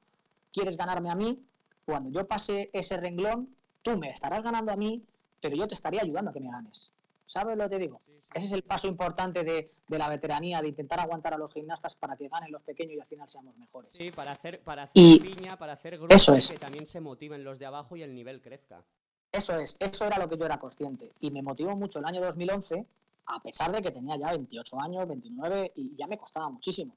quieres 0.53 0.77
ganarme 0.77 1.11
a 1.11 1.15
mí, 1.15 1.43
cuando 1.85 2.11
yo 2.11 2.27
pase 2.27 2.71
ese 2.73 2.97
renglón, 2.97 3.55
tú 3.83 3.97
me 3.97 4.11
estarás 4.11 4.43
ganando 4.43 4.73
a 4.73 4.77
mí, 4.77 5.05
pero 5.41 5.57
yo 5.57 5.67
te 5.67 5.75
estaría 5.75 6.03
ayudando 6.03 6.31
a 6.31 6.35
que 6.35 6.41
me 6.41 6.51
ganes. 6.51 6.93
¿Sabes 7.31 7.57
lo 7.57 7.63
que 7.65 7.71
te 7.71 7.79
digo? 7.79 8.01
Ese 8.35 8.47
es 8.47 8.53
el 8.53 8.65
paso 8.65 8.89
importante 8.89 9.45
de, 9.45 9.71
la 9.89 10.09
veteranía, 10.09 10.61
de 10.61 10.67
intentar 10.67 10.99
aguantar 10.99 11.33
a 11.35 11.39
los 11.39 11.53
gimnastas 11.53 11.95
para 11.95 12.17
que 12.17 12.27
ganen 12.27 12.51
los 12.51 12.61
pequeños 12.63 12.95
y 12.97 13.01
al 13.01 13.07
final 13.07 13.29
seamos 13.29 13.57
mejores. 13.57 13.93
Sí, 13.97 14.11
para 14.11 14.33
hacer, 14.33 14.61
para 14.63 14.83
hacer 14.83 15.21
piña, 15.21 15.57
para 15.57 15.75
hacer 15.75 15.97
grupo 15.97 16.13
eso 16.13 16.35
es. 16.35 16.51
que 16.51 16.59
también 16.59 16.87
se 16.87 17.01
motiven 17.01 17.45
los 17.45 17.61
de 17.61 17.67
abajo 17.67 17.95
y 17.95 18.03
el 18.03 18.13
nivel 18.17 18.41
crezca. 18.41 18.83
Eso 19.31 19.57
es, 19.61 19.77
eso 19.79 20.05
era 20.07 20.19
lo 20.19 20.29
que 20.29 20.37
yo 20.37 20.45
era 20.45 20.59
consciente. 20.59 21.13
Y 21.21 21.31
me 21.31 21.41
motivó 21.41 21.77
mucho 21.77 22.01
el 22.01 22.05
año 22.05 22.21
2011, 22.21 22.85
a 23.27 23.41
pesar 23.41 23.71
de 23.71 23.81
que 23.81 23.93
tenía 23.93 24.17
ya 24.17 24.31
28 24.31 24.81
años, 24.81 25.07
29, 25.07 25.73
y 25.77 25.95
ya 25.95 26.09
me 26.09 26.19
costaba 26.19 26.49
muchísimo. 26.49 26.93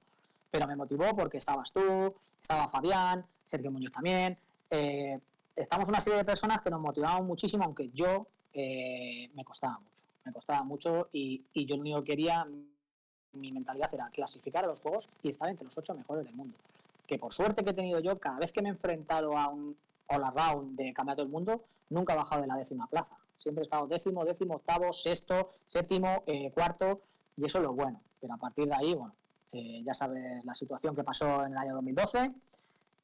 Pero 0.49 0.65
me 0.65 0.75
motivó 0.75 1.15
porque 1.15 1.37
estabas 1.37 1.71
tú, 1.71 2.15
estaba 2.41 2.67
Fabián, 2.69 3.23
Sergio 3.43 3.69
Muñoz 3.69 3.91
también. 3.91 4.35
Eh, 4.71 5.19
estamos 5.55 5.89
una 5.89 6.01
serie 6.01 6.17
de 6.17 6.25
personas 6.25 6.63
que 6.63 6.71
nos 6.71 6.81
motivaban 6.81 7.23
muchísimo, 7.23 7.65
aunque 7.65 7.91
yo 7.93 8.25
eh, 8.51 9.29
me 9.35 9.45
costaba 9.45 9.77
mucho 9.77 10.05
me 10.25 10.31
costaba 10.31 10.63
mucho 10.63 11.09
y, 11.11 11.43
yo 11.53 11.75
lo 11.75 11.81
único 11.81 12.03
que 12.03 12.11
quería, 12.11 12.47
mi 13.33 13.51
mentalidad 13.51 13.93
era 13.93 14.09
clasificar 14.09 14.63
a 14.65 14.67
los 14.67 14.79
juegos 14.79 15.09
y 15.21 15.29
estar 15.29 15.49
entre 15.49 15.65
los 15.65 15.77
ocho 15.77 15.93
mejores 15.93 16.25
del 16.25 16.35
mundo. 16.35 16.55
Que 17.07 17.17
por 17.17 17.33
suerte 17.33 17.63
que 17.63 17.71
he 17.71 17.73
tenido 17.73 17.99
yo, 17.99 18.19
cada 18.19 18.39
vez 18.39 18.53
que 18.53 18.61
me 18.61 18.69
he 18.69 18.71
enfrentado 18.71 19.37
a 19.37 19.49
un 19.49 19.75
all 20.07 20.23
around 20.23 20.77
de 20.77 20.93
campeonato 20.93 21.23
del 21.23 21.31
mundo, 21.31 21.63
nunca 21.89 22.13
he 22.13 22.15
bajado 22.15 22.41
de 22.41 22.47
la 22.47 22.55
décima 22.55 22.87
plaza. 22.87 23.17
Siempre 23.37 23.61
he 23.61 23.65
estado 23.65 23.87
décimo, 23.87 24.23
décimo, 24.23 24.55
octavo, 24.55 24.93
sexto, 24.93 25.51
séptimo, 25.65 26.23
eh, 26.27 26.51
cuarto, 26.51 27.01
y 27.35 27.45
eso 27.45 27.57
es 27.57 27.63
lo 27.63 27.73
bueno. 27.73 27.99
Pero 28.21 28.33
a 28.33 28.37
partir 28.37 28.67
de 28.67 28.75
ahí, 28.75 28.93
bueno, 28.93 29.13
eh, 29.51 29.83
ya 29.85 29.93
sabes 29.93 30.43
la 30.45 30.55
situación 30.55 30.95
que 30.95 31.03
pasó 31.03 31.45
en 31.45 31.51
el 31.51 31.57
año 31.57 31.75
2012 31.75 32.31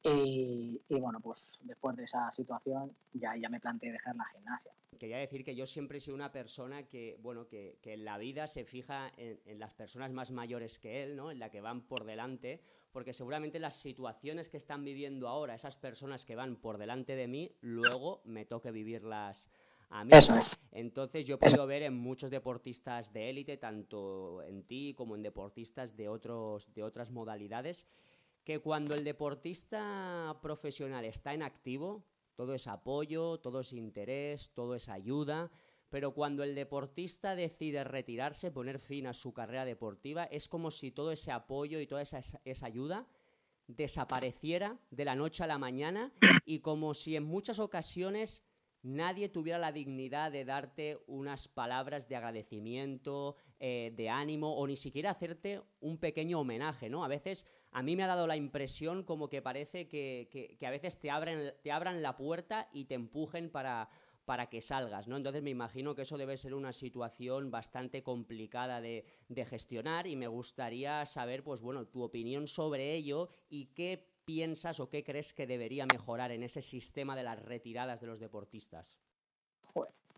y, 0.02 0.80
bueno, 0.88 1.20
pues 1.20 1.60
después 1.64 1.94
de 1.96 2.04
esa 2.04 2.30
situación 2.30 2.96
ya, 3.12 3.36
ya 3.36 3.48
me 3.50 3.60
planteé 3.60 3.92
dejar 3.92 4.16
la 4.16 4.24
gimnasia. 4.26 4.72
Quería 4.98 5.18
decir 5.18 5.44
que 5.44 5.54
yo 5.54 5.66
siempre 5.66 5.98
he 5.98 6.00
sido 6.00 6.14
una 6.14 6.32
persona 6.32 6.84
que, 6.84 7.18
bueno, 7.22 7.46
que, 7.46 7.78
en 7.82 8.04
la 8.04 8.16
vida 8.16 8.46
se 8.46 8.64
fija 8.64 9.12
en, 9.16 9.58
las 9.58 9.74
personas 9.74 10.12
más 10.12 10.30
mayores 10.30 10.78
que 10.78 11.02
él, 11.02 11.16
¿no? 11.16 11.30
En 11.30 11.38
la 11.38 11.50
que 11.50 11.60
van 11.60 11.82
por 11.82 12.04
delante, 12.04 12.62
porque 12.92 13.12
seguramente 13.12 13.58
las 13.58 13.76
situaciones 13.76 14.48
que 14.48 14.56
están 14.56 14.84
viviendo 14.84 15.28
ahora, 15.28 15.54
esas 15.54 15.76
personas 15.76 16.24
que 16.24 16.36
van 16.36 16.56
por 16.56 16.78
delante 16.78 17.14
de 17.14 17.28
mí, 17.28 17.54
luego 17.60 18.22
me 18.24 18.46
toque 18.46 18.70
vivirlas 18.70 19.50
a 19.90 20.04
mí. 20.04 20.12
Eso 20.14 20.34
es. 20.36 20.58
Entonces 20.72 21.26
yo 21.26 21.38
puedo 21.38 21.66
ver 21.66 21.82
en 21.82 21.94
muchos 21.94 22.30
deportistas 22.30 23.12
de 23.12 23.28
élite, 23.28 23.58
tanto 23.58 24.42
en 24.42 24.62
ti 24.62 24.94
como 24.96 25.14
en 25.14 25.22
deportistas 25.22 25.96
de, 25.96 26.08
otros, 26.08 26.72
de 26.74 26.82
otras 26.82 27.10
modalidades, 27.10 27.86
que 28.50 28.58
cuando 28.58 28.96
el 28.96 29.04
deportista 29.04 30.36
profesional 30.42 31.04
está 31.04 31.32
en 31.34 31.44
activo, 31.44 32.02
todo 32.34 32.52
es 32.52 32.66
apoyo, 32.66 33.38
todo 33.38 33.60
es 33.60 33.72
interés, 33.72 34.50
todo 34.54 34.74
es 34.74 34.88
ayuda, 34.88 35.52
pero 35.88 36.14
cuando 36.14 36.42
el 36.42 36.56
deportista 36.56 37.36
decide 37.36 37.84
retirarse, 37.84 38.50
poner 38.50 38.80
fin 38.80 39.06
a 39.06 39.12
su 39.12 39.32
carrera 39.32 39.64
deportiva, 39.64 40.24
es 40.24 40.48
como 40.48 40.72
si 40.72 40.90
todo 40.90 41.12
ese 41.12 41.30
apoyo 41.30 41.78
y 41.78 41.86
toda 41.86 42.02
esa, 42.02 42.18
esa 42.44 42.66
ayuda 42.66 43.06
desapareciera 43.68 44.80
de 44.90 45.04
la 45.04 45.14
noche 45.14 45.44
a 45.44 45.46
la 45.46 45.58
mañana 45.58 46.12
y 46.44 46.58
como 46.58 46.92
si 46.92 47.14
en 47.14 47.22
muchas 47.22 47.60
ocasiones 47.60 48.42
nadie 48.82 49.28
tuviera 49.28 49.58
la 49.58 49.72
dignidad 49.72 50.32
de 50.32 50.44
darte 50.44 50.98
unas 51.06 51.48
palabras 51.48 52.08
de 52.08 52.16
agradecimiento, 52.16 53.36
eh, 53.58 53.92
de 53.94 54.08
ánimo 54.08 54.56
o 54.56 54.66
ni 54.66 54.76
siquiera 54.76 55.10
hacerte 55.10 55.62
un 55.80 55.98
pequeño 55.98 56.40
homenaje, 56.40 56.88
¿no? 56.88 57.04
A 57.04 57.08
veces 57.08 57.46
a 57.72 57.82
mí 57.82 57.96
me 57.96 58.04
ha 58.04 58.08
dado 58.08 58.26
la 58.26 58.36
impresión 58.36 59.04
como 59.04 59.28
que 59.28 59.42
parece 59.42 59.88
que, 59.88 60.58
a 60.62 60.70
veces 60.70 60.98
te 60.98 61.10
abren, 61.10 61.52
te 61.62 61.72
abran 61.72 62.02
la 62.02 62.16
puerta 62.16 62.68
y 62.72 62.86
te 62.86 62.94
empujen 62.94 63.50
para, 63.50 63.88
para 64.24 64.48
que 64.48 64.60
salgas, 64.60 65.08
¿no? 65.08 65.16
Entonces 65.16 65.42
me 65.42 65.50
imagino 65.50 65.94
que 65.94 66.02
eso 66.02 66.18
debe 66.18 66.36
ser 66.36 66.54
una 66.54 66.72
situación 66.72 67.50
bastante 67.50 68.02
complicada 68.02 68.80
de, 68.80 69.04
de, 69.28 69.44
gestionar 69.44 70.06
y 70.06 70.16
me 70.16 70.26
gustaría 70.26 71.04
saber, 71.06 71.44
pues 71.44 71.60
bueno, 71.60 71.86
tu 71.86 72.02
opinión 72.02 72.46
sobre 72.46 72.94
ello 72.94 73.28
y 73.48 73.66
qué 73.66 74.09
piensas 74.30 74.78
o 74.78 74.88
qué 74.88 75.02
crees 75.02 75.34
que 75.34 75.44
debería 75.44 75.86
mejorar 75.86 76.30
en 76.30 76.44
ese 76.44 76.62
sistema 76.62 77.16
de 77.16 77.24
las 77.24 77.42
retiradas 77.42 78.00
de 78.00 78.06
los 78.06 78.20
deportistas? 78.20 78.96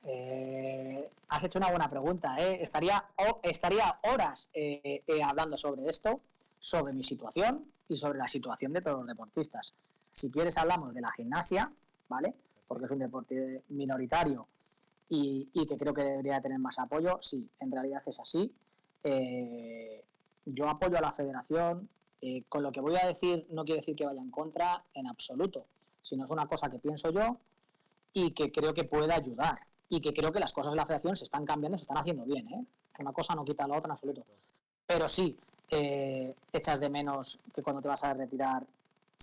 Eh, 0.05 1.09
has 1.29 1.44
hecho 1.44 1.59
una 1.59 1.70
buena 1.70 1.88
pregunta. 1.88 2.37
¿eh? 2.38 2.62
Estaría, 2.62 3.03
estaría 3.42 3.98
horas 4.03 4.51
eh, 4.53 5.03
hablando 5.25 5.57
sobre 5.57 5.88
esto, 5.88 6.20
sobre 6.59 6.92
mi 6.92 7.03
situación 7.03 7.64
y 7.88 7.96
sobre 7.96 8.18
la 8.18 8.29
situación 8.29 8.75
de 8.75 8.83
todos 8.83 8.98
los 8.98 9.07
deportistas. 9.07 9.72
Si 10.11 10.31
quieres 10.31 10.59
hablamos 10.59 10.92
de 10.92 11.01
la 11.01 11.12
gimnasia, 11.12 11.72
¿vale? 12.11 12.35
Porque 12.68 12.85
es 12.85 12.90
un 12.90 12.98
deporte 12.98 13.62
minoritario 13.70 14.46
y, 15.09 15.48
y 15.55 15.66
que 15.66 15.79
creo 15.79 15.94
que 15.94 16.03
debería 16.03 16.42
tener 16.42 16.59
más 16.59 16.79
apoyo. 16.79 17.16
Sí, 17.22 17.48
en 17.61 17.72
realidad 17.72 18.03
es 18.07 18.20
así. 18.20 18.53
yo 20.44 20.68
apoyo 20.68 20.98
a 20.98 21.01
la 21.01 21.12
federación, 21.12 21.88
eh, 22.24 22.44
con 22.48 22.62
lo 22.62 22.70
que 22.70 22.80
voy 22.80 22.94
a 22.94 23.04
decir 23.04 23.48
no 23.50 23.64
quiere 23.64 23.80
decir 23.80 23.96
que 23.96 24.06
vaya 24.06 24.20
en 24.20 24.30
contra 24.30 24.85
en 24.94 25.08
absoluto, 25.08 25.66
sino 26.00 26.22
es 26.22 26.30
una 26.30 26.46
cosa 26.46 26.68
que 26.68 26.78
pienso 26.78 27.11
yo 27.11 27.37
y 28.12 28.30
que 28.30 28.52
creo 28.52 28.72
que 28.72 28.85
puede 28.85 29.12
ayudar 29.12 29.58
y 29.88 30.00
que 30.00 30.14
creo 30.14 30.30
que 30.30 30.38
las 30.38 30.52
cosas 30.52 30.70
de 30.72 30.76
la 30.76 30.87
federación 30.87 31.16
se 31.16 31.24
están 31.24 31.44
cambiando, 31.44 31.76
se 31.76 31.82
están 31.82 31.98
haciendo 31.98 32.24
bien. 32.24 32.46
¿eh? 32.46 32.64
Una 33.00 33.12
cosa 33.12 33.35
no 33.35 33.44
quita 33.44 33.66
la 33.66 33.76
otra 33.76 33.88
en 33.88 33.90
absoluto. 33.90 34.24
Pero 34.87 35.08
sí, 35.08 35.37
eh, 35.68 36.32
echas 36.52 36.78
de 36.78 36.88
menos 36.88 37.40
que 37.52 37.61
cuando 37.61 37.82
te 37.82 37.88
vas 37.88 38.04
a 38.04 38.14
retirar 38.14 38.64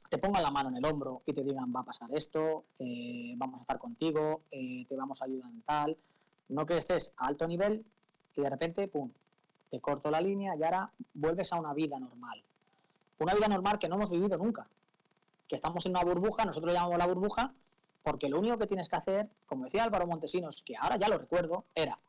te 0.09 0.17
pongan 0.17 0.43
la 0.43 0.51
mano 0.51 0.67
en 0.67 0.75
el 0.75 0.85
hombro 0.85 1.21
y 1.25 1.31
te 1.31 1.41
digan 1.41 1.71
va 1.73 1.81
a 1.81 1.83
pasar 1.83 2.09
esto, 2.13 2.65
vamos 3.37 3.59
a 3.59 3.61
estar 3.61 3.77
contigo, 3.77 4.41
te 4.49 4.95
vamos 4.97 5.21
a 5.21 5.25
ayudar 5.25 5.49
en 5.51 5.61
tal. 5.61 5.97
No 6.49 6.65
que 6.65 6.77
estés 6.77 7.13
a 7.15 7.27
alto 7.27 7.47
nivel 7.47 7.85
y 8.35 8.41
de 8.41 8.49
repente, 8.49 8.87
pum, 8.89 9.09
te 9.69 9.79
corto 9.79 10.11
la 10.11 10.19
línea 10.19 10.55
y 10.57 10.63
ahora 10.63 10.91
vuelves 11.13 11.53
a 11.53 11.59
una 11.59 11.73
vida 11.73 11.99
normal 11.99 12.43
una 13.19 13.33
vida 13.33 13.47
normal 13.47 13.79
que 13.79 13.87
no 13.87 13.95
hemos 13.95 14.09
vivido 14.09 14.37
nunca. 14.37 14.67
Que 15.47 15.55
estamos 15.55 15.85
en 15.85 15.91
una 15.91 16.03
burbuja, 16.03 16.45
nosotros 16.45 16.73
llamamos 16.73 16.97
la 16.97 17.07
burbuja, 17.07 17.53
porque 18.03 18.29
lo 18.29 18.39
único 18.39 18.57
que 18.57 18.67
tienes 18.67 18.89
que 18.89 18.95
hacer, 18.95 19.29
como 19.45 19.65
decía 19.65 19.83
Álvaro 19.83 20.07
Montesinos, 20.07 20.63
que 20.63 20.75
ahora 20.77 20.97
ya 20.97 21.09
lo 21.09 21.17
recuerdo, 21.17 21.65
era, 21.75 21.99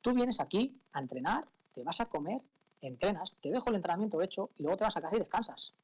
tú 0.00 0.12
vienes 0.12 0.40
aquí 0.40 0.76
a 0.92 1.00
entrenar, 1.00 1.46
te 1.72 1.82
vas 1.82 2.00
a 2.00 2.06
comer, 2.06 2.40
entrenas, 2.80 3.34
te 3.40 3.50
dejo 3.50 3.70
el 3.70 3.76
entrenamiento 3.76 4.20
hecho 4.22 4.50
y 4.58 4.62
luego 4.62 4.78
te 4.78 4.84
vas 4.84 4.96
a 4.96 5.00
casa 5.00 5.16
y 5.16 5.20
descansas. 5.20 5.74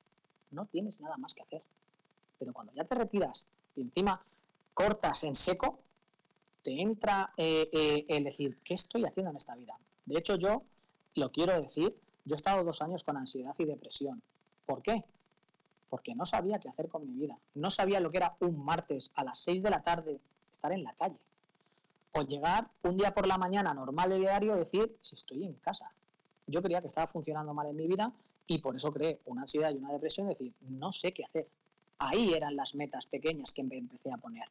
No 0.51 0.67
tienes 0.67 1.01
nada 1.01 1.17
más 1.17 1.35
que 1.35 1.43
hacer. 1.43 1.63
Pero 2.39 2.53
cuando 2.53 2.73
ya 2.73 2.85
te 2.85 2.95
retiras 2.95 3.47
y 3.75 3.83
encima 3.83 4.21
cortas 4.75 5.25
en 5.25 5.35
seco, 5.35 5.79
te 6.63 6.81
entra 6.81 7.33
eh, 7.37 7.69
eh, 7.73 8.07
el 8.09 8.25
decir, 8.25 8.59
¿qué 8.65 8.75
estoy 8.75 9.05
haciendo 9.05 9.31
en 9.31 9.37
esta 9.37 9.55
vida? 9.55 9.79
De 10.05 10.19
hecho, 10.19 10.37
yo 10.37 10.63
lo 11.15 11.31
quiero 11.31 11.61
decir 11.61 11.97
yo 12.27 12.35
he 12.35 12.37
estado 12.37 12.65
dos 12.65 12.83
años 12.83 13.05
con 13.05 13.17
ansiedad 13.17 13.55
y 13.57 13.65
depresión. 13.65 14.21
¿Por 14.67 14.83
qué? 14.83 15.05
Porque 15.89 16.15
no 16.17 16.27
sabía 16.27 16.59
qué 16.59 16.69
hacer 16.69 16.89
con 16.89 17.07
mi 17.07 17.15
vida. 17.15 17.39
No 17.55 17.71
sabía 17.71 18.01
lo 18.01 18.11
que 18.11 18.17
era 18.17 18.37
un 18.41 18.63
martes 18.65 19.13
a 19.15 19.23
las 19.23 19.39
6 19.39 19.63
de 19.63 19.71
la 19.71 19.83
tarde 19.83 20.21
estar 20.51 20.73
en 20.73 20.83
la 20.83 20.93
calle. 20.95 21.21
O 22.13 22.23
llegar 22.23 22.69
un 22.83 22.97
día 22.97 23.15
por 23.15 23.29
la 23.29 23.39
mañana 23.39 23.73
normal 23.73 24.11
de 24.11 24.19
diario 24.19 24.57
y 24.57 24.59
decir, 24.59 24.97
si 24.99 25.15
estoy 25.15 25.45
en 25.45 25.55
casa. 25.55 25.93
Yo 26.49 26.61
creía 26.63 26.81
que 26.81 26.89
estaba 26.89 27.07
funcionando 27.07 27.55
mal 27.55 27.69
en 27.69 27.77
mi 27.77 27.87
vida 27.87 28.13
y 28.49 28.59
por 28.59 28.75
eso 28.75 28.93
creé 28.93 29.21
una 29.27 29.43
ansiedad 29.43 29.71
y 29.71 29.77
una 29.77 29.93
depresión, 29.93 30.27
decir, 30.27 30.53
no 30.63 30.93
sé 30.93 31.13
qué 31.13 31.25
hacer. 31.25 31.47
Ahí 31.99 32.35
eran 32.35 32.57
las 32.57 32.75
metas 32.75 33.07
pequeñas 33.07 33.53
que 33.53 33.61
empecé 33.61 34.11
a 34.13 34.17
poner. 34.17 34.49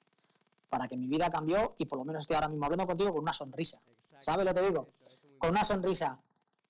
Para 0.69 0.87
que 0.87 0.95
mi 0.95 1.07
vida 1.07 1.29
cambió 1.29 1.75
y 1.77 1.85
por 1.85 1.99
lo 1.99 2.05
menos 2.05 2.23
estoy 2.23 2.35
ahora 2.35 2.47
mismo 2.47 2.65
hablando 2.65 2.87
contigo 2.87 3.11
con 3.11 3.21
una 3.21 3.33
sonrisa. 3.33 3.81
¿Sabes 4.19 4.45
lo 4.45 4.53
que 4.53 4.61
te 4.61 4.65
digo? 4.65 4.87
Con 5.37 5.49
una 5.49 5.65
sonrisa 5.65 6.19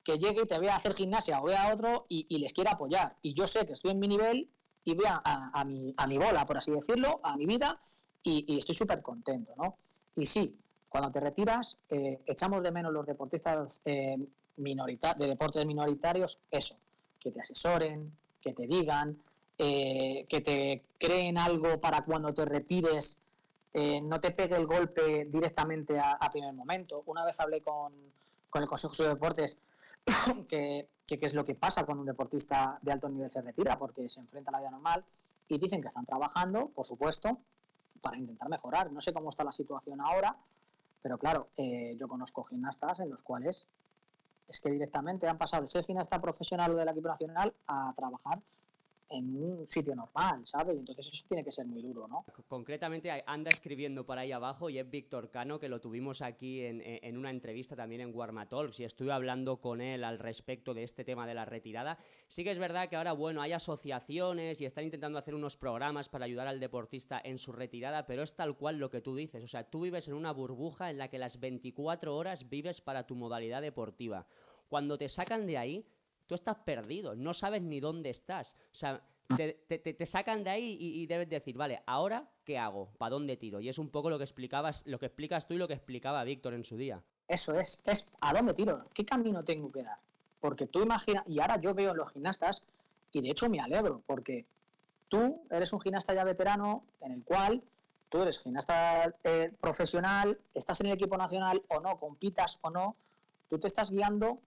que 0.06 0.18
llegue 0.18 0.44
y 0.44 0.46
te 0.46 0.58
vea 0.60 0.78
hacer 0.78 0.94
gimnasia 0.94 1.42
o 1.42 1.46
vea 1.46 1.64
a 1.64 1.74
otro 1.74 2.06
y, 2.08 2.38
les 2.38 2.54
quiera 2.54 2.72
apoyar. 2.72 3.18
Y 3.22 3.34
yo 3.34 3.46
sé 3.48 3.66
que 3.66 3.74
estoy 3.74 3.92
en 3.92 4.00
mi 4.00 4.08
nivel 4.08 4.50
y 4.86 4.94
voy 4.94 5.06
a, 5.10 5.66
mi, 5.66 5.94
a 5.98 6.08
mi, 6.08 6.18
bola, 6.18 6.46
por 6.46 6.58
así 6.58 6.72
decirlo, 6.72 7.20
a 7.24 7.36
mi 7.36 7.46
vida 7.46 7.82
y, 8.24 8.58
estoy 8.58 8.76
súper 8.76 9.02
contento, 9.02 9.54
¿no? 9.58 9.78
Y 10.16 10.26
sí, 10.26 10.58
cuando 10.88 11.12
te 11.12 11.20
retiras, 11.20 11.78
eh, 11.90 12.22
echamos 12.26 12.64
de 12.64 12.72
menos 12.72 12.94
los 12.94 13.06
deportistas 13.06 13.82
eh, 13.84 14.16
de 14.56 15.28
deportes 15.28 15.66
minoritarios, 15.66 16.40
eso. 16.50 16.78
que 17.20 17.32
te 17.32 17.42
asesoren, 17.42 18.16
que 18.40 18.54
te 18.54 18.68
digan, 18.68 19.18
eh, 19.58 20.26
que 20.30 20.40
te 20.40 20.84
creen 20.98 21.38
algo 21.38 21.82
para 21.82 22.06
cuando 22.06 22.34
te 22.34 22.46
retires 22.46 23.18
eh, 23.78 24.00
no 24.00 24.22
te 24.22 24.32
pegue 24.32 24.56
el 24.56 24.66
golpe 24.66 25.26
directamente 25.26 26.00
a, 26.00 26.18
primer 26.32 26.54
momento. 26.54 27.04
Una 27.08 27.26
vez 27.26 27.38
hablé 27.42 27.60
con, 27.60 27.92
el 28.54 28.68
Consejo 28.68 28.94
de 29.04 29.10
Deportes 29.10 29.58
que, 30.50 30.90
qué 31.08 31.20
es 31.22 31.34
lo 31.34 31.46
que 31.46 31.56
pasa 31.56 31.86
cuando 31.86 32.02
un 32.02 32.08
deportista 32.08 32.80
de 32.82 32.92
alto 32.92 33.10
nivel 33.10 33.30
se 33.30 33.42
retira, 33.42 33.78
porque 33.78 34.08
se 34.10 34.20
enfrenta 34.20 34.50
a 34.50 34.54
la 34.54 34.60
vida 34.60 34.72
normal, 34.72 35.04
y 35.48 35.58
dicen 35.58 35.82
que 35.82 35.88
están 35.88 36.06
trabajando, 36.06 36.70
por 36.70 36.86
supuesto, 36.86 37.38
para 38.02 38.18
intentar 38.18 38.50
mejorar. 38.50 38.92
No 38.92 39.02
sé 39.02 39.14
cómo 39.14 39.30
está 39.30 39.44
la 39.44 39.52
situación 39.52 40.02
ahora, 40.02 40.36
pero 41.02 41.18
claro, 41.18 41.50
eh, 41.58 41.96
yo 42.00 42.08
conozco 42.08 42.44
gimnastas 42.44 43.00
en 43.00 43.10
los 43.10 43.24
cuales 43.24 43.68
es 44.48 44.60
que 44.60 44.70
directamente 44.70 45.28
han 45.28 45.38
pasado 45.38 45.64
de 45.64 45.68
ser 45.68 45.86
gimnasta 45.86 46.20
profesional 46.22 46.72
o 46.72 46.76
del 46.76 46.88
equipo 46.90 47.08
nacional 47.08 47.54
a 47.68 47.94
trabajar 47.96 48.42
en 49.10 49.44
un 49.44 49.68
sitio 49.68 49.96
normal, 49.96 50.42
¿sabes? 50.46 50.78
Entonces 50.78 51.08
eso 51.08 51.26
tiene 51.28 51.44
que 51.44 51.52
ser 51.52 51.66
muy 51.66 51.82
duro, 51.82 52.08
¿no? 52.08 52.26
Concretamente 52.48 53.24
anda 53.26 53.52
escribiendo 53.52 54.06
por 54.06 54.18
ahí 54.18 54.32
abajo 54.32 54.70
y 54.70 54.80
es 54.80 54.90
Víctor 54.90 55.30
Cano, 55.30 55.60
que 55.60 55.70
lo 55.70 55.80
tuvimos 55.80 56.22
aquí 56.22 56.62
en, 56.62 57.18
una 57.18 57.30
entrevista 57.30 57.76
también 57.76 58.02
en 58.02 58.12
Guarmatalks 58.12 58.80
y 58.80 58.84
estuve 58.84 59.12
hablando 59.12 59.62
con 59.62 59.82
él 59.82 60.04
al 60.04 60.20
respecto 60.20 60.74
de 60.74 60.84
este 60.84 61.04
tema 61.04 61.28
de 61.28 61.34
la 61.34 61.46
retirada. 61.46 61.98
Sí 62.28 62.44
que 62.44 62.52
es 62.52 62.60
verdad 62.60 62.90
que 62.90 62.96
ahora, 62.96 63.14
bueno, 63.14 63.42
hay 63.42 63.54
asociaciones 63.54 64.60
y 64.62 64.66
están 64.66 64.86
intentando 64.86 65.20
hacer 65.20 65.36
unos 65.36 65.58
programas 65.58 66.10
para 66.10 66.26
ayudar 66.26 66.48
al 66.48 66.60
deportista 66.60 67.22
en 67.24 67.38
su 67.38 67.52
retirada, 67.52 68.06
pero 68.06 68.24
es 68.24 68.36
tal 68.36 68.58
cual 68.58 68.78
lo 68.78 68.90
que 68.90 69.02
tú 69.02 69.16
dices. 69.16 69.44
O 69.44 69.48
sea, 69.48 69.70
tú 69.70 69.82
vives 69.82 70.08
en 70.08 70.16
una 70.16 70.32
burbuja 70.32 70.90
en 70.90 70.98
la 70.98 71.10
que 71.10 71.20
las 71.20 71.40
24 71.40 72.16
horas 72.16 72.50
vives 72.50 72.82
para 72.82 73.06
tu 73.06 73.16
modalidad 73.16 73.62
deportiva. 73.62 74.26
Cuando 74.68 74.98
te 74.98 75.10
sacan 75.10 75.46
de 75.46 75.58
ahí, 75.58 75.86
tú 76.28 76.36
estás 76.36 76.58
perdido, 76.58 77.16
no 77.16 77.34
sabes 77.34 77.62
ni 77.62 77.80
dónde 77.80 78.10
estás. 78.10 78.56
O 78.72 78.76
sea, 78.76 79.02
te, 79.36 80.06
sacan 80.06 80.44
de 80.44 80.50
ahí 80.50 80.78
y, 80.80 81.06
debes 81.08 81.30
decir, 81.30 81.58
vale, 81.58 81.82
ahora 81.86 82.30
qué 82.44 82.58
hago, 82.58 82.90
para 82.98 83.12
dónde 83.12 83.38
tiro. 83.38 83.60
Y 83.60 83.70
es 83.70 83.80
un 83.80 83.90
poco 83.90 84.10
lo 84.10 84.18
que 84.18 84.24
explicabas, 84.24 84.86
lo 84.86 85.00
que 85.00 85.08
explicas 85.08 85.48
tú 85.48 85.56
y 85.56 85.58
lo 85.58 85.68
que 85.68 85.74
explicaba 85.74 86.24
Víctor 86.24 86.54
en 86.54 86.64
su 86.64 86.78
día. 86.78 87.02
Eso 87.28 87.56
es, 87.56 87.82
es 87.86 88.08
a 88.22 88.34
dónde 88.34 88.54
tiro, 88.54 88.86
qué 88.94 89.06
camino 89.06 89.44
tengo 89.44 89.72
que 89.72 89.84
dar. 89.84 89.98
Porque 90.40 90.68
tú 90.68 90.82
imaginas, 90.82 91.24
y 91.28 91.40
ahora 91.40 91.60
yo 91.60 91.74
veo 91.74 91.96
los 91.96 92.12
gimnastas, 92.12 92.64
y 93.12 93.22
de 93.22 93.32
hecho 93.32 93.50
me 93.50 93.60
alegro, 93.60 94.04
porque 94.06 94.46
tú 95.08 95.42
eres 95.50 95.74
un 95.74 95.82
gimnasta 95.82 96.14
ya 96.14 96.24
veterano 96.24 96.84
en 97.02 97.14
el 97.14 97.24
cual 97.24 97.64
tú 98.10 98.22
eres 98.22 98.40
gimnasta 98.40 99.16
eh, 99.24 99.52
profesional, 99.60 100.40
estás 100.54 100.82
en 100.82 100.88
el 100.88 100.94
equipo 100.94 101.18
nacional 101.18 101.64
o 101.70 101.80
no, 101.80 101.98
compitas 101.98 102.60
o 102.62 102.70
no, 102.70 102.96
tú 103.50 103.58
te 103.60 103.68
estás 103.68 103.90
guiando 103.90 104.40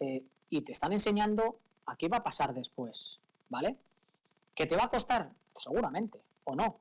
eh, 0.00 0.24
y 0.50 0.62
te 0.62 0.72
están 0.72 0.92
enseñando 0.92 1.58
a 1.86 1.96
qué 1.96 2.08
va 2.08 2.18
a 2.18 2.22
pasar 2.22 2.54
después, 2.54 3.20
¿vale? 3.48 3.76
¿Que 4.54 4.66
te 4.66 4.76
va 4.76 4.84
a 4.84 4.88
costar? 4.88 5.30
Pues 5.52 5.64
seguramente, 5.64 6.20
o 6.44 6.54
no, 6.54 6.76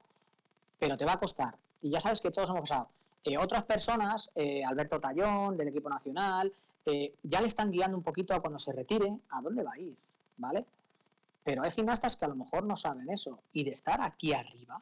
pero 0.80 0.98
te 0.98 1.06
va 1.06 1.14
a 1.14 1.18
costar. 1.18 1.56
Y 1.82 1.90
ya 1.90 2.00
sabes 2.00 2.22
que 2.22 2.32
todos 2.32 2.50
hemos 2.50 2.62
pasado. 2.62 2.90
Eh, 3.24 3.38
otras 3.38 3.64
personas, 3.64 4.30
eh, 4.36 4.64
Alberto 4.64 5.00
Tallón, 5.00 5.58
del 5.58 5.70
equipo 5.70 5.90
nacional, 5.90 6.54
ya 7.22 7.40
le 7.40 7.46
están 7.46 7.70
guiando 7.70 7.96
un 7.96 8.02
poquito 8.02 8.34
a 8.34 8.42
cuando 8.42 8.58
se 8.58 8.72
retire 8.72 9.16
a 9.30 9.40
dónde 9.40 9.62
va 9.62 9.74
a 9.74 9.78
ir, 9.78 9.96
¿vale? 10.38 10.66
Pero 11.44 11.64
hay 11.64 11.72
gimnastas 11.72 12.18
que 12.18 12.26
a 12.26 12.28
lo 12.28 12.36
mejor 12.36 12.64
no 12.64 12.76
saben 12.76 13.08
eso. 13.10 13.40
Y 13.54 13.64
de 13.64 13.72
estar 13.72 14.02
aquí 14.02 14.34
arriba, 14.34 14.82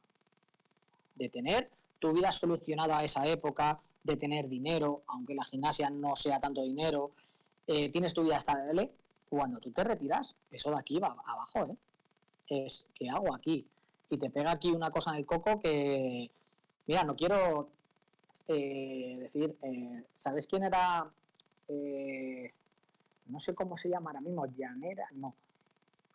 de 1.16 1.28
tener 1.30 1.70
tu 2.00 2.14
vida 2.14 2.32
solucionada 2.32 2.98
a 2.98 3.04
esa 3.04 3.26
época, 3.28 3.80
de 4.04 4.18
tener 4.18 4.48
dinero, 4.48 5.04
aunque 5.08 5.36
la 5.36 5.44
gimnasia 5.44 5.90
no 5.90 6.16
sea 6.16 6.40
tanto 6.40 6.62
dinero, 6.64 7.12
eh, 7.72 7.92
tienes 7.92 8.16
tu 8.16 8.24
vida 8.24 8.38
estable, 8.38 8.90
cuando 9.30 9.60
tú 9.60 9.70
te 9.70 9.84
retiras, 9.84 10.36
eso 10.50 10.72
de 10.72 10.80
aquí 10.80 10.98
va 10.98 11.16
abajo, 11.24 11.66
¿eh? 11.66 11.76
Es, 12.48 12.88
¿qué 12.96 13.08
hago 13.12 13.32
aquí? 13.36 13.64
Y 14.10 14.18
te 14.18 14.32
pega 14.32 14.54
aquí 14.54 14.72
una 14.72 14.90
cosa 14.90 15.12
en 15.12 15.18
el 15.18 15.26
coco 15.28 15.60
que, 15.60 16.32
mira, 16.88 17.04
no 17.04 17.16
quiero 17.16 17.70
eh, 18.48 19.18
decir, 19.20 19.56
eh, 19.62 20.04
¿sabes 20.16 20.48
quién 20.48 20.64
era? 20.64 21.12
no 23.28 23.40
sé 23.40 23.54
cómo 23.54 23.78
se 23.78 23.90
llama 23.90 24.10
ahora 24.10 24.22
mismo, 24.22 24.48
Llanera, 24.48 25.08
no. 25.12 25.36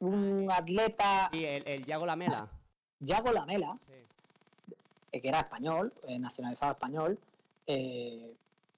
Un 0.00 0.50
atleta... 0.50 1.28
Sí, 1.32 1.44
el, 1.44 1.68
el 1.68 1.84
Yago 1.84 2.04
Lamela. 2.04 2.48
Yago 2.98 3.30
Lamela, 3.30 3.78
que 5.12 5.20
era 5.22 5.38
español, 5.38 5.92
nacionalizado 6.18 6.72
español, 6.72 7.16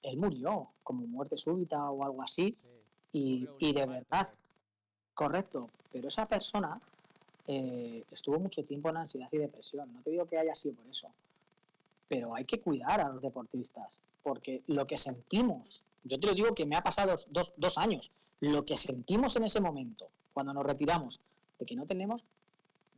él 0.07 0.17
murió 0.19 0.69
como 0.83 1.07
muerte 1.07 1.37
súbita 1.37 1.91
o 1.91 2.05
algo 2.05 2.23
así. 2.23 2.57
y, 3.13 3.73
de 3.73 3.87
verdad, 3.87 4.27
correcto, 5.15 5.71
pero 5.91 6.09
esa 6.09 6.27
persona 6.27 6.79
eh, 7.47 8.05
estuvo 8.11 8.39
mucho 8.39 8.65
tiempo 8.65 8.91
en 8.91 8.99
ansiedad 8.99 9.29
y 9.33 9.39
depresión. 9.39 9.93
No 9.93 10.03
te 10.03 10.11
digo 10.11 10.27
que 10.27 10.39
haya 10.39 10.55
sido 10.55 10.75
por 10.75 10.87
eso, 10.89 11.09
pero 12.09 12.35
hay 12.35 12.45
que 12.45 12.61
cuidar 12.61 13.01
a 13.01 13.09
los 13.09 13.23
deportistas, 13.23 14.03
porque 14.23 14.63
lo 14.67 14.87
que 14.87 14.99
sentimos, 14.99 15.85
yo 16.05 16.19
te 16.21 16.27
lo 16.27 16.35
digo 16.35 16.55
que 16.55 16.67
me 16.67 16.77
ha 16.77 16.83
pasado 16.83 17.15
dos, 17.31 17.53
dos 17.57 17.79
años, 17.79 18.11
lo 18.41 18.65
que 18.65 18.77
sentimos 18.77 19.37
en 19.37 19.45
ese 19.45 19.61
momento, 19.61 20.09
cuando 20.35 20.53
nos 20.53 20.65
retiramos, 20.65 21.21
de 21.59 21.65
que 21.65 21.77
no 21.77 21.87
tenemos 21.87 22.25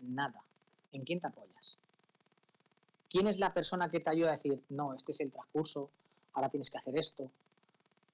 nada, 0.01 0.43
¿en 0.93 1.05
quién 1.05 1.21
te 1.21 1.29
apoyas? 1.29 1.79
¿Quién 3.09 3.29
es 3.29 3.39
la 3.39 3.55
persona 3.55 3.91
que 3.91 4.01
te 4.01 4.11
ayuda 4.11 4.31
a 4.31 4.33
decir, 4.33 4.63
no, 4.69 4.95
este 4.95 5.13
es 5.13 5.21
el 5.21 5.31
transcurso, 5.31 5.91
ahora 6.35 6.49
tienes 6.49 6.71
que 6.71 6.79
hacer 6.79 6.97
esto. 6.97 7.31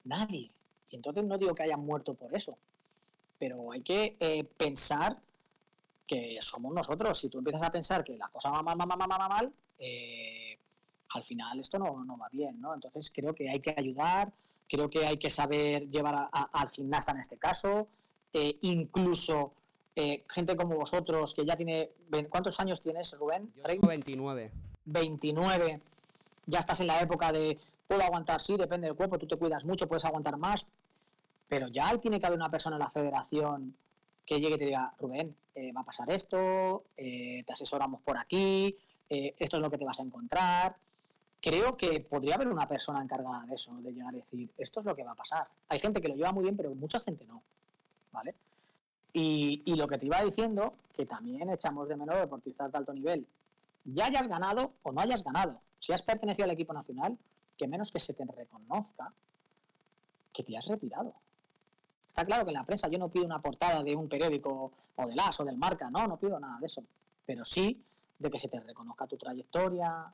Nadie. 0.05 0.51
Y 0.91 0.97
entonces 0.97 1.25
no 1.25 1.39
digo 1.39 1.55
que 1.55 1.63
hayan 1.63 1.85
muerto 1.85 2.15
por 2.15 2.35
eso, 2.35 2.57
pero 3.39 3.73
hay 3.73 3.83
que 3.83 4.17
eh, 4.21 4.45
pensar 4.45 5.19
que 6.07 6.39
somos 6.41 6.73
nosotros. 6.73 7.19
Si 7.19 7.29
tú 7.29 7.39
empiezas 7.39 7.63
a 7.63 7.71
pensar 7.71 8.05
que 8.05 8.17
la 8.17 8.29
cosa 8.29 8.51
va 8.51 8.63
mal, 8.63 8.77
mal, 8.77 8.87
mal, 8.87 8.99
mal, 8.99 9.29
mal, 9.29 9.53
eh, 9.79 10.59
al 11.11 11.25
final 11.25 11.59
esto 11.59 11.79
no, 11.79 12.05
no, 12.05 12.17
va 12.17 12.29
bien, 12.31 12.61
¿no? 12.61 12.75
Entonces 12.75 13.11
creo 13.15 13.35
que 13.35 13.49
hay 13.49 13.61
que 13.61 13.75
ayudar, 13.77 14.33
creo 14.69 14.89
que 14.91 15.07
hay 15.07 15.17
que 15.17 15.31
saber 15.31 15.91
llevar 15.91 16.29
al 16.33 16.69
gimnasta 16.69 17.13
en 17.13 17.19
este 17.19 17.39
caso, 17.39 17.89
eh, 18.33 18.59
incluso 18.63 19.53
gente 20.29 20.57
como 20.57 20.77
vosotros 20.77 21.35
que 21.35 21.45
ya 21.45 21.57
tiene... 21.57 21.91
¿Cuántos 22.29 22.59
años 22.59 22.83
tienes, 22.83 23.17
Rubén? 23.17 23.53
Yo 23.57 23.63
tengo 23.63 23.87
29. 23.87 24.51
29. 24.87 25.81
Ya 26.47 26.59
estás 26.59 26.81
en 26.81 26.89
la 26.89 27.01
época 27.01 27.33
de 27.33 27.59
Puedo 27.87 28.03
aguantar, 28.03 28.41
sí, 28.41 28.57
depende 28.57 28.87
del 28.87 28.97
cuerpo, 28.97 29.19
tú 29.19 29.27
te 29.27 29.37
cuidas 29.37 29.65
mucho, 29.65 29.87
puedes 29.87 30.05
aguantar 30.05 30.37
más, 30.37 30.67
pero 31.49 31.69
ya 31.69 31.97
tiene 31.99 32.19
que 32.19 32.27
haber 32.27 32.39
una 32.39 32.51
persona 32.51 32.77
en 32.77 32.81
la 32.81 32.91
federación 32.91 33.77
que 34.25 34.41
llegue 34.41 34.55
y 34.55 34.59
te 34.59 34.65
diga, 34.65 34.95
Rubén, 34.99 35.37
eh, 35.55 35.73
va 35.73 35.83
a 35.83 35.85
pasar 35.85 36.11
esto, 36.11 36.85
eh, 36.97 37.45
te 37.47 37.53
asesoramos 37.53 38.01
por 38.01 38.17
aquí, 38.17 38.77
eh, 39.09 39.35
esto 39.39 39.57
es 39.57 39.63
lo 39.63 39.71
que 39.71 39.79
te 39.79 39.85
vas 39.85 40.01
a 40.01 40.03
encontrar. 40.03 40.77
Creo 41.41 41.77
que 41.77 42.01
podría 42.01 42.37
haber 42.37 42.49
una 42.49 42.67
persona 42.67 43.03
encargada 43.03 43.45
de 43.47 43.55
eso, 43.55 43.75
de 43.77 43.93
llegar 43.93 44.15
y 44.15 44.19
decir, 44.19 44.51
esto 44.57 44.81
es 44.81 44.87
lo 44.87 44.97
que 44.97 45.05
va 45.05 45.13
a 45.13 45.15
pasar. 45.15 45.47
Hay 45.69 45.79
gente 45.79 46.01
que 46.01 46.09
lo 46.09 46.15
lleva 46.15 46.33
muy 46.33 46.43
bien, 46.45 46.57
pero 46.57 46.75
mucha 46.75 46.99
gente 47.01 47.27
no. 47.27 47.43
¿Vale? 48.13 48.35
Y, 49.13 49.63
y 49.67 49.75
lo 49.75 49.87
que 49.87 49.99
te 49.99 50.07
iba 50.07 50.23
diciendo, 50.25 50.75
que 50.97 51.05
también 51.05 51.51
echamos 51.51 51.89
de 51.89 51.97
menos 51.97 52.17
deportistas 52.17 52.73
de 52.73 52.79
alto 52.79 52.95
nivel. 52.95 53.27
Ya 53.85 54.07
hayas 54.07 54.27
ganado 54.27 54.73
o 54.83 54.93
no 54.93 55.03
hayas 55.03 55.23
ganado. 55.23 55.61
Si 55.79 55.93
has 55.93 56.03
pertenecido 56.03 56.45
al 56.45 56.53
equipo 56.53 56.73
nacional, 56.73 57.19
que 57.57 57.67
menos 57.67 57.91
que 57.93 58.01
se 58.01 58.15
te 58.15 58.25
reconozca 58.25 59.13
que 60.33 60.43
te 60.43 60.57
has 60.57 60.67
retirado. 60.67 61.15
Está 62.09 62.25
claro 62.25 62.45
que 62.45 62.51
en 62.51 62.57
la 62.57 62.65
prensa 62.65 62.89
yo 62.89 62.99
no 62.99 63.09
pido 63.09 63.25
una 63.25 63.41
portada 63.41 63.83
de 63.83 63.97
un 63.97 64.09
periódico 64.09 64.73
o 64.97 65.07
del 65.07 65.19
AS 65.19 65.41
o 65.41 65.45
del 65.45 65.57
Marca, 65.57 65.91
no, 65.91 66.07
no 66.07 66.17
pido 66.17 66.39
nada 66.39 66.59
de 66.61 66.67
eso. 66.67 66.85
Pero 67.25 67.45
sí 67.45 67.83
de 68.19 68.31
que 68.31 68.39
se 68.39 68.49
te 68.49 68.61
reconozca 68.61 69.07
tu 69.07 69.17
trayectoria 69.17 70.13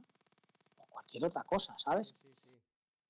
o 0.79 0.85
cualquier 0.91 1.25
otra 1.25 1.45
cosa, 1.45 1.75
¿sabes? 1.79 2.15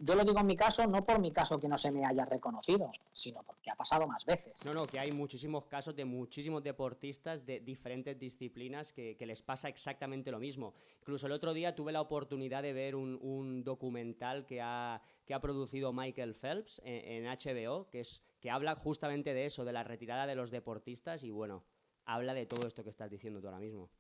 Yo 0.03 0.15
lo 0.15 0.25
digo 0.25 0.41
en 0.41 0.47
mi 0.47 0.57
caso, 0.57 0.87
no 0.87 1.05
por 1.05 1.19
mi 1.19 1.31
caso 1.31 1.61
que 1.61 1.69
no 1.69 1.77
se 1.77 1.93
me 1.93 2.07
haya 2.07 2.25
reconocido, 2.25 2.91
sino 3.13 3.43
porque 3.43 3.71
ha 3.71 3.75
pasado 3.75 4.07
más 4.07 4.25
veces. 4.25 4.65
No, 4.65 4.73
no, 4.73 4.87
que 4.87 4.99
hay 4.99 5.13
muchísimos 5.13 5.67
casos 5.67 5.95
de 5.95 6.07
muchísimos 6.07 6.63
deportistas 6.63 7.45
de 7.45 7.61
diferentes 7.61 8.19
disciplinas 8.19 8.95
que, 8.95 9.15
les 9.21 9.43
pasa 9.43 9.69
exactamente 9.69 10.31
lo 10.31 10.39
mismo. 10.39 10.73
Incluso 11.01 11.27
el 11.27 11.33
otro 11.33 11.53
día 11.53 11.75
tuve 11.75 11.93
la 11.93 12.01
oportunidad 12.01 12.63
de 12.63 12.73
ver 12.73 12.97
un, 12.97 13.63
documental 13.63 14.47
que 14.47 14.63
ha, 14.63 15.03
que 15.27 15.35
ha 15.35 15.41
producido 15.41 15.93
Michael 15.93 16.35
Phelps 16.35 16.81
en, 16.83 17.27
HBO, 17.27 17.91
que, 17.91 18.01
es, 18.01 18.23
que 18.41 18.51
habla 18.51 18.75
justamente 18.77 19.35
de 19.35 19.45
eso, 19.45 19.67
de 19.67 19.75
la 19.75 19.85
retirada 19.85 20.27
de 20.27 20.35
los 20.35 20.51
deportistas 20.51 21.25
y 21.25 21.31
bueno, 21.31 21.63
habla 22.07 22.33
de 22.33 22.47
todo 22.47 22.67
esto 22.67 22.83
que 22.83 22.91
estás 22.91 23.11
diciendo 23.11 23.43
tú 23.43 23.49
ahora 23.49 23.61
mismo. 23.61 23.91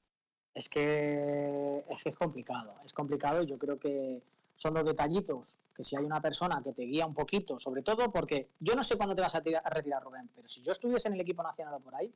Es 0.54 0.70
que 0.70 1.84
es, 1.90 2.02
que 2.02 2.08
es 2.08 2.16
complicado, 2.16 2.74
es 2.84 2.94
complicado 2.94 3.42
y 3.42 3.46
yo 3.46 3.58
creo 3.58 3.78
que 3.78 4.22
son 4.60 4.74
los 4.74 4.84
detallitos, 4.84 5.56
que 5.74 5.82
si 5.82 5.96
hay 5.96 6.04
una 6.04 6.20
persona 6.20 6.60
que 6.62 6.74
te 6.74 6.82
guía 6.82 7.06
un 7.06 7.14
poquito, 7.14 7.58
sobre 7.58 7.80
todo 7.80 8.12
porque 8.12 8.50
yo 8.60 8.74
no 8.74 8.82
sé 8.82 8.96
cuándo 8.96 9.14
te 9.14 9.22
vas 9.22 9.34
a, 9.34 9.40
retirar, 9.40 10.02
Rubén, 10.02 10.28
pero 10.36 10.48
si 10.50 10.60
yo 10.60 10.72
estuviese 10.72 11.08
en 11.08 11.14
el 11.14 11.20
equipo 11.22 11.42
nacional 11.42 11.74
o 11.74 11.80
por 11.80 11.94
ahí, 11.94 12.12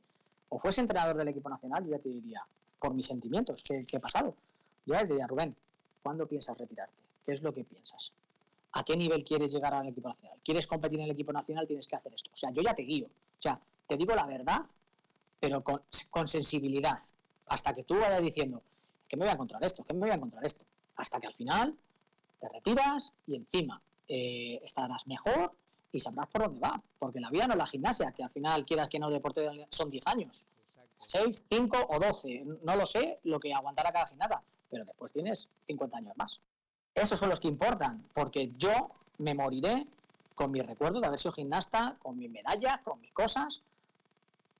o 0.49 0.59
fuese 0.59 0.81
entrenador 0.81 1.17
del 1.17 1.29
equipo 1.29 1.49
nacional, 1.49 1.83
yo 1.83 1.91
ya 1.91 1.99
te 1.99 2.09
diría, 2.09 2.45
por 2.77 2.93
mis 2.93 3.07
sentimientos, 3.07 3.63
¿qué, 3.63 3.83
qué 3.83 3.97
ha 3.97 3.99
pasado? 3.99 4.35
Yo 4.85 4.93
ya 4.93 4.99
te 4.99 5.07
diría, 5.07 5.25
Rubén, 5.25 5.55
¿cuándo 6.03 6.27
piensas 6.27 6.55
retirarte? 6.55 7.01
¿Qué 7.25 7.31
es 7.31 7.41
lo 7.41 7.51
que 7.51 7.63
piensas? 7.63 8.13
¿A 8.73 8.83
qué 8.83 8.95
nivel 8.95 9.23
quieres 9.23 9.51
llegar 9.51 9.73
al 9.73 9.87
equipo 9.87 10.09
nacional? 10.09 10.37
¿Quieres 10.43 10.67
competir 10.67 10.99
en 10.99 11.05
el 11.05 11.11
equipo 11.11 11.33
nacional? 11.33 11.65
Tienes 11.65 11.87
que 11.87 11.95
hacer 11.95 12.13
esto. 12.13 12.29
O 12.31 12.37
sea, 12.37 12.51
yo 12.51 12.61
ya 12.61 12.75
te 12.75 12.83
guío. 12.83 13.07
O 13.07 13.41
sea, 13.41 13.59
te 13.87 13.97
digo 13.97 14.13
la 14.13 14.27
verdad 14.27 14.61
pero 15.39 15.63
con, 15.63 15.81
con 16.09 16.27
sensibilidad, 16.27 16.97
hasta 17.47 17.73
que 17.73 17.83
tú 17.83 17.95
vayas 17.99 18.21
diciendo, 18.21 18.63
que 19.07 19.15
me 19.15 19.25
voy 19.25 19.29
a 19.29 19.33
encontrar 19.33 19.63
esto, 19.63 19.83
que 19.83 19.93
me 19.93 19.99
voy 19.99 20.09
a 20.09 20.15
encontrar 20.15 20.43
esto, 20.45 20.63
hasta 20.95 21.19
que 21.19 21.27
al 21.27 21.33
final 21.33 21.75
te 22.39 22.49
retiras 22.49 23.13
y 23.27 23.35
encima 23.35 23.81
eh, 24.07 24.59
estarás 24.63 25.07
mejor 25.07 25.51
y 25.91 25.99
sabrás 25.99 26.27
por 26.27 26.43
dónde 26.43 26.59
va, 26.59 26.81
porque 26.99 27.19
la 27.19 27.29
vida 27.29 27.47
no 27.47 27.53
es 27.53 27.59
la 27.59 27.67
gimnasia, 27.67 28.11
que 28.11 28.23
al 28.23 28.29
final 28.29 28.65
quieras 28.65 28.89
que 28.89 28.99
no 28.99 29.09
deporte 29.09 29.67
son 29.69 29.89
10 29.89 30.07
años, 30.07 30.47
6, 30.97 31.45
5 31.49 31.77
o 31.89 31.99
12, 31.99 32.45
no 32.63 32.75
lo 32.75 32.85
sé 32.85 33.19
lo 33.23 33.39
que 33.39 33.53
aguantará 33.53 33.91
cada 33.91 34.07
gimnasta, 34.07 34.41
pero 34.69 34.85
después 34.85 35.13
tienes 35.13 35.49
50 35.67 35.97
años 35.97 36.17
más. 36.17 36.39
Esos 36.93 37.19
son 37.19 37.29
los 37.29 37.39
que 37.39 37.47
importan, 37.47 38.05
porque 38.13 38.51
yo 38.57 38.91
me 39.19 39.33
moriré 39.33 39.87
con 40.35 40.51
mi 40.51 40.61
recuerdo 40.61 40.99
de 40.99 41.07
haber 41.07 41.19
sido 41.19 41.31
gimnasta, 41.31 41.95
con 41.99 42.17
mis 42.17 42.29
medallas, 42.29 42.81
con 42.81 42.99
mis 42.99 43.11
cosas, 43.11 43.61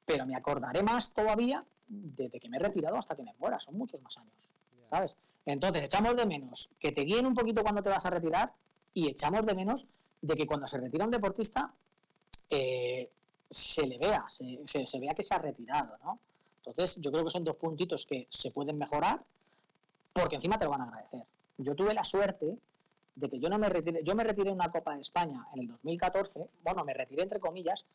pero 0.05 0.25
me 0.25 0.35
acordaré 0.35 0.83
más 0.83 1.13
todavía 1.13 1.65
desde 1.87 2.39
que 2.39 2.49
me 2.49 2.57
he 2.57 2.59
retirado 2.59 2.97
hasta 2.97 3.15
que 3.15 3.23
me 3.23 3.33
muera, 3.39 3.59
son 3.59 3.77
muchos 3.77 4.01
más 4.01 4.17
años, 4.17 4.51
¿sabes? 4.83 5.15
Entonces 5.45 5.83
echamos 5.83 6.15
de 6.15 6.25
menos 6.25 6.69
que 6.79 6.91
te 6.91 7.01
guíen 7.01 7.25
un 7.25 7.33
poquito 7.33 7.61
cuando 7.61 7.83
te 7.83 7.89
vas 7.89 8.05
a 8.05 8.09
retirar 8.09 8.53
y 8.93 9.07
echamos 9.07 9.45
de 9.45 9.53
menos 9.53 9.85
de 10.21 10.35
que 10.35 10.47
cuando 10.47 10.65
se 10.65 10.79
retira 10.79 11.05
un 11.05 11.11
deportista 11.11 11.71
eh, 12.49 13.09
se 13.49 13.85
le 13.85 13.97
vea, 13.97 14.25
se, 14.27 14.59
se, 14.65 14.99
vea 14.99 15.13
que 15.13 15.23
se 15.23 15.35
ha 15.35 15.37
retirado, 15.37 15.97
¿no? 16.03 16.19
Entonces 16.57 16.99
yo 16.99 17.11
creo 17.11 17.23
que 17.23 17.29
son 17.29 17.43
dos 17.43 17.57
puntitos 17.57 18.05
que 18.07 18.27
se 18.29 18.49
pueden 18.49 18.77
mejorar 18.77 19.23
porque 20.11 20.35
encima 20.35 20.57
te 20.57 20.65
lo 20.65 20.71
van 20.71 20.81
a 20.81 20.85
agradecer. 20.85 21.23
Yo 21.57 21.75
tuve 21.75 21.93
la 21.93 22.03
suerte 22.03 22.57
de 23.15 23.29
que 23.29 23.39
yo 23.39 23.49
no 23.49 23.59
me 23.59 23.69
retiré, 23.69 24.03
yo 24.03 24.15
me 24.15 24.23
retiré 24.23 24.49
en 24.49 24.55
una 24.55 24.71
Copa 24.71 24.95
de 24.95 25.01
España 25.01 25.47
en 25.53 25.61
el 25.61 25.67
2014, 25.67 26.49
bueno, 26.63 26.83
me 26.83 26.93
retiré 26.93 27.23
entre 27.23 27.39
comillas, 27.39 27.85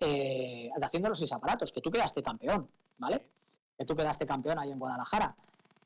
eh, 0.00 0.70
haciendo 0.80 1.08
los 1.08 1.18
seis 1.18 1.32
aparatos, 1.32 1.72
que 1.72 1.80
tú 1.80 1.90
quedaste 1.90 2.22
campeón, 2.22 2.68
¿vale? 2.98 3.26
Que 3.76 3.84
tú 3.84 3.94
quedaste 3.94 4.26
campeón 4.26 4.58
ahí 4.58 4.70
en 4.70 4.78
Guadalajara. 4.78 5.34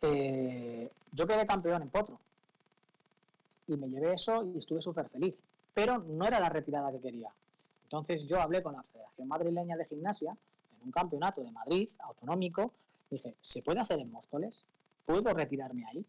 Eh, 0.02 0.90
yo 1.12 1.26
quedé 1.26 1.44
campeón 1.46 1.82
en 1.82 1.90
Potro. 1.90 2.18
Y 3.66 3.76
me 3.76 3.88
llevé 3.88 4.14
eso 4.14 4.44
y 4.54 4.58
estuve 4.58 4.80
súper 4.80 5.08
feliz. 5.08 5.44
Pero 5.74 5.98
no 5.98 6.26
era 6.26 6.40
la 6.40 6.48
retirada 6.48 6.90
que 6.90 7.00
quería. 7.00 7.30
Entonces 7.84 8.26
yo 8.26 8.40
hablé 8.40 8.62
con 8.62 8.74
la 8.74 8.82
Federación 8.82 9.28
Madrileña 9.28 9.76
de 9.76 9.86
Gimnasia 9.86 10.30
en 10.30 10.86
un 10.86 10.92
campeonato 10.92 11.42
de 11.42 11.50
Madrid 11.50 11.88
autonómico. 12.00 12.72
Dije, 13.10 13.34
¿se 13.40 13.62
puede 13.62 13.80
hacer 13.80 13.98
en 13.98 14.10
Móstoles? 14.10 14.66
¿Puedo 15.06 15.32
retirarme 15.32 15.86
ahí? 15.86 16.04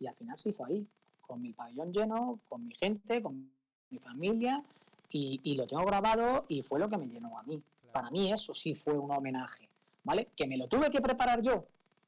Y 0.00 0.06
al 0.06 0.14
final 0.14 0.38
se 0.38 0.50
hizo 0.50 0.64
ahí, 0.64 0.86
con 1.20 1.42
mi 1.42 1.52
pabellón 1.52 1.92
lleno, 1.92 2.38
con 2.48 2.66
mi 2.66 2.74
gente, 2.74 3.22
con 3.22 3.50
mi 3.90 3.98
familia. 3.98 4.62
Y, 5.10 5.40
y 5.44 5.54
lo 5.54 5.66
tengo 5.66 5.84
grabado 5.84 6.44
y 6.48 6.62
fue 6.62 6.78
lo 6.80 6.88
que 6.88 6.96
me 6.96 7.06
llenó 7.06 7.38
a 7.38 7.42
mí. 7.44 7.62
Para 7.92 8.10
mí 8.10 8.32
eso 8.32 8.52
sí 8.54 8.74
fue 8.74 8.94
un 8.94 9.10
homenaje, 9.10 9.68
¿vale? 10.02 10.28
Que 10.36 10.46
me 10.46 10.56
lo 10.56 10.66
tuve 10.66 10.90
que 10.90 11.00
preparar 11.00 11.40
yo, 11.42 11.64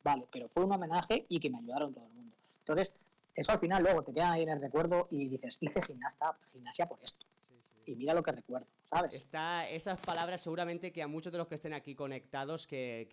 vale, 0.07 0.29
pero 0.31 0.49
fue 0.49 0.65
un 0.65 0.73
homenaje 0.73 1.27
y 1.29 1.41
que 1.41 1.51
me 1.51 1.59
ayudaron 1.59 1.93
todo 1.93 2.07
el 2.07 2.13
mundo. 2.13 2.37
Entonces, 2.61 2.93
eso 3.35 3.53
al 3.53 3.59
final 3.59 3.83
luego 3.83 4.05
te 4.05 4.15
queda 4.15 4.33
ahí 4.33 4.45
en 4.45 4.51
el 4.51 4.61
recuerdo 4.61 5.09
y 5.11 5.29
dices, 5.29 5.59
hice 5.61 5.83
gimnasta, 5.83 6.39
gimnasia 6.53 6.87
por 6.87 7.01
esto. 7.03 7.27
Y 7.85 7.95
mira 7.95 8.15
lo 8.15 8.23
que 8.23 8.33
recuerdo, 8.33 8.67
¿sabes? 8.91 9.15
Está, 9.15 9.69
esas 9.69 10.01
palabras 10.01 10.41
seguramente 10.41 10.93
que 10.93 11.03
a 11.03 11.07
muchos 11.07 11.31
de 11.31 11.39
los 11.39 11.47
que 11.47 11.55
estén 11.55 11.73
aquí 11.73 11.95
conectados, 11.95 12.67
que, 12.67 13.09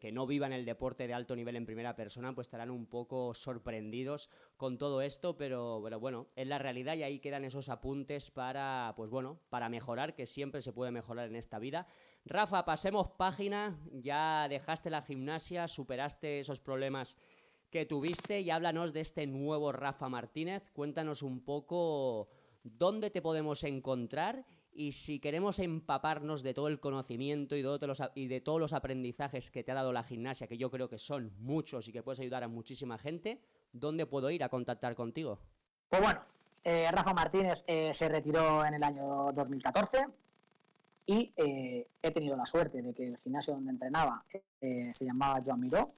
que, 0.00 0.12
no 0.12 0.26
vivan 0.26 0.52
el 0.52 0.64
deporte 0.64 1.06
de 1.06 1.14
alto 1.14 1.36
nivel 1.36 1.54
en 1.54 1.64
primera 1.64 1.94
persona, 1.94 2.34
pues 2.34 2.48
estarán 2.48 2.70
un 2.70 2.86
poco 2.86 3.34
sorprendidos 3.34 4.28
con 4.56 4.78
todo 4.78 5.00
esto, 5.00 5.36
pero, 5.36 5.80
pero 5.84 6.00
bueno, 6.00 6.26
es 6.34 6.48
la 6.48 6.58
realidad 6.58 6.94
y 6.94 7.04
ahí 7.04 7.20
quedan 7.20 7.44
esos 7.44 7.68
apuntes 7.68 8.32
para, 8.32 8.94
pues 8.96 9.10
bueno, 9.10 9.38
para 9.48 9.68
mejorar, 9.68 10.14
que 10.14 10.26
siempre 10.26 10.60
se 10.60 10.72
puede 10.72 10.90
mejorar 10.90 11.28
en 11.28 11.36
esta 11.36 11.60
vida. 11.60 11.86
Rafa, 12.28 12.64
pasemos 12.64 13.06
página, 13.12 13.78
ya 13.92 14.48
dejaste 14.48 14.90
la 14.90 15.00
gimnasia, 15.00 15.68
superaste 15.68 16.40
esos 16.40 16.60
problemas 16.60 17.18
que 17.70 17.86
tuviste 17.86 18.40
y 18.40 18.50
háblanos 18.50 18.92
de 18.92 19.00
este 19.02 19.28
nuevo 19.28 19.70
Rafa 19.70 20.08
Martínez. 20.08 20.68
Cuéntanos 20.72 21.22
un 21.22 21.44
poco 21.44 22.28
dónde 22.64 23.10
te 23.10 23.22
podemos 23.22 23.62
encontrar 23.62 24.44
y 24.72 24.90
si 24.90 25.20
queremos 25.20 25.60
empaparnos 25.60 26.42
de 26.42 26.52
todo 26.52 26.66
el 26.66 26.80
conocimiento 26.80 27.54
y 27.54 27.62
de, 27.62 28.40
todos 28.40 28.60
los 28.60 28.72
aprendizajes 28.72 29.52
que 29.52 29.62
te 29.62 29.70
ha 29.70 29.76
dado 29.76 29.92
la 29.92 30.02
gimnasia, 30.02 30.48
que 30.48 30.58
yo 30.58 30.68
creo 30.68 30.88
que 30.88 30.98
son 30.98 31.32
muchos 31.38 31.86
y 31.86 31.92
que 31.92 32.02
puedes 32.02 32.18
ayudar 32.18 32.42
a 32.42 32.48
muchísima 32.48 32.98
gente, 32.98 33.40
¿dónde 33.72 34.04
puedo 34.04 34.32
ir 34.32 34.42
a 34.42 34.48
contactar 34.48 34.96
contigo? 34.96 35.38
Pues 35.88 36.02
bueno, 36.02 36.20
eh, 36.64 36.90
Rafa 36.90 37.14
Martínez 37.14 37.62
eh, 37.68 37.94
se 37.94 38.08
retiró 38.08 38.66
en 38.66 38.74
el 38.74 38.82
año 38.82 39.30
2014 39.32 40.25
y 41.06 41.32
eh, 41.36 41.86
he 42.02 42.10
tenido 42.10 42.36
la 42.36 42.46
suerte 42.46 42.82
de 42.82 42.92
que 42.92 43.06
el 43.06 43.16
gimnasio 43.18 43.54
donde 43.54 43.70
entrenaba 43.70 44.24
eh, 44.60 44.90
se 44.92 45.04
llamaba 45.04 45.40
Joan 45.44 45.60
Miró. 45.60 45.92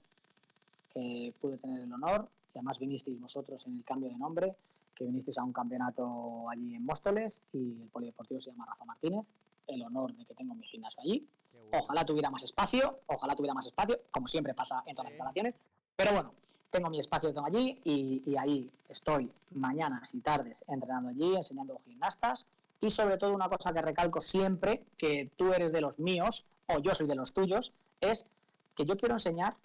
pude 0.93 1.57
tener 1.59 1.81
el 1.81 1.93
honor, 1.93 2.29
y 2.55 2.59
además 2.59 2.79
vinisteis 2.79 3.19
vosotros 3.21 3.67
en 3.67 3.77
el 3.77 3.85
cambio 3.85 4.11
de 4.11 4.17
nombre, 4.17 4.55
que 4.95 5.05
vinisteis 5.05 5.39
a 5.39 5.45
un 5.45 5.53
campeonato 5.53 6.51
allí 6.51 6.75
en 6.75 6.85
Móstoles 6.85 7.43
y 7.53 7.83
el 7.83 7.89
polideportivo 7.89 8.41
se 8.41 8.51
llama 8.51 8.67
Rafa 8.67 8.85
Martínez. 8.85 9.25
El 9.67 9.83
honor 9.83 10.15
de 10.15 10.25
que 10.25 10.35
tengo 10.35 10.55
mi 10.55 10.65
gimnasio 10.65 11.01
allí. 11.03 11.27
Ojalá 11.73 12.05
tuviera 12.05 12.31
más 12.31 12.43
espacio, 12.43 13.01
ojalá 13.07 13.37
tuviera 13.37 13.55
más 13.55 13.67
espacio, 13.67 14.01
como 14.11 14.27
siempre 14.27 14.55
pasa 14.55 14.83
en 14.87 14.95
todas 14.95 15.11
las 15.11 15.13
instalaciones. 15.13 15.55
Pero 15.95 16.13
bueno, 16.13 16.33
tengo 16.71 16.89
mi 16.89 16.99
espacio 16.99 17.29
que 17.29 17.35
tengo 17.35 17.47
allí 17.47 17.79
y, 17.85 18.23
y 18.25 18.37
ahí 18.37 18.71
estoy 18.89 19.31
mañanas 19.51 20.15
y 20.15 20.21
tardes 20.21 20.65
entrenando 20.67 21.11
allí, 21.11 21.37
enseñando 21.37 21.81
gimnastas 21.85 22.47
y 22.81 22.91
sobre 22.91 23.19
todo 23.19 23.33
una 23.33 23.49
cosa 23.49 23.73
que 23.73 23.83
recalco 23.83 24.21
siempre, 24.21 24.85
que 24.97 25.31
tú 25.37 25.53
eres 25.53 25.73
de 25.73 25.81
los 25.81 25.99
míos 25.99 26.45
o 26.67 26.79
yo 26.79 26.95
soy 26.95 27.07
de 27.07 27.15
los 27.15 27.33
tuyos, 27.33 27.73
es 28.01 28.27
que 28.75 28.85
yo 28.85 28.97
quiero 28.97 29.15
enseñar 29.15 29.57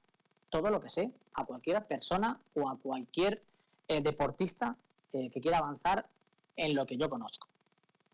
todo 0.49 0.69
lo 0.69 0.81
que 0.81 0.89
sé 0.89 1.11
a 1.33 1.45
cualquier 1.45 1.83
persona 1.85 2.39
o 2.55 2.69
a 2.69 2.77
cualquier 2.77 3.43
eh, 3.87 4.01
deportista 4.01 4.75
eh, 5.11 5.29
que 5.29 5.41
quiera 5.41 5.59
avanzar 5.59 6.07
en 6.55 6.75
lo 6.75 6.85
que 6.85 6.97
yo 6.97 7.09
conozco. 7.09 7.47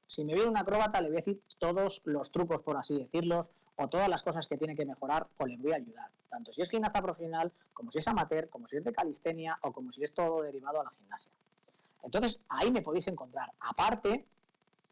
Si 0.07 0.25
me 0.25 0.33
viene 0.33 0.49
un 0.49 0.57
acróbata, 0.57 1.01
le 1.01 1.09
voy 1.09 1.17
a 1.17 1.21
decir 1.21 1.41
todos 1.59 2.01
los 2.05 2.31
trucos, 2.31 2.63
por 2.63 2.77
así 2.77 2.97
decirlos, 2.97 3.51
o 3.75 3.87
todas 3.87 4.09
las 4.09 4.23
cosas 4.23 4.47
que 4.47 4.57
tiene 4.57 4.75
que 4.75 4.85
mejorar, 4.85 5.27
o 5.37 5.45
le 5.45 5.55
voy 5.57 5.71
a 5.71 5.75
ayudar. 5.75 6.09
Tanto 6.29 6.51
si 6.51 6.61
es 6.61 6.69
gimnasta 6.69 7.01
profesional, 7.01 7.51
como 7.73 7.91
si 7.91 7.99
es 7.99 8.07
amateur, 8.07 8.49
como 8.49 8.67
si 8.67 8.77
es 8.77 8.83
de 8.83 8.91
calistenia, 8.91 9.57
o 9.61 9.71
como 9.71 9.91
si 9.91 10.03
es 10.03 10.13
todo 10.13 10.41
derivado 10.41 10.81
a 10.81 10.83
la 10.83 10.89
gimnasia. 10.89 11.31
Entonces, 12.03 12.41
ahí 12.49 12.71
me 12.71 12.81
podéis 12.81 13.07
encontrar. 13.07 13.51
Aparte, 13.59 14.25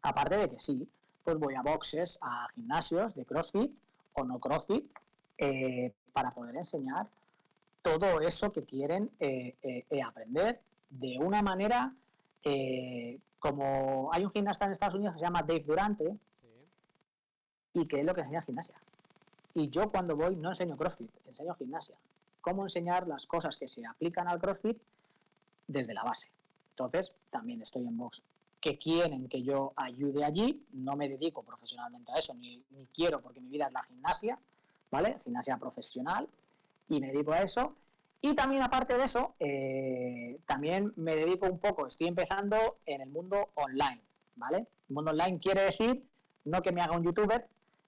Aparte 0.02 0.36
de 0.36 0.50
que 0.50 0.58
sí, 0.58 0.88
pues 1.24 1.38
voy 1.38 1.54
a 1.54 1.62
boxes, 1.62 2.18
a 2.22 2.48
gimnasios 2.54 3.14
de 3.14 3.24
CrossFit 3.24 3.70
o 4.14 4.24
no 4.24 4.38
CrossFit 4.38 4.84
eh, 5.36 5.92
para 6.12 6.30
poder 6.32 6.56
enseñar 6.56 7.06
todo 7.82 8.20
eso 8.20 8.52
que 8.52 8.64
quieren 8.64 9.10
eh, 9.20 9.54
eh, 9.62 10.02
aprender 10.02 10.60
de 10.90 11.18
una 11.18 11.42
manera 11.42 11.94
como 13.38 14.10
hay 14.10 14.24
un 14.24 14.30
gimnasta 14.30 14.64
en 14.64 14.72
Estados 14.72 14.94
Unidos 14.94 15.12
que 15.14 15.18
se 15.18 15.26
llama 15.26 15.42
Dave 15.42 15.64
Durante 15.66 16.16
y 17.74 17.86
que 17.86 18.00
es 18.00 18.06
lo 18.06 18.14
que 18.14 18.22
enseña 18.22 18.40
gimnasia. 18.40 18.74
Y 19.52 19.68
yo 19.68 19.90
cuando 19.90 20.16
voy 20.16 20.34
no 20.34 20.48
enseño 20.48 20.78
CrossFit, 20.78 21.10
enseño 21.26 21.54
gimnasia. 21.56 21.96
Cómo 22.40 22.62
enseñar 22.62 23.06
las 23.06 23.26
cosas 23.26 23.58
que 23.58 23.68
se 23.68 23.84
aplican 23.84 24.28
al 24.28 24.40
CrossFit 24.40 24.78
desde 25.66 25.92
la 25.92 26.04
base. 26.04 26.30
Entonces, 26.70 27.12
también 27.28 27.60
estoy 27.60 27.86
en 27.86 27.98
box 27.98 28.22
que 28.60 28.78
quieren 28.78 29.28
que 29.28 29.42
yo 29.42 29.72
ayude 29.76 30.24
allí. 30.24 30.64
No 30.72 30.96
me 30.96 31.08
dedico 31.08 31.42
profesionalmente 31.42 32.12
a 32.12 32.16
eso, 32.16 32.34
ni, 32.34 32.62
quiero, 32.94 33.20
porque 33.20 33.40
mi 33.40 33.50
vida 33.50 33.66
es 33.66 33.72
la 33.72 33.82
gimnasia, 33.84 34.38
¿vale? 34.90 35.18
Gimnasia 35.24 35.56
profesional, 35.58 36.28
y 36.88 37.00
me 37.00 37.08
dedico 37.08 37.32
a 37.32 37.42
eso. 37.42 37.74
Y 38.20 38.34
también, 38.34 38.62
aparte 38.62 38.98
de 38.98 39.04
eso, 39.04 39.34
eh, 39.38 40.40
también 40.44 40.92
me 40.96 41.14
dedico 41.14 41.46
un 41.46 41.58
poco, 41.58 41.86
estoy 41.86 42.08
empezando 42.08 42.78
en 42.84 43.00
el 43.00 43.10
mundo 43.10 43.50
online, 43.54 44.00
¿vale? 44.36 44.66
Mundo 44.88 45.12
online 45.12 45.38
quiere 45.38 45.62
decir, 45.62 46.04
no 46.44 46.62
que 46.62 46.72
me 46.72 46.80
haga 46.80 46.96
un 46.96 47.04
youtuber, 47.04 47.46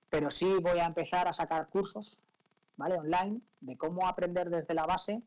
pero 0.09 0.31
sí 0.31 0.47
voy 0.61 0.79
a 0.79 0.87
empezar 0.87 1.27
a 1.27 1.33
sacar 1.33 1.69
cursos, 1.69 2.23
¿vale? 2.77 2.97
Online, 2.97 3.41
de 3.61 3.77
cómo 3.77 4.07
aprender 4.07 4.51
desde 4.51 4.75
la 4.75 4.87
base, 4.87 5.21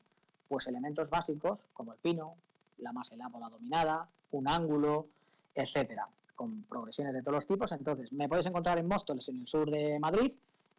pues 0.48 0.68
elementos 0.68 1.10
básicos, 1.10 1.68
como 1.74 1.94
el 1.94 2.00
pino, 2.00 2.36
la 2.78 2.94
más 2.94 3.12
o 3.12 3.16
la 3.16 3.50
dominada, 3.50 4.08
un 4.32 4.48
ángulo, 4.48 5.08
etcétera, 5.56 6.08
con 6.36 6.64
progresiones 6.64 7.14
de 7.14 7.22
todos 7.22 7.36
los 7.36 7.48
tipos. 7.48 7.72
Entonces, 7.72 8.12
me 8.12 8.28
podéis 8.28 8.48
encontrar 8.48 8.78
en 8.78 8.88
Móstoles, 8.88 9.28
en 9.30 9.42
el 9.42 9.48
sur 9.48 9.70
de 9.70 10.00
Madrid, 10.00 10.32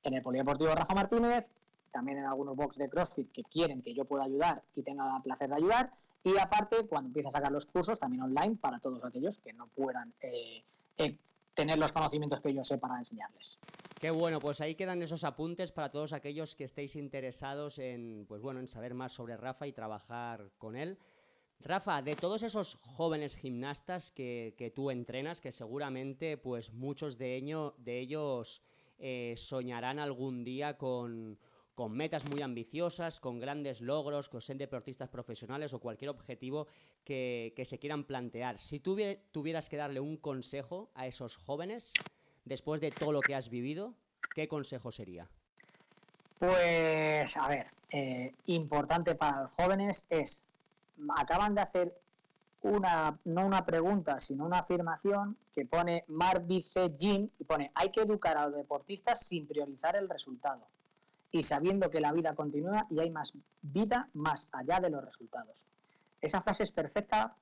en 0.03 0.15
el 0.15 0.23
Polideportivo 0.23 0.75
Rafa 0.75 0.95
Martínez, 0.95 1.51
también 1.91 2.19
en 2.19 2.25
algunos 2.25 2.57
box 2.57 2.77
de 2.77 2.89
CrossFit 2.89 3.31
que 3.31 3.45
quieren 3.45 3.81
que 3.83 3.95
yo 3.95 4.05
pueda 4.05 4.25
ayudar 4.25 4.63
y 4.75 4.83
tenga 4.83 5.17
el 5.17 5.23
placer 5.23 5.49
de 5.49 5.57
ayudar. 5.57 5.93
Y 6.25 6.37
aparte, 6.39 6.87
cuando 6.87 7.09
empiece 7.09 7.29
a 7.29 7.33
sacar 7.33 7.53
los 7.53 7.67
cursos, 7.67 8.01
también 8.01 8.23
online 8.23 8.57
para 8.57 8.79
todos 8.81 9.05
aquellos 9.05 9.39
que 9.39 9.53
no 9.53 9.69
puedan 9.69 10.13
eh, 10.21 10.63
eh, 10.99 11.17
tener 11.55 11.79
los 11.79 11.93
conocimientos 11.93 12.41
que 12.41 12.53
yo 12.53 12.65
sé 12.65 12.79
para 12.79 12.99
enseñarles. 12.99 13.59
Qué 14.01 14.11
bueno, 14.11 14.41
pues 14.41 14.61
ahí 14.61 14.75
quedan 14.75 15.03
esos 15.03 15.25
apuntes 15.25 15.73
para 15.73 15.91
todos 15.91 16.13
aquellos 16.13 16.57
que 16.57 16.65
estéis 16.65 16.97
interesados 16.97 17.79
en, 17.79 18.25
pues 18.27 18.43
bueno, 18.43 18.61
en 18.61 18.69
saber 18.69 18.95
más 18.95 19.13
sobre 19.13 19.37
Rafa 19.37 19.67
y 19.67 19.73
trabajar 19.73 20.51
con 20.59 20.77
él. 20.77 20.99
Rafa, 21.61 22.03
de 22.03 22.15
todos 22.15 22.43
esos 22.43 22.77
jóvenes 22.83 23.37
gimnastas 23.37 24.13
que, 24.13 24.73
tú 24.75 24.91
entrenas, 24.91 25.41
que 25.41 25.53
seguramente 25.53 26.37
pues 26.37 26.73
muchos 26.73 27.17
de, 27.17 27.73
de 27.79 27.99
ellos 28.01 28.63
eh, 28.99 29.35
soñarán 29.37 29.99
algún 29.99 30.45
día 30.45 30.77
con, 30.77 31.39
con 31.75 31.93
metas 31.93 32.25
muy 32.29 32.41
ambiciosas, 32.43 33.21
con 33.21 33.41
grandes 33.41 33.81
logros, 33.81 34.29
que 34.29 34.41
sean 34.41 34.59
deportistas 34.59 35.09
profesionales 35.09 35.73
o 35.75 35.81
cualquier 35.81 36.11
objetivo 36.11 36.69
que, 37.05 37.53
se 37.65 37.79
quieran 37.79 38.05
plantear. 38.05 38.59
Si 38.59 38.81
tuvieras 38.81 39.69
que 39.69 39.77
darle 39.77 40.01
un 40.01 40.17
consejo 40.17 40.91
a 40.95 41.07
esos 41.07 41.37
jóvenes, 41.37 41.93
después 42.45 42.81
de 42.81 42.91
todo 42.91 43.13
lo 43.13 43.21
que 43.21 43.35
has 43.35 43.51
vivido, 43.51 43.95
¿qué 44.35 44.47
consejo 44.47 44.91
sería? 44.93 45.29
Pues, 46.39 47.37
a 47.37 47.49
ver, 47.49 47.67
eh, 47.91 48.33
importante 48.47 49.15
para 49.15 49.43
los 49.43 49.53
jóvenes 49.53 50.05
es, 50.11 50.43
acaban 51.17 51.55
de 51.55 51.61
hacer 51.61 51.95
una, 52.63 53.19
no 53.25 53.47
una 53.47 53.65
pregunta, 53.65 54.21
sino 54.21 54.47
una 54.47 54.61
afirmación 54.61 55.37
que 55.53 55.67
pone 55.67 56.05
Marvice 56.09 56.95
Jim 56.97 57.29
y 57.39 57.45
pone, 57.45 57.71
hay 57.75 57.91
que 57.91 58.01
educar 58.01 58.37
a 58.39 58.47
los 58.47 58.57
deportistas 58.57 59.27
sin 59.27 59.47
priorizar 59.47 59.97
el 59.97 60.09
resultado 60.09 60.67
y 61.31 61.43
sabiendo 61.43 61.91
que 61.91 62.01
la 62.01 62.13
vida 62.13 62.35
continúa 62.35 62.87
y 62.89 63.01
hay 63.01 63.11
más 63.11 63.35
vida 63.61 64.09
más 64.15 64.49
allá 64.53 64.81
de 64.81 64.89
los 64.89 65.05
resultados. 65.05 65.67
Esa 66.21 66.41
frase 66.41 66.63
es 66.63 66.73
perfecta 66.73 67.37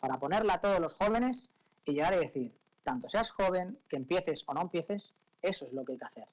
para 0.00 0.18
ponerla 0.18 0.54
a 0.54 0.60
todos 0.60 0.80
los 0.80 0.94
jóvenes 0.94 1.50
y 1.84 1.92
llegar 1.92 2.12
a 2.12 2.18
decir, 2.18 2.52
tanto 2.82 3.08
seas 3.08 3.30
joven, 3.30 3.78
que 3.88 3.96
empieces 3.96 4.44
o 4.46 4.52
no 4.52 4.62
empieces, 4.62 5.14
eso 5.42 5.64
es 5.64 5.72
lo 5.72 5.84
que 5.84 5.92
hay 5.92 5.98
que 5.98 6.04
hacer. 6.04 6.28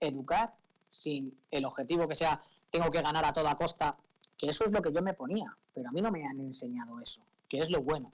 Educar 0.00 0.54
sin 0.88 1.36
el 1.50 1.64
objetivo 1.64 2.08
que 2.08 2.14
sea, 2.14 2.42
tengo 2.70 2.90
que 2.90 3.02
ganar 3.02 3.24
a 3.24 3.32
toda 3.32 3.56
costa, 3.56 3.96
que 4.38 4.46
eso 4.46 4.64
es 4.64 4.72
lo 4.72 4.82
que 4.82 4.92
yo 4.92 5.02
me 5.02 5.14
ponía, 5.14 5.56
pero 5.74 5.88
a 5.88 5.92
mí 5.92 6.00
no 6.00 6.10
me 6.10 6.24
han 6.24 6.40
enseñado 6.40 7.00
eso 7.00 7.22
que 7.52 7.58
es 7.58 7.68
lo 7.68 7.82
bueno, 7.82 8.10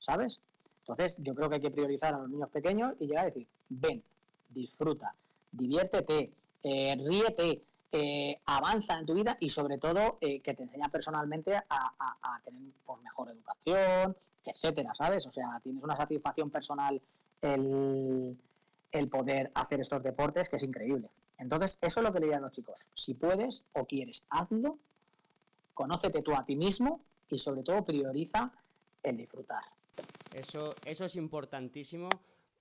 ¿sabes? 0.00 0.38
Entonces, 0.80 1.16
yo 1.18 1.34
creo 1.34 1.48
que 1.48 1.54
hay 1.54 1.62
que 1.62 1.70
priorizar 1.70 2.14
a 2.14 2.18
los 2.18 2.28
niños 2.28 2.50
pequeños 2.50 2.92
y 3.00 3.06
llegar 3.06 3.22
a 3.22 3.26
decir, 3.28 3.46
ven, 3.70 4.02
disfruta, 4.50 5.14
diviértete, 5.50 6.30
eh, 6.62 6.94
ríete, 7.02 7.62
eh, 7.90 8.38
avanza 8.44 8.98
en 8.98 9.06
tu 9.06 9.14
vida 9.14 9.38
y 9.40 9.48
sobre 9.48 9.78
todo 9.78 10.18
eh, 10.20 10.40
que 10.40 10.52
te 10.52 10.64
enseña 10.64 10.90
personalmente 10.90 11.56
a, 11.56 12.40
tener 12.44 12.60
pues, 12.84 13.00
mejor 13.00 13.30
educación, 13.30 14.14
etcétera, 14.44 14.94
¿sabes? 14.94 15.26
O 15.26 15.30
sea, 15.30 15.58
tienes 15.62 15.82
una 15.82 15.96
satisfacción 15.96 16.50
personal 16.50 17.00
el, 17.40 18.36
el 18.90 19.08
poder 19.08 19.50
hacer 19.54 19.80
estos 19.80 20.02
deportes 20.02 20.50
que 20.50 20.56
es 20.56 20.62
increíble. 20.64 21.08
Entonces, 21.38 21.78
eso 21.80 22.00
es 22.00 22.04
lo 22.04 22.12
que 22.12 22.20
le 22.20 22.26
diría 22.26 22.36
a 22.36 22.42
los 22.42 22.52
chicos. 22.52 22.90
Si 22.92 23.14
puedes 23.14 23.64
o 23.72 23.86
quieres, 23.86 24.22
hazlo, 24.28 24.76
conócete 25.74 26.22
tú 26.22 26.34
a 26.34 26.44
ti 26.44 26.56
mismo 26.56 27.04
y 27.28 27.38
sobre 27.38 27.62
todo 27.62 27.84
prioriza 27.84 28.52
el 29.02 29.16
disfrutar. 29.16 29.64
Eso, 30.32 30.74
eso 30.84 31.04
es 31.04 31.16
importantísimo 31.16 32.08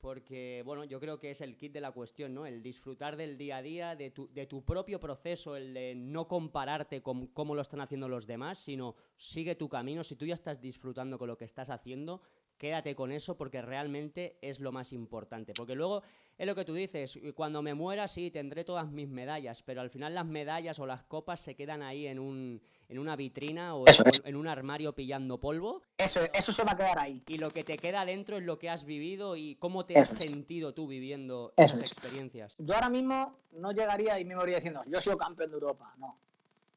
porque, 0.01 0.63
bueno, 0.65 0.83
yo 0.83 0.99
creo 0.99 1.19
que 1.19 1.29
es 1.29 1.41
el 1.41 1.55
kit 1.55 1.71
de 1.71 1.79
la 1.79 1.91
cuestión, 1.91 2.33
¿no? 2.33 2.45
El 2.45 2.63
disfrutar 2.63 3.15
del 3.15 3.37
día 3.37 3.57
a 3.57 3.61
día, 3.61 3.95
de 3.95 4.09
tu, 4.09 4.27
de 4.33 4.47
tu 4.47 4.63
propio 4.63 4.99
proceso, 4.99 5.55
el 5.55 5.73
de 5.73 5.93
no 5.95 6.27
compararte 6.27 7.01
con 7.03 7.27
cómo 7.27 7.53
lo 7.53 7.61
están 7.61 7.81
haciendo 7.81 8.09
los 8.09 8.25
demás, 8.25 8.57
sino 8.57 8.95
sigue 9.15 9.55
tu 9.55 9.69
camino. 9.69 10.03
Si 10.03 10.15
tú 10.15 10.25
ya 10.25 10.33
estás 10.33 10.59
disfrutando 10.59 11.19
con 11.19 11.27
lo 11.27 11.37
que 11.37 11.45
estás 11.45 11.69
haciendo, 11.69 12.21
quédate 12.61 12.93
con 12.93 13.11
eso 13.11 13.35
porque 13.35 13.59
realmente 13.59 14.37
es 14.39 14.59
lo 14.59 14.71
más 14.71 14.93
importante. 14.93 15.51
Porque 15.57 15.73
luego 15.73 16.03
es 16.37 16.45
lo 16.45 16.53
que 16.53 16.63
tú 16.63 16.75
dices, 16.75 17.19
cuando 17.33 17.63
me 17.63 17.73
muera 17.73 18.07
sí, 18.07 18.29
tendré 18.29 18.63
todas 18.63 18.87
mis 18.91 19.09
medallas, 19.09 19.63
pero 19.63 19.81
al 19.81 19.89
final 19.89 20.13
las 20.13 20.27
medallas 20.27 20.77
o 20.77 20.85
las 20.85 21.01
copas 21.01 21.39
se 21.39 21.55
quedan 21.55 21.81
ahí 21.81 22.05
en, 22.05 22.19
un, 22.19 22.61
en 22.87 22.99
una 22.99 23.15
vitrina 23.15 23.73
o 23.73 23.85
en, 24.23 24.35
un 24.35 24.47
armario 24.47 24.93
pillando 24.93 25.39
polvo. 25.39 25.81
Eso, 25.97 26.19
eso 26.31 26.53
se 26.53 26.63
va 26.63 26.73
a 26.73 26.77
quedar 26.77 26.99
ahí. 26.99 27.23
Y 27.29 27.39
lo 27.39 27.49
que 27.49 27.63
te 27.63 27.79
queda 27.79 28.05
dentro 28.05 28.37
es 28.37 28.43
lo 28.43 28.59
que 28.59 28.69
has 28.69 28.85
vivido 28.85 29.35
y 29.35 29.55
cómo 29.55 29.83
te 29.83 29.97
has 29.97 30.09
sentido 30.09 30.71
tú 30.71 30.85
viviendo 30.85 31.53
esas 31.57 31.81
experiencias. 31.81 32.57
Yo 32.59 32.75
ahora 32.75 32.89
mismo 32.89 33.39
no 33.53 33.71
llegaría 33.71 34.19
y 34.19 34.25
me 34.25 34.35
moriría 34.35 34.57
diciendo, 34.57 34.81
yo 34.85 35.01
soy 35.01 35.17
campeón 35.17 35.49
de 35.49 35.55
Europa, 35.55 35.95
no. 35.97 36.15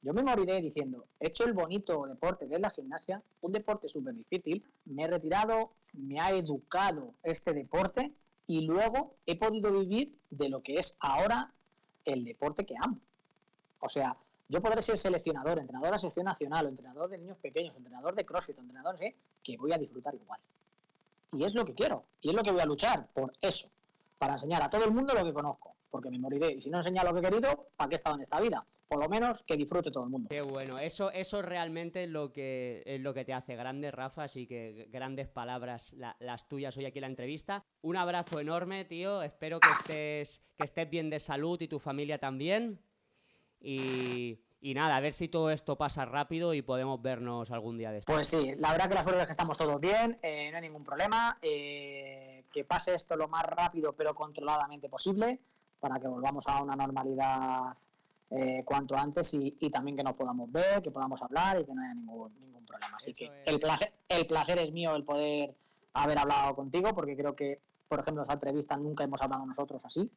Yo 0.05 0.13
me 0.13 0.23
moriré 0.23 0.61
diciendo, 0.61 1.07
he 1.19 1.29
hecho 1.29 1.45
el 1.45 1.55
bonito 1.55 2.05
deporte 2.05 2.47
que 2.47 2.59
la 2.59 2.69
gimnasia, 2.69 3.23
un 3.41 3.53
deporte 3.53 3.89
súper 3.89 4.15
difícil, 4.15 4.63
me 4.85 5.05
he 5.05 5.07
retirado, 5.07 5.71
me 5.95 6.21
ha 6.21 6.31
educado 6.31 7.15
este 7.23 7.55
deporte 7.55 8.13
y 8.47 8.61
luego 8.61 9.15
he 9.25 9.39
podido 9.39 9.73
vivir 9.73 10.15
de 10.29 10.51
lo 10.51 10.63
que 10.63 10.75
es 10.75 10.95
ahora 11.01 11.55
el 12.05 12.23
deporte 12.23 12.67
que 12.67 12.75
amo. 12.79 13.01
O 13.81 13.89
sea, 13.89 14.15
yo 14.47 14.61
podré 14.61 14.83
ser 14.83 14.99
seleccionador, 14.99 15.59
entrenador 15.59 15.87
de 15.87 15.93
la 15.93 15.99
selección 15.99 16.27
nacional, 16.27 16.67
entrenador 16.67 17.09
de 17.09 17.17
niños 17.17 17.39
pequeños, 17.39 17.75
entrenador 17.75 18.15
de 18.15 18.27
CrossFit, 18.27 18.59
entrenador, 18.59 18.99
sé, 18.99 19.17
que 19.43 19.57
voy 19.57 19.73
a 19.73 19.79
disfrutar 19.79 20.15
igual. 20.15 20.39
Y 21.33 21.45
es 21.45 21.55
lo 21.55 21.65
que 21.65 21.73
quiero, 21.73 22.05
y 22.21 22.29
es 22.29 22.35
lo 22.35 22.43
que 22.43 22.53
voy 22.53 22.61
a 22.61 22.67
luchar 22.67 23.09
por 23.15 23.33
eso, 23.41 23.71
para 24.19 24.35
enseñar 24.35 24.63
a 24.63 24.69
todo 24.69 24.85
el 24.85 24.91
mundo 24.91 25.15
lo 25.15 25.25
que 25.25 25.33
conozco 25.33 25.74
porque 25.95 26.11
me 26.11 26.19
moriré. 26.19 26.55
Y 26.55 26.61
si 26.61 26.71
no 26.71 26.79
enseña 26.79 27.05
lo 27.05 27.15
que 27.15 27.21
he 27.21 27.23
querido, 27.23 27.69
¿para 27.77 27.89
qué 27.89 27.95
he 27.95 27.99
estado 27.99 28.17
en 28.17 28.23
esta 28.23 28.41
vida? 28.41 28.67
Por 28.89 28.99
lo 28.99 29.09
menos 29.09 29.45
que 29.45 29.57
disfrute 29.57 29.93
todo 29.93 30.03
el 30.03 30.11
mundo. 30.11 30.27
Qué 30.29 30.43
bueno, 30.43 30.77
eso, 30.77 31.13
eso 31.13 31.41
realmente 31.41 32.03
es 32.03 32.11
lo 32.11 32.33
que, 32.33 32.83
es 32.85 33.01
lo 33.01 33.15
que 33.15 33.25
te 33.25 33.33
hace 33.33 33.55
grande, 33.55 33.93
Rafa, 33.93 34.25
así 34.25 34.49
que 34.49 34.89
grandes 34.91 35.29
palabras 35.29 35.95
las 36.19 36.49
tuyas 36.49 36.77
hoy 36.77 36.87
aquí 36.87 36.99
en 36.99 37.03
la 37.03 37.07
entrevista. 37.07 37.65
Un 37.83 37.97
abrazo 37.97 38.41
enorme, 38.41 38.85
tío, 38.85 39.23
espero 39.23 39.61
que 39.61 39.69
estés, 39.71 40.43
que 40.59 40.65
estés 40.65 40.91
bien 40.91 41.11
de 41.11 41.21
salud 41.21 41.61
y 41.61 41.69
tu 41.69 41.79
familia 41.79 42.19
también. 42.19 42.81
Y, 43.61 44.41
nada, 44.75 44.97
a 44.97 45.01
ver 45.01 45.13
si 45.13 45.29
todo 45.29 45.53
esto 45.53 45.79
pasa 45.79 46.05
rápido 46.07 46.55
y 46.55 46.63
podemos 46.63 47.01
vernos 47.01 47.53
algún 47.53 47.77
día 47.77 47.93
de 47.93 47.99
esto. 47.99 48.13
Pues 48.13 48.27
sí, 48.27 48.57
la 48.57 48.73
verdad 48.73 48.89
que 48.89 48.95
la 48.97 49.05
suerte 49.05 49.21
es 49.21 49.27
que 49.27 49.31
estamos 49.31 49.57
todos 49.57 49.81
bien, 49.81 50.19
eh, 50.23 50.51
no 50.51 50.57
hay 50.57 50.63
ningún 50.63 50.83
problema. 50.83 51.39
Eh, 51.41 52.35
que 52.55 52.65
pase 52.65 52.95
esto 52.95 53.17
lo 53.17 53.27
más 53.27 53.43
rápido 53.45 53.95
pero 53.95 54.15
controladamente 54.15 54.89
posible 54.89 55.41
para 55.85 56.01
que 56.01 56.09
volvamos 56.09 56.49
a 56.49 56.63
una 56.63 56.75
normalidad 56.75 57.77
eh, 58.31 58.63
cuanto 58.65 58.97
antes 58.97 59.35
y, 59.35 59.51
también 59.69 59.95
que 59.95 60.03
nos 60.03 60.15
podamos 60.15 60.51
ver, 60.51 60.81
que 60.83 60.91
podamos 60.91 61.21
hablar 61.21 61.61
y 61.61 61.67
que 61.67 61.75
no 61.75 61.83
haya 61.83 61.93
ningún, 61.93 62.33
ningún 62.41 62.65
problema. 62.65 62.97
Así 62.97 63.13
que 63.13 63.31
el, 63.45 63.61
placer, 63.61 63.93
el 64.09 64.27
placer 64.27 64.59
es 64.61 64.73
mío 64.73 64.97
el 64.97 65.05
poder 65.05 65.55
haber 65.93 66.19
hablado 66.19 66.57
contigo, 66.57 66.95
porque 66.95 67.15
creo 67.15 67.37
que, 67.37 67.61
por 67.87 68.01
ejemplo, 68.01 68.23
en 68.23 68.23
esta 68.23 68.33
entrevista 68.33 68.79
nunca 68.79 69.05
hemos 69.05 69.21
hablado 69.21 69.45
nosotros 69.45 69.85
así 69.85 70.11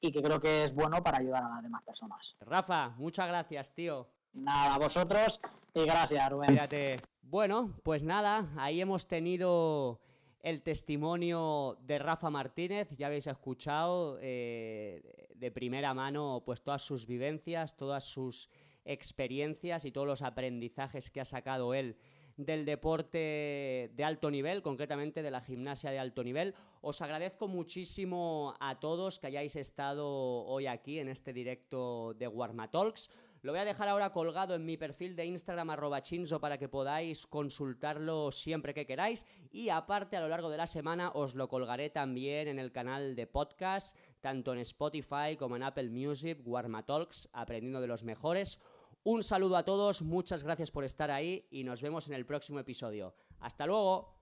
y 0.00 0.12
que 0.12 0.22
creo 0.22 0.38
que 0.38 0.62
es 0.62 0.76
bueno 0.76 1.02
para 1.02 1.18
ayudar 1.18 1.42
a 1.42 1.48
las 1.48 1.62
demás 1.64 1.82
personas. 1.82 2.36
Rafa, 2.38 2.90
muchas 2.90 3.26
gracias, 3.26 3.72
tío. 3.72 4.06
Nada, 4.34 4.78
vosotros 4.78 5.40
y 5.74 5.86
gracias, 5.86 6.30
Rubén. 6.30 6.50
Fíjate. 6.50 7.00
Bueno, 7.22 7.74
pues 7.82 8.04
nada, 8.04 8.48
ahí 8.56 8.80
hemos 8.80 9.08
tenido 9.08 9.98
el 10.42 10.62
testimonio 10.62 11.78
de 11.82 11.98
Rafa 11.98 12.30
Martínez, 12.30 12.88
ya 12.96 13.08
habéis 13.08 13.26
escuchado 13.26 14.18
eh, 14.20 15.28
de 15.34 15.50
primera 15.50 15.92
mano 15.94 16.42
pues 16.44 16.62
todas 16.62 16.82
sus 16.82 17.06
vivencias, 17.06 17.76
todas 17.76 18.04
sus 18.04 18.48
experiencias 18.84 19.84
y 19.84 19.92
todos 19.92 20.06
los 20.06 20.22
aprendizajes 20.22 21.10
que 21.10 21.20
ha 21.20 21.24
sacado 21.24 21.74
él 21.74 21.96
del 22.44 22.64
deporte 22.64 23.90
de 23.94 24.04
alto 24.04 24.30
nivel, 24.30 24.62
concretamente 24.62 25.22
de 25.22 25.30
la 25.30 25.42
gimnasia 25.42 25.90
de 25.90 25.98
alto 25.98 26.24
nivel. 26.24 26.54
Os 26.80 27.02
agradezco 27.02 27.48
muchísimo 27.48 28.54
a 28.60 28.80
todos 28.80 29.20
que 29.20 29.26
hayáis 29.26 29.56
estado 29.56 30.08
hoy 30.08 30.66
aquí 30.66 30.98
en 30.98 31.08
este 31.08 31.34
directo 31.34 32.14
de 32.14 32.28
Warmatalks. 32.28 33.10
Lo 33.42 33.52
voy 33.52 33.60
a 33.60 33.64
dejar 33.64 33.88
ahora 33.88 34.12
colgado 34.12 34.54
en 34.54 34.66
mi 34.66 34.76
perfil 34.76 35.16
de 35.16 35.24
Instagram 35.24 35.70
arroba 35.70 36.02
chinzo 36.02 36.40
para 36.40 36.58
que 36.58 36.68
podáis 36.68 37.26
consultarlo 37.26 38.30
siempre 38.30 38.74
que 38.74 38.84
queráis 38.84 39.24
y 39.50 39.70
aparte 39.70 40.18
a 40.18 40.20
lo 40.20 40.28
largo 40.28 40.50
de 40.50 40.58
la 40.58 40.66
semana 40.66 41.10
os 41.14 41.34
lo 41.34 41.48
colgaré 41.48 41.88
también 41.88 42.48
en 42.48 42.58
el 42.58 42.70
canal 42.70 43.16
de 43.16 43.26
podcast, 43.26 43.96
tanto 44.20 44.52
en 44.52 44.58
Spotify 44.58 45.38
como 45.38 45.56
en 45.56 45.62
Apple 45.62 45.88
Music, 45.88 46.38
Warma 46.44 46.84
Talks, 46.84 47.30
aprendiendo 47.32 47.80
de 47.80 47.86
los 47.86 48.04
mejores. 48.04 48.60
Un 49.04 49.22
saludo 49.22 49.56
a 49.56 49.64
todos, 49.64 50.02
muchas 50.02 50.44
gracias 50.44 50.70
por 50.70 50.84
estar 50.84 51.10
ahí 51.10 51.46
y 51.50 51.64
nos 51.64 51.80
vemos 51.80 52.08
en 52.08 52.14
el 52.14 52.26
próximo 52.26 52.58
episodio. 52.58 53.14
¡Hasta 53.38 53.64
luego! 53.64 54.19